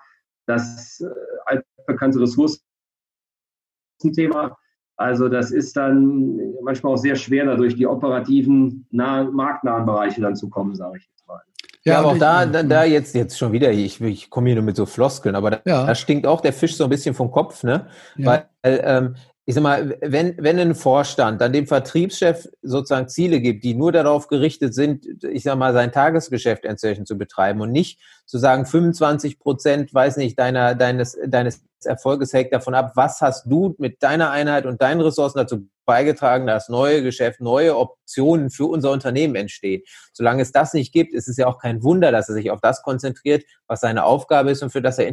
[0.47, 1.09] Das äh,
[1.45, 4.57] altbekannte Ressourcenthema
[4.99, 10.21] also das ist dann manchmal auch sehr schwer, da durch die operativen, nahen, marktnahen Bereiche
[10.21, 11.41] dann zu kommen, sage ich jetzt mal.
[11.85, 14.65] Ja, aber auch da, da, da jetzt, jetzt schon wieder, ich, ich komme hier nur
[14.65, 15.87] mit so Floskeln, aber da, ja.
[15.87, 17.87] da stinkt auch der Fisch so ein bisschen vom Kopf, ne?
[18.17, 18.27] Ja.
[18.63, 19.15] Weil ähm,
[19.49, 23.93] ich sag mal, wenn, wenn ein Vorstand dann dem Vertriebschef sozusagen Ziele gibt, die nur
[23.93, 28.67] darauf gerichtet sind, ich sag mal, sein Tagesgeschäft inzwischen zu betreiben und nicht zu sagen,
[28.67, 34.03] 25 Prozent, weiß nicht, deiner, deines, deines Erfolges hängt davon ab, was hast du mit
[34.03, 39.35] deiner Einheit und deinen Ressourcen dazu beigetragen, dass neue Geschäft, neue Optionen für unser Unternehmen
[39.37, 39.83] entstehen.
[40.13, 42.61] Solange es das nicht gibt, ist es ja auch kein Wunder, dass er sich auf
[42.61, 45.11] das konzentriert, was seine Aufgabe ist und für das er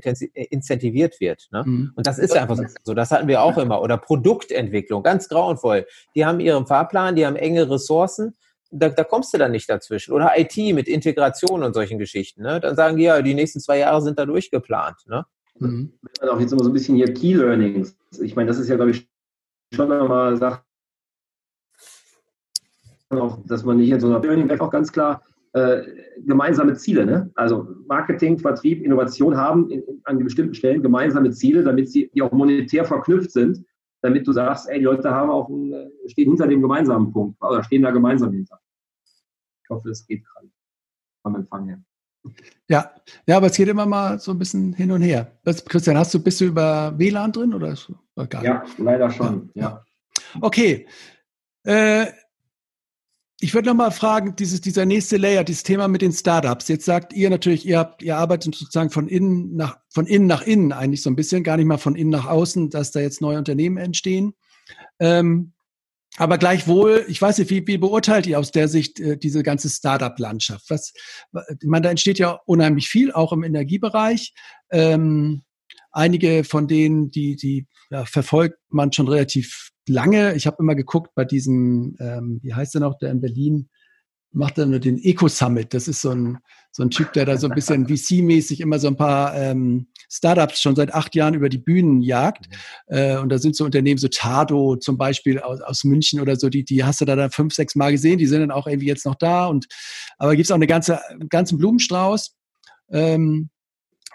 [0.52, 1.48] incentiviert wird.
[1.52, 1.64] Ne?
[1.66, 1.94] Mhm.
[1.96, 2.94] Und das ist einfach so.
[2.94, 3.82] Das hatten wir auch immer.
[3.82, 5.88] Oder Produktentwicklung, ganz grauenvoll.
[6.14, 8.36] Die haben ihren Fahrplan, die haben enge Ressourcen.
[8.70, 10.12] Da, da, kommst du dann nicht dazwischen.
[10.14, 12.42] Oder IT mit Integration und solchen Geschichten.
[12.42, 12.60] Ne?
[12.60, 14.98] Dann sagen die ja, die nächsten zwei Jahre sind da durchgeplant.
[15.08, 15.26] Ne?
[15.60, 15.94] Mhm.
[16.22, 17.98] Auch jetzt immer so ein bisschen hier Key Learnings.
[18.22, 19.08] Ich meine, das ist ja, glaube ich,
[19.74, 20.62] schon einmal Sache,
[23.10, 25.22] auch, dass man nicht in so einer Learning auch ganz klar
[25.54, 25.84] äh,
[26.26, 27.32] gemeinsame Ziele, ne?
[27.36, 32.22] also Marketing, Vertrieb, Innovation haben in, in, an bestimmten Stellen gemeinsame Ziele, damit sie die
[32.22, 33.64] auch monetär verknüpft sind,
[34.02, 37.42] damit du sagst, ey, die Leute haben auch ein, äh, stehen hinter dem gemeinsamen Punkt
[37.42, 38.60] oder stehen da gemeinsam hinter.
[39.64, 40.50] Ich hoffe, das geht gerade
[41.24, 41.82] vom Empfang her.
[42.68, 42.92] Ja,
[43.28, 45.32] ja, aber es geht immer mal so ein bisschen hin und her.
[45.68, 47.76] Christian, hast du, bist du über WLAN drin oder
[48.28, 49.62] gar Ja, leider schon, ja.
[49.62, 49.86] ja.
[50.42, 50.88] Okay.
[51.64, 52.08] Äh,
[53.42, 56.68] ich würde noch mal fragen, dieses, dieser nächste Layer, dieses Thema mit den Startups.
[56.68, 60.42] Jetzt sagt ihr natürlich, ihr habt, ihr arbeitet sozusagen von innen nach, von innen nach
[60.42, 63.22] innen eigentlich so ein bisschen, gar nicht mal von innen nach außen, dass da jetzt
[63.22, 64.34] neue Unternehmen entstehen.
[65.00, 65.54] Ähm,
[66.18, 69.70] aber gleichwohl, ich weiß nicht, wie, wie beurteilt ihr aus der Sicht äh, diese ganze
[69.70, 70.70] Startup-Landschaft?
[70.70, 70.94] Was,
[71.34, 74.34] ich meine, da entsteht ja unheimlich viel, auch im Energiebereich.
[74.72, 75.44] Ähm,
[75.92, 80.36] einige von denen, die, die ja, verfolgt man schon relativ lange.
[80.36, 83.70] Ich habe immer geguckt bei diesem, ähm, wie heißt der noch, der in Berlin
[84.36, 85.74] macht nur den Eco Summit.
[85.74, 86.38] Das ist so ein,
[86.72, 90.62] so ein Typ, der da so ein bisschen VC-mäßig immer so ein paar ähm, Startups
[90.62, 92.50] schon seit acht Jahren über die Bühnen jagt.
[92.90, 92.98] Mhm.
[92.98, 96.50] Äh, und da sind so Unternehmen, so Tado zum Beispiel aus, aus München oder so,
[96.50, 98.88] die, die hast du da dann fünf, sechs Mal gesehen, die sind dann auch irgendwie
[98.88, 99.46] jetzt noch da.
[99.46, 99.68] Und
[100.18, 102.36] aber gibt's auch eine ganze, einen ganzen Blumenstrauß.
[102.92, 103.50] Ähm,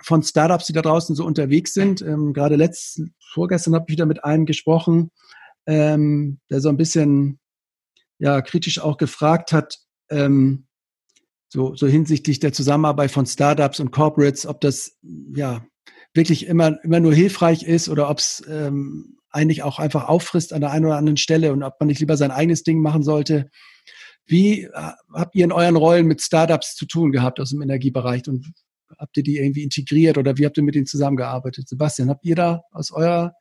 [0.02, 2.00] von Startups, die da draußen so unterwegs sind.
[2.00, 3.02] Ähm, gerade letzt,
[3.32, 5.10] vorgestern habe ich wieder mit einem gesprochen,
[5.66, 7.38] ähm, der so ein bisschen
[8.18, 9.78] ja kritisch auch gefragt hat,
[10.10, 10.66] ähm,
[11.48, 14.98] so, so hinsichtlich der Zusammenarbeit von Startups und Corporates, ob das
[15.34, 15.64] ja
[16.14, 20.60] wirklich immer, immer nur hilfreich ist oder ob es ähm, eigentlich auch einfach auffrisst an
[20.60, 23.50] der einen oder anderen Stelle und ob man nicht lieber sein eigenes Ding machen sollte.
[24.26, 24.70] Wie äh,
[25.12, 28.52] habt ihr in euren Rollen mit Startups zu tun gehabt aus dem Energiebereich und
[28.98, 31.68] habt ihr die irgendwie integriert oder wie habt ihr mit denen zusammengearbeitet?
[31.68, 33.34] Sebastian, habt ihr da aus eurer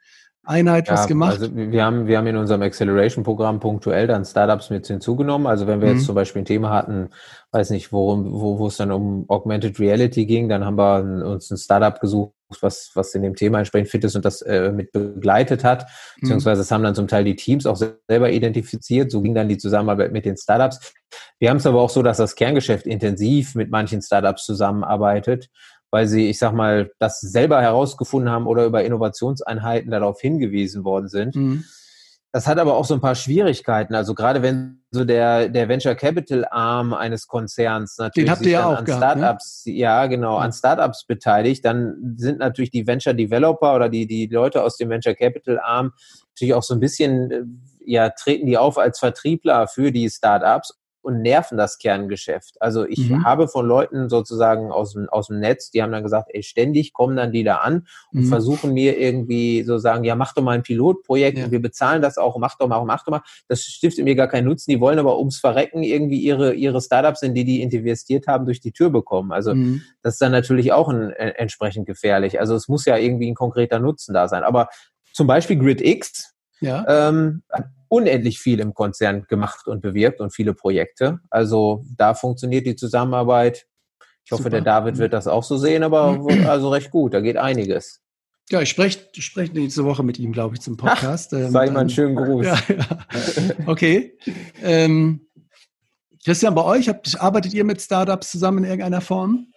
[0.46, 1.40] Einheit ja, was gemacht?
[1.40, 5.48] Also wir haben, wir haben in unserem Acceleration-Programm punktuell dann Startups mit hinzugenommen.
[5.48, 5.96] Also wenn wir mhm.
[5.96, 7.10] jetzt zum Beispiel ein Thema hatten,
[7.52, 11.52] weiß nicht, worum, wo, wo es dann um Augmented Reality ging, dann haben wir uns
[11.52, 14.92] ein Startup gesucht, was, was in dem Thema entsprechend fit ist und das äh, mit
[14.92, 15.84] begleitet hat.
[15.84, 16.22] Mhm.
[16.22, 19.12] Beziehungsweise es haben dann zum Teil die Teams auch selber identifiziert.
[19.12, 20.94] So ging dann die Zusammenarbeit mit den Startups.
[21.38, 25.50] Wir haben es aber auch so, dass das Kerngeschäft intensiv mit manchen Startups zusammenarbeitet
[25.92, 31.08] weil sie, ich sag mal, das selber herausgefunden haben oder über Innovationseinheiten darauf hingewiesen worden
[31.08, 31.36] sind.
[31.36, 31.64] Mhm.
[32.32, 33.96] Das hat aber auch so ein paar Schwierigkeiten.
[33.96, 38.86] Also gerade wenn so der, der Venture Capital Arm eines Konzerns natürlich sich dann an
[38.86, 39.22] gehabt, ne?
[39.24, 39.74] Startups, ne?
[39.74, 40.46] ja genau, ja.
[40.46, 44.90] an Startups beteiligt, dann sind natürlich die Venture Developer oder die, die Leute aus dem
[44.90, 45.92] Venture Capital Arm
[46.30, 47.44] natürlich auch so ein bisschen, äh,
[47.86, 52.62] ja, treten die auf als Vertriebler für die Startups und nerven das Kerngeschäft.
[52.62, 53.24] Also ich mhm.
[53.24, 56.94] habe von Leuten sozusagen aus dem, aus dem Netz, die haben dann gesagt, ey, ständig
[56.94, 58.26] kommen dann die da an und mhm.
[58.26, 61.46] versuchen mir irgendwie so sagen, ja, mach doch mal ein Pilotprojekt ja.
[61.46, 63.22] und wir bezahlen das auch, mach doch mal, mach doch mal.
[63.48, 64.72] Das stiftet mir gar keinen Nutzen.
[64.72, 68.60] Die wollen aber ums Verrecken irgendwie ihre, ihre Startups, in die die investiert haben, durch
[68.60, 69.32] die Tür bekommen.
[69.32, 69.82] Also mhm.
[70.02, 72.40] das ist dann natürlich auch ein, äh, entsprechend gefährlich.
[72.40, 74.44] Also es muss ja irgendwie ein konkreter Nutzen da sein.
[74.44, 74.70] Aber
[75.14, 77.10] zum Beispiel GridX, ja.
[77.10, 77.44] ähm,
[77.90, 81.20] unendlich viel im Konzern gemacht und bewirkt und viele Projekte.
[81.30, 83.68] Also da funktioniert die Zusammenarbeit.
[84.26, 84.52] Ich hoffe, Super.
[84.52, 88.02] der David wird das auch so sehen, aber also recht gut, da geht einiges.
[88.52, 91.34] Ja, ich spreche sprech nächste Woche mit ihm, glaube ich, zum Podcast.
[91.40, 92.46] Ähm, Sag ich mal einen schönen Gruß.
[92.46, 92.86] Ja, ja.
[93.68, 94.18] Okay.
[94.64, 95.28] ähm,
[96.26, 99.48] Christian, bei euch habt, arbeitet ihr mit Startups zusammen in irgendeiner Form?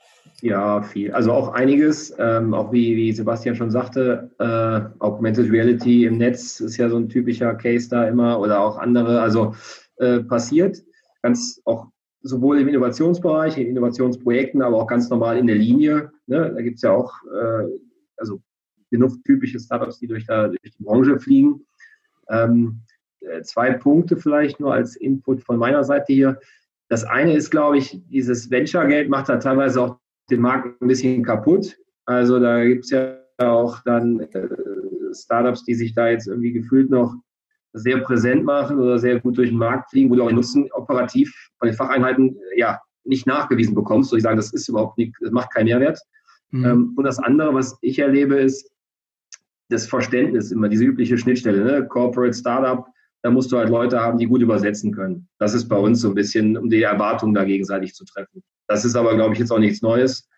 [0.42, 1.12] Ja, viel.
[1.12, 6.58] Also auch einiges, ähm, auch wie, wie Sebastian schon sagte, äh, Augmented Reality im Netz
[6.58, 9.20] ist ja so ein typischer Case da immer oder auch andere.
[9.20, 9.54] Also
[9.98, 10.82] äh, passiert
[11.22, 11.86] ganz auch
[12.22, 16.10] sowohl im Innovationsbereich, in Innovationsprojekten, aber auch ganz normal in der Linie.
[16.26, 16.52] Ne?
[16.52, 17.68] Da gibt es ja auch äh,
[18.16, 18.40] also
[18.90, 21.64] genug typische Startups, die durch, da, durch die Branche fliegen.
[22.28, 22.80] Ähm,
[23.20, 26.40] äh, zwei Punkte vielleicht nur als Input von meiner Seite hier.
[26.88, 31.22] Das eine ist, glaube ich, dieses Venture-Geld macht da teilweise auch den Markt ein bisschen
[31.24, 31.76] kaputt.
[32.04, 34.48] Also da gibt es ja auch dann äh,
[35.14, 37.14] Startups, die sich da jetzt irgendwie gefühlt noch
[37.74, 40.70] sehr präsent machen oder sehr gut durch den Markt fliegen, wo du auch den Nutzen
[40.72, 44.10] operativ von den Facheinheiten äh, ja nicht nachgewiesen bekommst.
[44.10, 45.98] So ich sagen, das ist überhaupt nicht, das macht keinen Mehrwert.
[46.50, 46.64] Mhm.
[46.64, 48.70] Ähm, und das andere, was ich erlebe, ist,
[49.70, 51.86] das Verständnis immer, diese übliche Schnittstelle, ne?
[51.88, 52.86] Corporate Startup,
[53.22, 55.28] da musst du halt Leute haben, die gut übersetzen können.
[55.38, 58.42] Das ist bei uns so ein bisschen, um die Erwartungen da gegenseitig zu treffen.
[58.72, 60.28] Das ist aber, glaube ich, jetzt auch nichts Neues.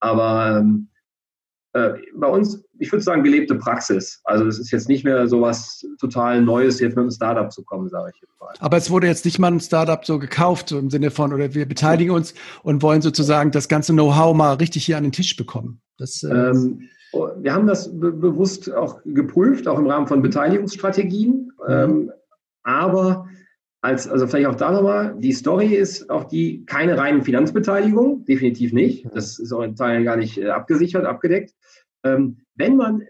[0.00, 0.88] Aber ähm,
[1.74, 4.20] äh, bei uns, ich würde sagen, gelebte Praxis.
[4.24, 7.62] Also es ist jetzt nicht mehr so was total Neues, jetzt mit einem Startup zu
[7.62, 8.52] kommen, sage ich jetzt mal.
[8.58, 11.54] Aber es wurde jetzt nicht mal ein Startup so gekauft, so im Sinne von, oder
[11.54, 12.34] wir beteiligen uns
[12.64, 15.80] und wollen sozusagen das ganze Know-how mal richtig hier an den Tisch bekommen.
[15.96, 21.52] Das, äh, ähm, wir haben das be bewusst auch geprüft, auch im Rahmen von Beteiligungsstrategien.
[21.66, 21.72] Mhm.
[21.72, 22.12] Ähm,
[22.64, 23.28] aber
[23.84, 28.72] als, also vielleicht auch da nochmal, die Story ist auch die, keine reinen Finanzbeteiligung, definitiv
[28.72, 29.04] nicht.
[29.12, 31.54] Das ist auch in Teilen gar nicht äh, abgesichert, abgedeckt.
[32.02, 33.04] Ähm, wenn man äh,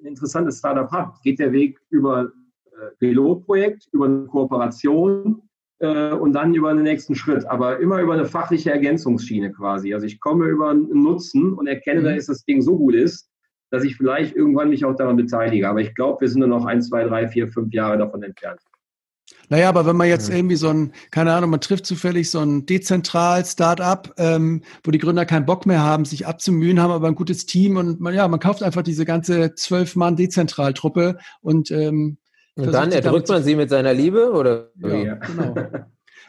[0.00, 2.30] ein interessantes Startup hat, geht der Weg über
[2.66, 5.42] äh, Pilotprojekt, über eine Kooperation
[5.80, 9.92] äh, und dann über den nächsten Schritt, aber immer über eine fachliche Ergänzungsschiene quasi.
[9.94, 12.14] Also ich komme über einen Nutzen und erkenne, mhm.
[12.14, 13.28] dass das Ding so gut ist,
[13.72, 15.68] dass ich vielleicht irgendwann mich auch daran beteilige.
[15.68, 18.60] Aber ich glaube, wir sind nur noch ein, zwei, drei, vier, fünf Jahre davon entfernt.
[19.48, 22.64] Naja, aber wenn man jetzt irgendwie so ein, keine Ahnung, man trifft zufällig so ein
[22.64, 27.14] dezentral Start-up, ähm, wo die Gründer keinen Bock mehr haben, sich abzumühen, haben aber ein
[27.14, 32.18] gutes Team und man, ja, man kauft einfach diese ganze zwölf Mann Dezentraltruppe und ähm,
[32.54, 34.70] und dann erdrückt man sie mit seiner Liebe oder?
[34.76, 35.54] Ja, genau.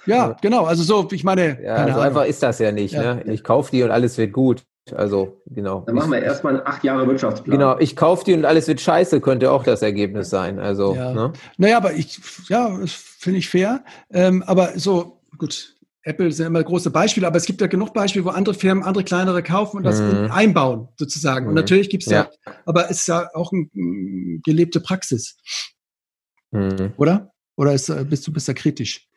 [0.05, 0.65] Ja, genau.
[0.65, 1.63] Also so, ich meine.
[1.63, 2.93] Ja, so einfach ist das ja nicht.
[2.93, 3.15] Ja.
[3.15, 3.23] Ne?
[3.27, 4.63] Ich kaufe die und alles wird gut.
[4.91, 5.83] Also, genau.
[5.85, 7.57] Dann machen wir erstmal einen acht Jahre Wirtschaftsplan.
[7.57, 10.59] Genau, ich kaufe die und alles wird scheiße, könnte auch das Ergebnis sein.
[10.59, 11.13] Also, ja.
[11.13, 11.33] Ne?
[11.57, 12.19] Naja, aber ich,
[12.49, 13.85] ja, finde ich fair.
[14.11, 18.25] Ähm, aber so, gut, Apple sind immer große Beispiele, aber es gibt ja genug Beispiele,
[18.25, 20.29] wo andere Firmen andere kleinere kaufen und das mhm.
[20.31, 21.45] einbauen, sozusagen.
[21.45, 21.49] Mhm.
[21.49, 22.29] Und natürlich gibt es ja.
[22.45, 23.67] ja, aber es ist ja auch eine
[24.43, 25.37] gelebte Praxis.
[26.51, 26.93] Mhm.
[26.97, 27.31] Oder?
[27.55, 29.07] Oder ist, bist du bist da kritisch?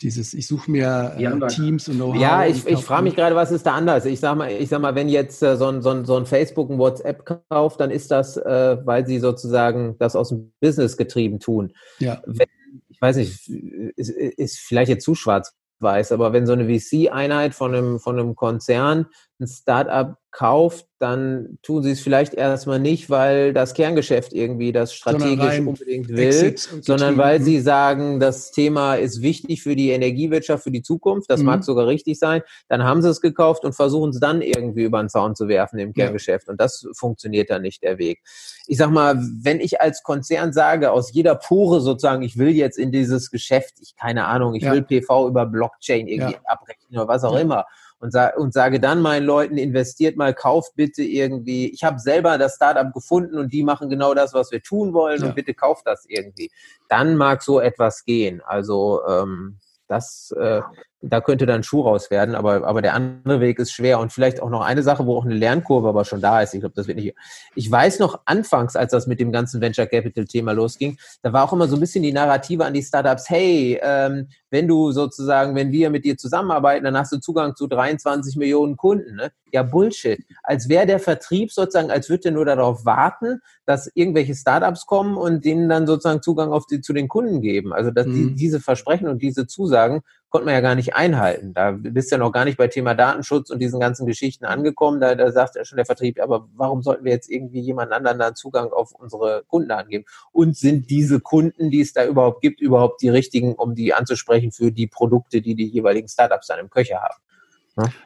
[0.00, 2.20] Dieses, ich suche mir äh, Teams und Know-how.
[2.20, 4.04] Ja, ich, ich frage mich gerade, was ist da anders?
[4.04, 6.24] Ich sag mal, ich sag mal, wenn jetzt äh, so, ein, so, ein, so ein
[6.24, 10.96] Facebook ein WhatsApp kauft, dann ist das, äh, weil sie sozusagen das aus dem Business
[10.96, 11.72] getrieben tun.
[11.98, 12.22] Ja.
[12.26, 12.46] Wenn,
[12.88, 13.48] ich weiß nicht,
[13.96, 18.36] ist, ist vielleicht jetzt zu schwarz-weiß, aber wenn so eine VC-Einheit von einem, von einem
[18.36, 19.06] Konzern
[19.40, 24.92] ein Startup kauft, dann tun sie es vielleicht erstmal nicht, weil das Kerngeschäft irgendwie das
[24.92, 30.70] strategisch unbedingt will, sondern weil sie sagen, das Thema ist wichtig für die Energiewirtschaft, für
[30.70, 31.30] die Zukunft.
[31.30, 31.46] Das mhm.
[31.46, 32.42] mag sogar richtig sein.
[32.68, 35.78] Dann haben sie es gekauft und versuchen es dann irgendwie über den Zaun zu werfen
[35.78, 36.48] im Kerngeschäft.
[36.48, 36.52] Ja.
[36.52, 38.20] Und das funktioniert dann nicht der Weg.
[38.66, 42.78] Ich sag mal, wenn ich als Konzern sage, aus jeder Pore sozusagen, ich will jetzt
[42.78, 44.72] in dieses Geschäft, ich keine Ahnung, ich ja.
[44.72, 46.40] will PV über Blockchain irgendwie ja.
[46.44, 47.64] abrechnen oder was auch immer
[48.00, 51.70] und, sa und sage dann meinen Leuten, investiert mal, kauft bitte irgendwie.
[51.72, 55.20] Ich habe selber das Startup gefunden und die machen genau das, was wir tun wollen
[55.20, 55.26] ja.
[55.26, 56.50] und bitte kauft das irgendwie.
[56.88, 58.40] Dann mag so etwas gehen.
[58.44, 59.58] Also ähm,
[59.88, 60.60] das, äh,
[61.00, 64.00] da könnte dann Schuh raus werden, aber, aber der andere Weg ist schwer.
[64.00, 66.54] Und vielleicht auch noch eine Sache, wo auch eine Lernkurve aber schon da ist.
[66.54, 67.14] Ich glaube, das wird nicht.
[67.54, 71.44] Ich weiß noch anfangs, als das mit dem ganzen Venture Capital Thema losging, da war
[71.44, 75.54] auch immer so ein bisschen die Narrative an die Startups, hey, ähm, wenn du sozusagen,
[75.54, 79.16] wenn wir mit dir zusammenarbeiten, dann hast du Zugang zu 23 Millionen Kunden.
[79.16, 79.30] Ne?
[79.52, 80.24] Ja, Bullshit.
[80.42, 85.16] Als wäre der Vertrieb sozusagen, als würde er nur darauf warten, dass irgendwelche Startups kommen
[85.16, 87.72] und denen dann sozusagen Zugang auf die, zu den Kunden geben.
[87.72, 88.14] Also dass mhm.
[88.14, 90.00] die, diese Versprechen und diese Zusagen
[90.30, 91.54] konnte man ja gar nicht einhalten.
[91.54, 95.00] Da bist du ja noch gar nicht bei Thema Datenschutz und diesen ganzen Geschichten angekommen.
[95.00, 98.18] Da, da sagt ja schon der Vertrieb, aber warum sollten wir jetzt irgendwie jemand anderen
[98.18, 100.04] da Zugang auf unsere Kunden angeben?
[100.32, 104.52] Und sind diese Kunden, die es da überhaupt gibt, überhaupt die richtigen, um die anzusprechen
[104.52, 107.22] für die Produkte, die die jeweiligen Startups dann im Köcher haben?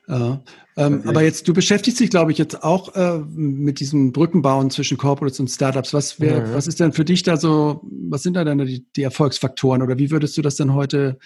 [0.06, 0.42] Ja.
[0.76, 4.96] Ähm, aber jetzt, du beschäftigst dich, glaube ich, jetzt auch äh, mit diesem Brückenbauen zwischen
[4.98, 5.94] Corporates und Startups.
[5.94, 6.54] Was, wär, mhm.
[6.54, 9.98] was ist denn für dich da so, was sind da denn die, die Erfolgsfaktoren oder
[9.98, 11.18] wie würdest du das denn heute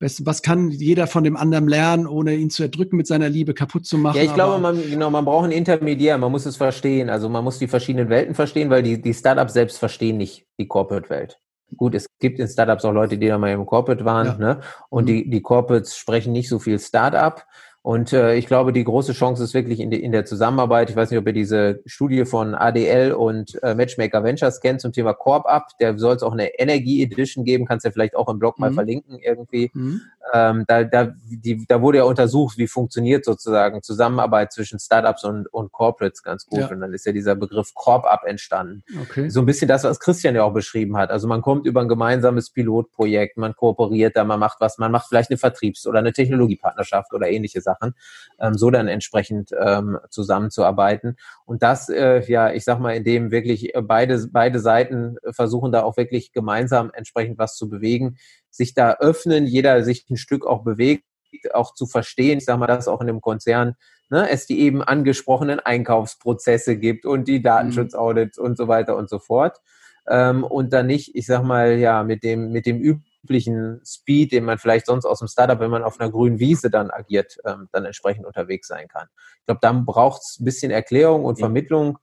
[0.00, 3.84] was kann jeder von dem anderen lernen, ohne ihn zu erdrücken mit seiner Liebe kaputt
[3.84, 4.16] zu machen?
[4.16, 7.10] Ja, ich glaube, man, genau, man braucht einen Intermediär, man muss es verstehen.
[7.10, 10.66] Also man muss die verschiedenen Welten verstehen, weil die, die Startups selbst verstehen nicht die
[10.66, 11.38] Corporate-Welt.
[11.76, 14.38] Gut, es gibt in Startups auch Leute, die da mal im Corporate waren, ja.
[14.38, 14.60] ne?
[14.88, 15.06] Und mhm.
[15.06, 17.44] die, die Corporates sprechen nicht so viel Startup.
[17.82, 20.90] Und äh, ich glaube, die große Chance ist wirklich in, de, in der Zusammenarbeit.
[20.90, 24.92] Ich weiß nicht, ob ihr diese Studie von ADL und äh, Matchmaker Ventures kennt zum
[24.92, 25.68] Thema Corp Up.
[25.80, 27.64] Der soll es auch eine Energie Edition geben.
[27.64, 28.62] Kannst du ja vielleicht auch im Blog mhm.
[28.62, 29.70] mal verlinken irgendwie.
[29.72, 30.02] Mhm.
[30.32, 35.52] Ähm, da, da, die, da wurde ja untersucht, wie funktioniert sozusagen Zusammenarbeit zwischen Startups und,
[35.52, 36.60] und Corporates ganz gut.
[36.60, 36.68] Ja.
[36.68, 38.82] Und dann ist ja dieser Begriff Corp Up entstanden.
[39.02, 39.28] Okay.
[39.30, 41.10] So ein bisschen das, was Christian ja auch beschrieben hat.
[41.10, 45.08] Also man kommt über ein gemeinsames Pilotprojekt, man kooperiert da, man macht was, man macht
[45.08, 47.70] vielleicht eine Vertriebs- oder eine Technologiepartnerschaft oder ähnliche Sachen.
[47.70, 47.94] Sachen,
[48.38, 51.16] ähm, so dann entsprechend ähm, zusammenzuarbeiten.
[51.44, 55.96] Und das, äh, ja, ich sag mal, indem wirklich beide, beide Seiten versuchen da auch
[55.96, 58.16] wirklich gemeinsam entsprechend was zu bewegen,
[58.50, 61.04] sich da öffnen, jeder sich ein Stück auch bewegt,
[61.52, 63.76] auch zu verstehen, ich sag mal, dass auch in dem Konzern
[64.10, 69.18] ne, es die eben angesprochenen Einkaufsprozesse gibt und die Datenschutzaudits und so weiter und so
[69.18, 69.60] fort.
[70.08, 74.44] Ähm, und dann nicht, ich sag mal, ja, mit dem, mit dem üblichen Speed, den
[74.44, 77.68] man vielleicht sonst aus dem Startup, wenn man auf einer grünen Wiese dann agiert, ähm,
[77.72, 79.06] dann entsprechend unterwegs sein kann.
[79.38, 81.98] Ich glaube, dann braucht es ein bisschen Erklärung und Vermittlung,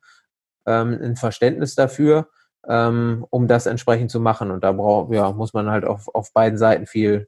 [0.65, 2.30] ähm, ein Verständnis dafür,
[2.68, 4.52] ähm, um das entsprechend zu machen.
[4.52, 7.27] Und da braucht, ja, muss man halt auf, auf beiden Seiten viel,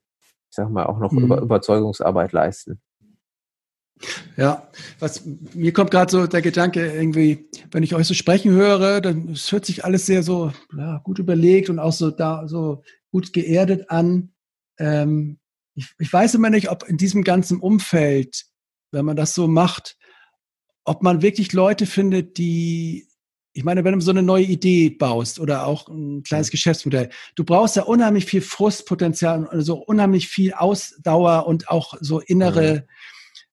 [0.50, 1.24] ich sag mal, auch noch mhm.
[1.24, 2.82] über, Überzeugungsarbeit leisten.
[4.38, 9.02] Ja, was mir kommt gerade so der Gedanke irgendwie, wenn ich euch so sprechen höre,
[9.02, 12.84] dann es hört sich alles sehr so ja, gut überlegt und auch so da so
[13.12, 14.32] gut geerdet an.
[14.78, 15.40] Ähm,
[15.76, 18.46] ich, ich weiß immer nicht, ob in diesem ganzen Umfeld,
[18.92, 19.98] wenn man das so macht,
[20.86, 23.09] ob man wirklich Leute findet, die
[23.54, 27.44] ich meine, wenn du so eine neue Idee baust oder auch ein kleines Geschäftsmodell, du
[27.44, 32.88] brauchst ja unheimlich viel Frustpotenzial, also unheimlich viel Ausdauer und auch so innere,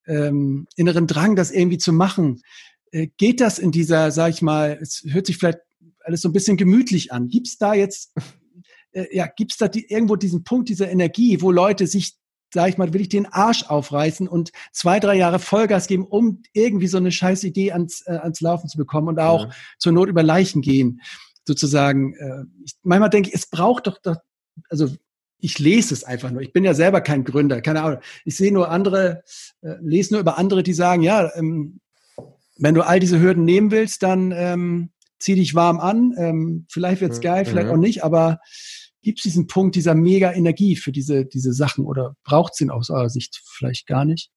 [0.07, 2.43] ähm, inneren Drang, das irgendwie zu machen.
[2.91, 5.59] Äh, geht das in dieser, sag ich mal, es hört sich vielleicht
[6.01, 7.29] alles so ein bisschen gemütlich an.
[7.29, 8.13] Gibt es da jetzt,
[8.93, 12.17] äh, ja, gibt es da die, irgendwo diesen Punkt dieser Energie, wo Leute sich
[12.53, 16.43] sag ich mal, will ich den Arsch aufreißen und zwei, drei Jahre Vollgas geben, um
[16.53, 19.51] irgendwie so eine scheiß Idee ans, äh, ans Laufen zu bekommen und auch ja.
[19.79, 21.01] zur Not über Leichen gehen,
[21.45, 22.15] sozusagen.
[22.15, 24.17] Äh, ich, manchmal denke ich, es braucht doch, doch,
[24.71, 24.89] also
[25.39, 26.43] ich lese es einfach nur.
[26.43, 28.01] Ich bin ja selber kein Gründer, keine Ahnung.
[28.25, 29.23] Ich sehe nur andere,
[29.63, 31.81] äh, lese nur über andere, die sagen, ja, ähm,
[32.59, 36.15] wenn du all diese Hürden nehmen willst, dann ähm, zieh dich warm an.
[36.17, 37.23] Ähm, vielleicht wird's mhm.
[37.23, 37.75] geil, vielleicht mhm.
[37.75, 38.41] auch nicht, aber
[39.07, 42.71] Gibt es diesen Punkt dieser mega Energie für diese, diese Sachen oder braucht es ihn
[42.71, 44.33] aus eurer Sicht vielleicht gar nicht?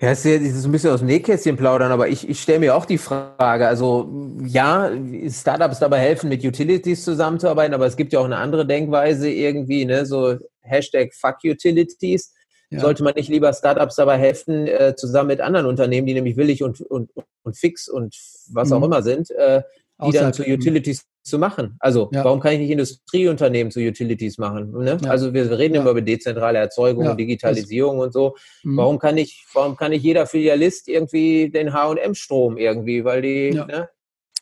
[0.00, 2.84] Ja, es ist ein bisschen aus dem Nähkästchen plaudern, aber ich, ich stelle mir auch
[2.84, 4.08] die Frage, also
[4.44, 4.92] ja,
[5.28, 9.84] Startups dabei helfen, mit Utilities zusammenzuarbeiten, aber es gibt ja auch eine andere Denkweise irgendwie,
[9.84, 12.32] ne, so Hashtag Fuck Utilities.
[12.70, 12.78] Ja.
[12.78, 16.62] Sollte man nicht lieber Startups dabei helfen, äh, zusammen mit anderen Unternehmen, die nämlich willig
[16.62, 17.10] und, und,
[17.42, 18.14] und fix und
[18.52, 18.76] was mhm.
[18.76, 19.62] auch immer sind, äh,
[20.06, 21.76] die dann zu Utilities zu machen.
[21.78, 22.24] Also ja.
[22.24, 24.72] warum kann ich nicht Industrieunternehmen zu Utilities machen?
[24.72, 24.98] Ne?
[25.02, 25.10] Ja.
[25.10, 25.80] Also wir reden ja.
[25.82, 28.36] immer über dezentrale Erzeugung, Digitalisierung und so.
[28.62, 28.76] Mhm.
[28.76, 33.88] Warum kann ich, warum kann nicht jeder Filialist irgendwie den H&M-Strom irgendwie, weil die, ne?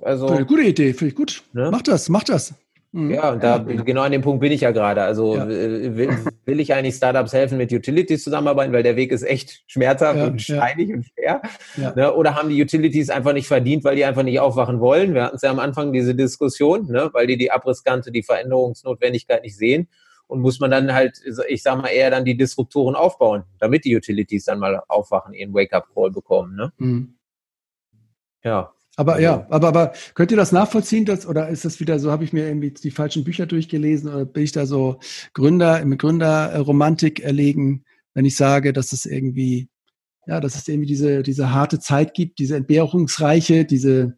[0.02, 1.42] Also, gute Idee, finde ich gut.
[1.52, 1.70] Ne?
[1.70, 2.54] Mach das, mach das.
[2.96, 3.10] Mhm.
[3.10, 3.82] Ja, und da ja.
[3.82, 5.02] genau an dem Punkt bin ich ja gerade.
[5.02, 5.46] Also ja.
[5.46, 10.18] Will, will, ich eigentlich Startups helfen, mit Utilities zusammenarbeiten, weil der Weg ist echt schmerzhaft
[10.18, 11.42] ja, und steinig und schwer.
[11.76, 12.14] Ne?
[12.14, 15.12] Oder haben die Utilities einfach nicht verdient, weil die einfach nicht aufwachen wollen?
[15.12, 17.10] Wir hatten es ja am Anfang diese Diskussion, ne?
[17.12, 19.88] weil die die Abrisskante, die Veränderungsnotwendigkeit nicht sehen.
[20.26, 23.94] Und muss man dann halt, ich sag mal, eher dann die Disruptoren aufbauen, damit die
[23.94, 26.56] Utilities dann mal aufwachen, ihren Wake-up-Call bekommen.
[26.56, 26.72] Ne?
[26.78, 27.14] Mhm.
[28.42, 28.72] Ja.
[28.96, 32.10] Aber also, ja, aber, aber könnt ihr das nachvollziehen, dass, oder ist das wieder so,
[32.10, 34.98] habe ich mir irgendwie die falschen Bücher durchgelesen oder bin ich da so
[35.34, 39.68] Gründer, im Gründerromantik erlegen, wenn ich sage, dass es irgendwie,
[40.26, 44.16] ja, dass es irgendwie diese, diese harte Zeit gibt, diese entbehrungsreiche, diese,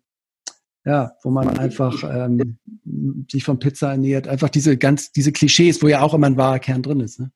[0.85, 2.59] ja, wo man einfach ähm,
[3.29, 6.61] sich von Pizza ernährt, einfach diese ganz, diese Klischees, wo ja auch immer ein wahrer
[6.61, 7.19] Kern drin ist.
[7.19, 7.33] Ne?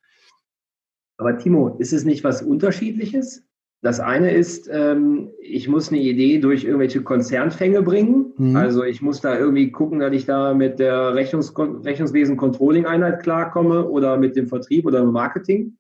[1.19, 3.43] Aber Timo, ist es nicht was Unterschiedliches?
[3.83, 8.33] Das eine ist, ähm, ich muss eine Idee durch irgendwelche Konzernfänge bringen.
[8.37, 8.55] Mhm.
[8.55, 14.17] Also ich muss da irgendwie gucken, dass ich da mit der Rechnungs Rechnungswesen-Controlling-Einheit klarkomme oder
[14.19, 15.79] mit dem Vertrieb oder dem Marketing.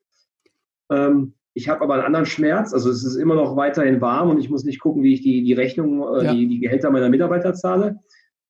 [0.90, 2.74] Ähm, ich habe aber einen anderen Schmerz.
[2.74, 5.44] Also es ist immer noch weiterhin warm und ich muss nicht gucken, wie ich die,
[5.44, 6.34] die Rechnung, äh, ja.
[6.34, 8.00] die, die Gehälter meiner Mitarbeiter zahle.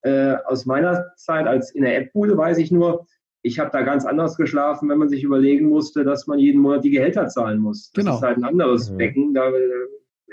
[0.01, 3.07] Äh, aus meiner Zeit als in der App-Bude weiß ich nur,
[3.43, 6.85] ich habe da ganz anders geschlafen, wenn man sich überlegen musste, dass man jeden Monat
[6.85, 7.91] die Gehälter zahlen muss.
[7.93, 8.17] Das genau.
[8.17, 8.97] ist halt ein anderes mhm.
[8.97, 9.61] Becken, da äh,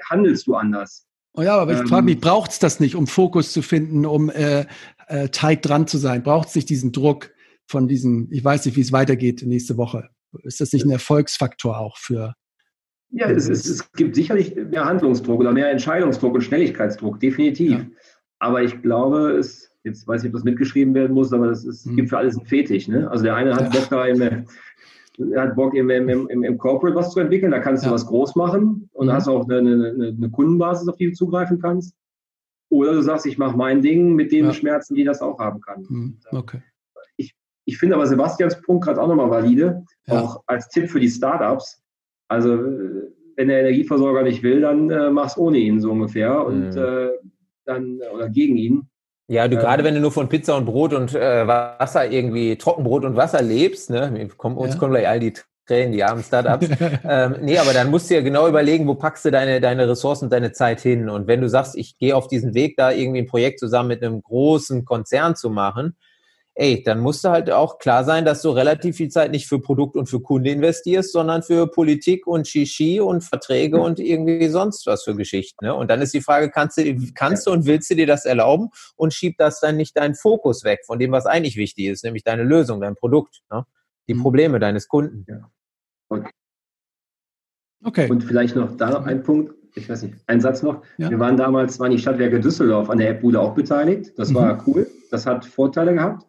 [0.09, 1.07] handelst du anders.
[1.33, 4.05] Oh ja, aber ich ähm, frage mich, braucht es das nicht, um Fokus zu finden,
[4.05, 4.65] um äh,
[5.07, 6.23] äh, tight dran zu sein?
[6.23, 7.31] Braucht es nicht diesen Druck
[7.65, 10.09] von diesem, ich weiß nicht, wie es weitergeht nächste Woche?
[10.43, 12.35] Ist das nicht ein Erfolgsfaktor auch für?
[13.11, 17.71] Ja, es, es, es gibt sicherlich mehr Handlungsdruck oder mehr Entscheidungsdruck und Schnelligkeitsdruck, definitiv.
[17.71, 17.85] Ja.
[18.37, 21.95] Aber ich glaube, es jetzt weiß ich, ob das mitgeschrieben werden muss, aber es mhm.
[21.95, 22.87] gibt für alles einen Fetisch.
[22.87, 23.09] Ne?
[23.09, 24.45] Also der eine hat Bock da im,
[25.35, 28.35] hat Bock im, im, im, im Corporate was zu entwickeln, da kannst du was groß
[28.35, 29.11] machen und mhm.
[29.11, 31.95] hast auch eine, eine, eine, Kundenbasis, auf die du zugreifen kannst.
[32.69, 34.53] Oder du sagst, ich mache mein Ding mit den ja.
[34.53, 35.85] Schmerzen, die das auch haben kann.
[35.89, 36.17] Mhm.
[36.31, 36.61] Okay.
[37.17, 37.33] Ich,
[37.65, 40.21] ich finde aber Sebastians Punkt gerade auch nochmal valide, ja.
[40.21, 41.81] auch als Tipp für die Startups.
[42.27, 42.57] Also
[43.35, 46.77] wenn der Energieversorger nicht will, dann äh, mach's ohne ihn so ungefähr und mhm.
[46.77, 47.09] äh,
[47.65, 48.88] dann oder gegen ihn.
[49.29, 52.57] Ja, du ähm, gerade wenn du nur von Pizza und Brot und äh, Wasser irgendwie,
[52.57, 54.79] Trockenbrot und Wasser lebst, ne, komm, uns ja.
[54.79, 55.33] kommen gleich all die
[55.67, 56.67] Tränen, die armen Startups.
[57.07, 60.25] ähm, nee, aber dann musst du ja genau überlegen, wo packst du deine, deine Ressourcen
[60.25, 61.09] und deine Zeit hin.
[61.09, 64.03] Und wenn du sagst, ich gehe auf diesen Weg, da irgendwie ein Projekt zusammen mit
[64.03, 65.95] einem großen Konzern zu machen,
[66.59, 69.61] ey, dann musst du halt auch klar sein, dass du relativ viel Zeit nicht für
[69.61, 73.83] Produkt und für Kunde investierst, sondern für Politik und Shishi und Verträge mhm.
[73.83, 75.65] und irgendwie sonst was für Geschichten.
[75.65, 75.73] Ne?
[75.73, 76.83] Und dann ist die Frage, kannst du,
[77.15, 80.65] kannst du und willst du dir das erlauben und schieb das dann nicht deinen Fokus
[80.65, 83.65] weg von dem, was eigentlich wichtig ist, nämlich deine Lösung, dein Produkt, ne?
[84.09, 84.21] die mhm.
[84.21, 85.25] Probleme deines Kunden.
[85.29, 85.49] Ja.
[86.09, 86.29] Okay.
[87.85, 88.09] okay.
[88.09, 90.81] Und vielleicht noch da noch ein Punkt, ich weiß nicht, ein Satz noch.
[90.97, 91.09] Ja.
[91.09, 94.11] Wir waren damals, waren die Stadtwerke Düsseldorf an der App-Bude auch beteiligt.
[94.17, 94.35] Das mhm.
[94.35, 94.87] war cool.
[95.09, 96.25] Das hat Vorteile gehabt.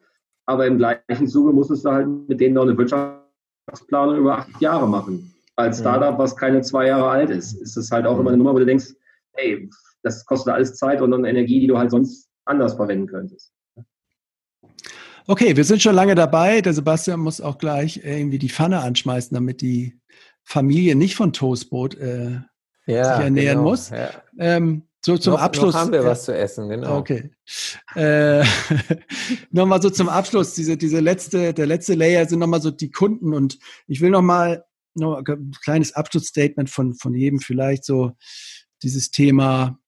[0.50, 4.88] Aber im gleichen Zuge musstest du halt mit denen noch eine Wirtschaftsplanung über acht Jahre
[4.88, 5.32] machen.
[5.54, 8.52] Als Startup, was keine zwei Jahre alt ist, ist es halt auch immer eine Nummer,
[8.52, 8.86] wo du denkst,
[9.34, 9.70] hey,
[10.02, 13.52] das kostet alles Zeit und dann Energie, die du halt sonst anders verwenden könntest.
[15.28, 16.62] Okay, wir sind schon lange dabei.
[16.62, 20.00] Der Sebastian muss auch gleich irgendwie die Pfanne anschmeißen, damit die
[20.42, 22.40] Familie nicht von Toastbrot äh,
[22.86, 23.90] ja, sich ernähren genau, muss.
[23.90, 24.10] Ja.
[24.36, 25.74] Ähm, so zum noch, Abschluss.
[25.74, 26.98] Noch haben wir was zu essen, genau.
[26.98, 27.30] Okay.
[27.94, 28.44] Äh,
[29.50, 33.32] nochmal so zum Abschluss, diese, diese letzte, der letzte Layer sind nochmal so die Kunden
[33.32, 34.64] und ich will nochmal
[34.94, 38.12] noch ein kleines Abschlussstatement von, von jedem vielleicht so
[38.82, 39.78] dieses Thema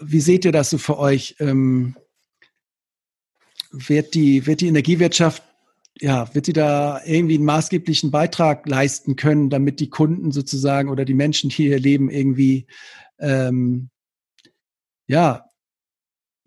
[0.00, 1.34] Wie seht ihr das so für euch?
[1.40, 1.96] Ähm,
[3.70, 5.42] wird die, wird die Energiewirtschaft,
[6.00, 11.04] ja, wird sie da irgendwie einen maßgeblichen Beitrag leisten können, damit die Kunden sozusagen oder
[11.04, 12.66] die Menschen, die hier leben, irgendwie,
[13.18, 13.90] ähm,
[15.06, 15.44] ja,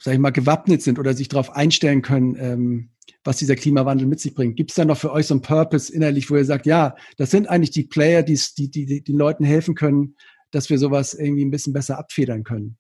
[0.02, 2.90] sag ich mal, gewappnet sind oder sich darauf einstellen können, ähm,
[3.24, 4.56] was dieser Klimawandel mit sich bringt.
[4.56, 7.30] Gibt es da noch für euch so einen Purpose innerlich, wo ihr sagt, ja, das
[7.30, 10.16] sind eigentlich die Player, die, die, die den Leuten helfen können,
[10.50, 12.78] dass wir sowas irgendwie ein bisschen besser abfedern können?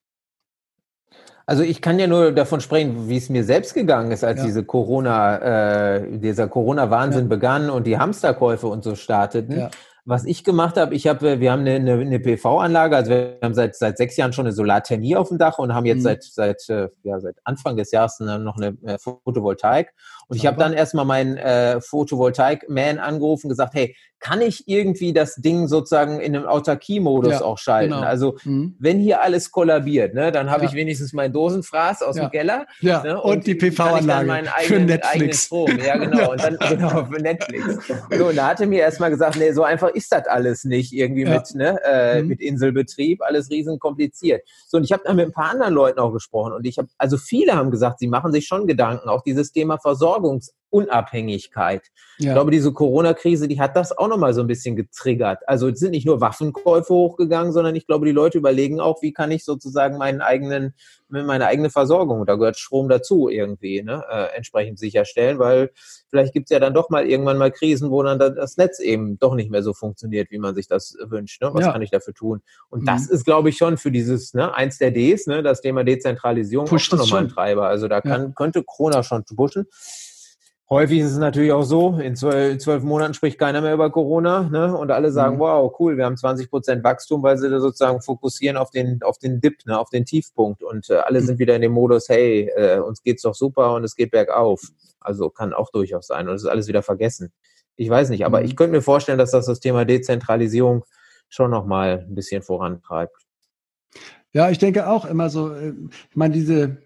[1.46, 4.46] Also ich kann ja nur davon sprechen, wie es mir selbst gegangen ist, als ja.
[4.46, 7.28] diese Corona, äh, dieser Corona-Wahnsinn ja.
[7.28, 9.60] begann und die Hamsterkäufe und so starteten.
[9.60, 9.72] Ja.
[10.04, 13.76] Was ich gemacht habe, ich habe, wir haben eine, eine, PV-Anlage, also wir haben seit
[13.76, 16.04] seit sechs Jahren schon eine Solarthermie auf dem Dach und haben jetzt mhm.
[16.04, 19.94] seit seit äh, ja seit Anfang des Jahres noch eine äh, Photovoltaik.
[20.28, 25.14] Und ich habe dann erstmal meinen äh, Photovoltaik-Man angerufen und gesagt, hey, kann ich irgendwie
[25.14, 27.94] das Ding sozusagen in einem Autarkie-Modus ja, auch schalten?
[27.94, 28.06] Genau.
[28.06, 28.76] Also mhm.
[28.80, 30.70] wenn hier alles kollabiert, ne, dann habe ja.
[30.70, 32.26] ich wenigstens meinen Dosenfraß aus ja.
[32.26, 32.68] dem Keller.
[32.82, 35.46] Ne, und, und, die PV-Anlage für Netflix.
[35.46, 35.72] Strom.
[35.84, 36.32] Ja, genau.
[36.32, 37.88] Und dann genau für Netflix.
[38.16, 41.26] So, und da hatte mir erstmal gesagt, nee, so einfach ist das alles nicht irgendwie
[41.26, 42.28] mit, ne, äh, mhm.
[42.28, 44.44] mit Inselbetrieb, alles riesen kompliziert.
[44.68, 46.90] So, und ich habe dann mit ein paar anderen Leuten auch gesprochen und ich habe,
[47.00, 51.84] also viele haben gesagt, sie machen sich schon Gedanken, auch dieses Thema Versorgungs Unabhängigkeit.
[52.18, 52.30] Ja.
[52.30, 55.40] Ich glaube, diese Corona-Krise, die hat das auch nochmal so ein bisschen getriggert.
[55.48, 59.12] Also es sind nicht nur Waffenkäufe hochgegangen, sondern ich glaube, die Leute überlegen auch, wie
[59.12, 60.74] kann ich sozusagen meinen eigenen,
[61.10, 65.72] meine eigene Versorgung, da gehört Strom dazu irgendwie, ne, äh, entsprechend sicherstellen, weil
[66.10, 69.20] vielleicht gibt es ja dann doch mal irgendwann mal Krisen, wo dann das Netz eben
[69.20, 71.42] doch nicht mehr so funktioniert, wie man sich das wünscht.
[71.42, 71.50] Ne?
[71.54, 71.72] Was ja.
[71.74, 72.42] kann ich dafür tun?
[72.70, 72.86] Und mhm.
[72.86, 76.68] das ist, glaube ich, schon für dieses, ne, eins der Ds, ne, das Thema Dezentralisierung,
[76.68, 77.68] Pusht auch schon nochmal ein Treiber.
[77.68, 78.32] Also da kann, ja.
[78.34, 79.66] könnte Corona schon pushen.
[80.72, 84.44] Häufig ist es natürlich auch so, in zwölf, zwölf Monaten spricht keiner mehr über Corona
[84.44, 84.74] ne?
[84.74, 85.40] und alle sagen, mhm.
[85.40, 89.18] wow, cool, wir haben 20 Prozent Wachstum, weil sie da sozusagen fokussieren auf den, auf
[89.18, 89.78] den Dip, ne?
[89.78, 91.26] auf den Tiefpunkt und äh, alle mhm.
[91.26, 94.62] sind wieder in dem Modus, hey, äh, uns geht's doch super und es geht bergauf.
[95.02, 97.34] Also kann auch durchaus sein und es ist alles wieder vergessen.
[97.76, 98.46] Ich weiß nicht, aber mhm.
[98.46, 100.86] ich könnte mir vorstellen, dass das das Thema Dezentralisierung
[101.28, 103.18] schon nochmal ein bisschen vorantreibt.
[104.32, 105.74] Ja, ich denke auch immer so, äh,
[106.10, 106.78] ich meine, diese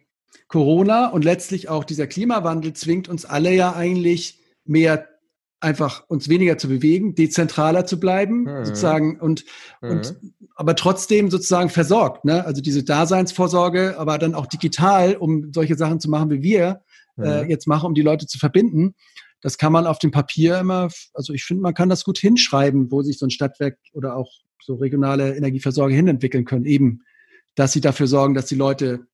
[0.56, 5.06] Corona und letztlich auch dieser Klimawandel zwingt uns alle ja eigentlich mehr
[5.60, 8.64] einfach uns weniger zu bewegen, dezentraler zu bleiben, mhm.
[8.64, 9.44] sozusagen und,
[9.82, 9.90] mhm.
[9.90, 10.15] und
[10.56, 12.45] aber trotzdem sozusagen versorgt, ne?
[12.45, 16.84] Also diese Daseinsvorsorge, aber dann auch digital, um solche Sachen zu machen, wie wir
[17.18, 17.26] mhm.
[17.26, 18.95] äh, jetzt machen, um die Leute zu verbinden.
[19.41, 22.91] Das kann man auf dem Papier immer, also ich finde, man kann das gut hinschreiben,
[22.91, 27.02] wo sich so ein Stadtwerk oder auch so regionale Energieversorger hinentwickeln können, eben,
[27.56, 29.06] dass sie dafür sorgen, dass die Leute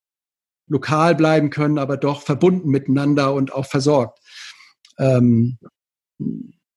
[0.71, 4.19] lokal bleiben können, aber doch verbunden miteinander und auch versorgt.
[4.97, 5.57] Ähm,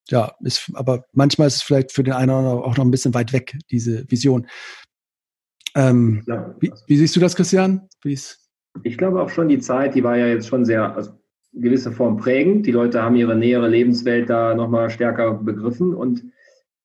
[0.09, 2.91] ja, ist, aber manchmal ist es vielleicht für den einen oder anderen auch noch ein
[2.91, 4.47] bisschen weit weg, diese Vision.
[5.77, 7.89] Ähm, ja, wie, wie, siehst du das, Christian?
[8.83, 11.12] ich glaube auch schon, die Zeit, die war ja jetzt schon sehr, also
[11.53, 12.66] gewisse Form prägend.
[12.66, 16.25] Die Leute haben ihre nähere Lebenswelt da nochmal stärker begriffen und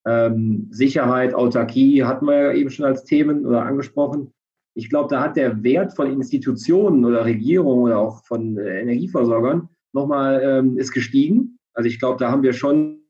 [0.06, 4.31] ähm, Sicherheit, Autarkie hatten wir ja eben schon als Themen oder angesprochen
[4.80, 9.68] ich glaube, da hat der Wert von Institutionen oder Regierungen oder auch von äh, Energieversorgern
[9.91, 11.60] nochmal ähm, ist gestiegen.
[11.73, 13.01] Also ich glaube, da haben wir schon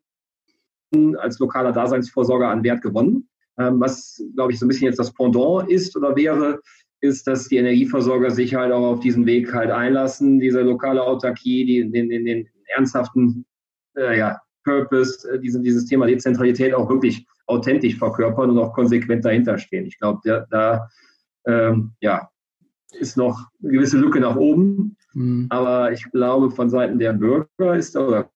[1.17, 3.29] als lokaler Daseinsvorsorger an Wert gewonnen.
[3.59, 6.59] Ähm, was, glaube ich, so ein bisschen jetzt das Pendant ist oder wäre,
[7.01, 11.65] ist, dass die Energieversorger sich halt auch auf diesen Weg halt einlassen, diese lokale Autarkie,
[11.65, 13.45] die, den, den, den ernsthaften
[13.95, 19.23] äh, ja, Purpose, äh, diese, dieses Thema Dezentralität auch wirklich authentisch verkörpern und auch konsequent
[19.23, 19.85] dahinter stehen.
[19.85, 20.89] Ich glaube, da, da
[21.45, 22.29] ähm, ja,
[22.91, 24.97] ist noch eine gewisse Lücke nach oben.
[25.13, 25.47] Mhm.
[25.49, 28.31] Aber ich glaube, von Seiten der Bürger ist da, oder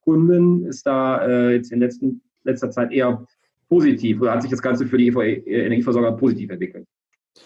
[0.00, 3.26] Kunden ist da äh, jetzt in letzten, letzter Zeit eher
[3.68, 6.86] positiv oder hat sich das Ganze für die Energieversorger positiv entwickelt.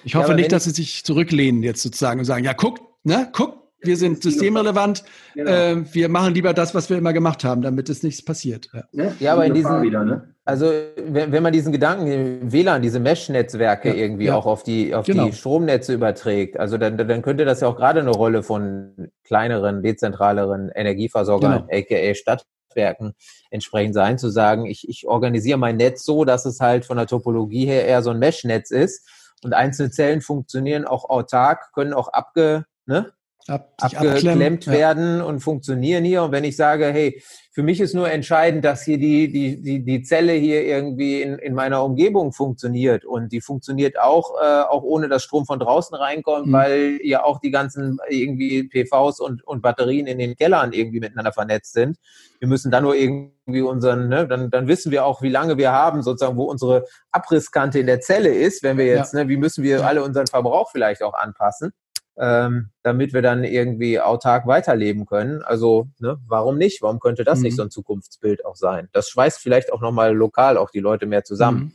[0.04, 3.28] Ich hoffe ja, nicht, dass sie sich zurücklehnen jetzt sozusagen und sagen, ja, guck, ne,
[3.32, 5.04] guck, wir sind systemrelevant,
[5.34, 5.50] genau.
[5.50, 8.68] äh, wir machen lieber das, was wir immer gemacht haben, damit es nichts passiert.
[8.92, 10.34] Ja, ja aber in diesem, wieder, ne?
[10.44, 14.34] also wenn, wenn, man diesen Gedanken, WLAN, diese Mesh-Netzwerke ja, irgendwie ja.
[14.34, 15.26] auch auf die, auf genau.
[15.26, 19.82] die Stromnetze überträgt, also dann, dann könnte das ja auch gerade eine Rolle von kleineren,
[19.82, 21.78] dezentraleren Energieversorgern, genau.
[21.78, 23.14] aka Stadtwerken,
[23.50, 27.06] entsprechend sein, zu sagen, ich, ich organisiere mein Netz so, dass es halt von der
[27.06, 29.08] Topologie her eher so ein Mesh-Netz ist
[29.44, 33.12] und einzelne Zellen funktionieren auch autark, können auch abge, ne,
[33.48, 35.24] Ab, abgeklemmt werden ja.
[35.24, 36.22] und funktionieren hier.
[36.22, 37.20] Und wenn ich sage, hey,
[37.54, 41.38] für mich ist nur entscheidend, dass hier die, die, die, die Zelle hier irgendwie in,
[41.38, 43.04] in meiner Umgebung funktioniert.
[43.04, 46.52] Und die funktioniert auch, äh, auch ohne dass Strom von draußen reinkommt, mhm.
[46.52, 51.32] weil ja auch die ganzen irgendwie PVs und, und Batterien in den Kellern irgendwie miteinander
[51.32, 51.98] vernetzt sind.
[52.38, 55.72] Wir müssen dann nur irgendwie unseren, ne, dann, dann wissen wir auch, wie lange wir
[55.72, 59.24] haben, sozusagen, wo unsere Abrisskante in der Zelle ist, wenn wir jetzt, ja.
[59.24, 61.72] ne, wie müssen wir alle unseren Verbrauch vielleicht auch anpassen
[62.18, 65.42] ähm, damit wir dann irgendwie autark weiterleben können.
[65.42, 66.82] Also, ne, warum nicht?
[66.82, 67.44] Warum könnte das mhm.
[67.44, 68.88] nicht so ein Zukunftsbild auch sein?
[68.92, 71.58] Das schweißt vielleicht auch nochmal lokal auch die Leute mehr zusammen.
[71.58, 71.72] Mhm.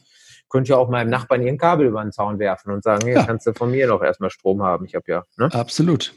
[0.49, 3.23] Könnte ja auch meinem Nachbarn ihren Kabel über den Zaun werfen und sagen, hier ja.
[3.25, 4.85] kannst du von mir noch erstmal Strom haben.
[4.85, 5.23] Ich habe ja.
[5.37, 5.49] Ne?
[5.51, 6.13] Absolut.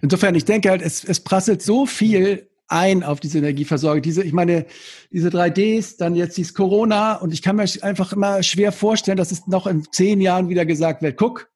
[0.00, 4.02] Insofern, ich denke halt, es, es prasselt so viel ein auf diese Energieversorgung.
[4.02, 4.66] Diese, ich meine,
[5.10, 9.32] diese 3Ds, dann jetzt dieses Corona und ich kann mir einfach immer schwer vorstellen, dass
[9.32, 11.50] es noch in zehn Jahren wieder gesagt wird, guck,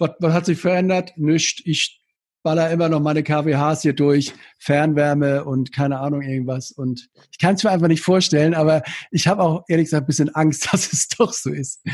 [0.00, 1.12] was, was hat sich verändert?
[1.16, 1.62] Nichts.
[1.64, 2.00] Ich
[2.42, 6.72] baller immer noch meine KWHs hier durch, Fernwärme und keine Ahnung irgendwas.
[6.72, 10.06] Und ich kann es mir einfach nicht vorstellen, aber ich habe auch ehrlich gesagt ein
[10.06, 11.84] bisschen Angst, dass es doch so ist.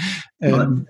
[0.41, 0.87] Ähm,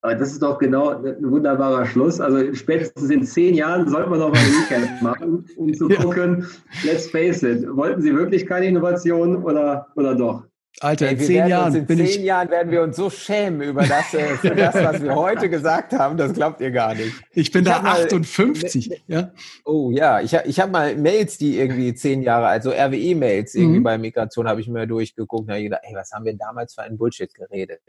[0.00, 2.20] aber das ist doch genau ein wunderbarer Schluss.
[2.20, 6.46] Also spätestens in zehn Jahren sollte man noch mal ein Weekend machen, um zu gucken,
[6.82, 6.92] ja.
[6.92, 10.44] let's face it, wollten Sie wirklich keine Innovation oder, oder doch?
[10.80, 11.74] Alter, in zehn Jahren.
[11.74, 14.74] in bin zehn ich Jahren werden wir uns so schämen über das, äh, für das,
[14.74, 16.16] was wir heute gesagt haben.
[16.16, 17.14] Das glaubt ihr gar nicht.
[17.32, 18.88] Ich bin ich da 58.
[18.88, 19.32] Mal, ja.
[19.64, 23.84] Oh ja, ich, ich habe mal Mails, die irgendwie zehn Jahre, also RWE-Mails irgendwie mhm.
[23.84, 26.82] bei Migration habe ich mir durchgeguckt und habe gedacht, ey, was haben wir damals für
[26.82, 27.80] einen Bullshit geredet?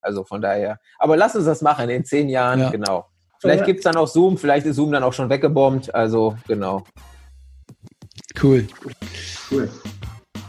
[0.00, 0.80] also von daher.
[0.98, 2.70] Aber lass uns das machen in zehn Jahren, ja.
[2.70, 3.06] genau.
[3.38, 5.94] Vielleicht gibt es dann auch Zoom, vielleicht ist Zoom dann auch schon weggebombt.
[5.94, 6.84] Also genau.
[8.42, 8.66] Cool.
[9.50, 9.70] Cool.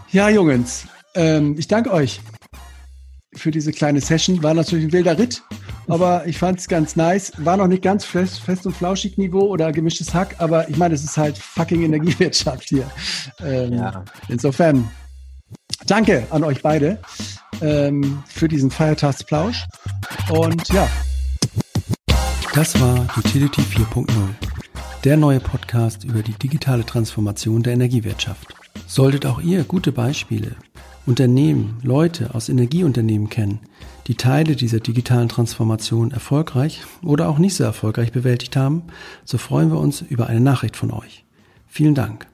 [0.10, 2.22] Ja, Jungs, ähm, ich danke euch
[3.38, 4.42] für diese kleine Session.
[4.44, 5.44] War natürlich ein wilder Ritt,
[5.88, 7.32] aber ich fand es ganz nice.
[7.38, 10.96] War noch nicht ganz fest, fest und flauschig Niveau oder gemischtes Hack, aber ich meine,
[10.96, 12.90] es ist halt fucking Energiewirtschaft hier.
[13.44, 14.04] Ähm, ja.
[14.28, 14.90] Insofern
[15.86, 17.00] danke an euch beide
[17.62, 19.66] ähm, für diesen Feiertagsplausch.
[20.30, 20.88] Und ja.
[22.54, 24.08] Das war Utility 4.0,
[25.04, 28.48] der neue Podcast über die digitale Transformation der Energiewirtschaft.
[28.88, 30.56] Solltet auch ihr gute Beispiele
[31.08, 33.62] Unternehmen, Leute aus Energieunternehmen kennen,
[34.08, 38.84] die Teile dieser digitalen Transformation erfolgreich oder auch nicht so erfolgreich bewältigt haben,
[39.24, 41.24] so freuen wir uns über eine Nachricht von euch.
[41.66, 42.28] Vielen Dank.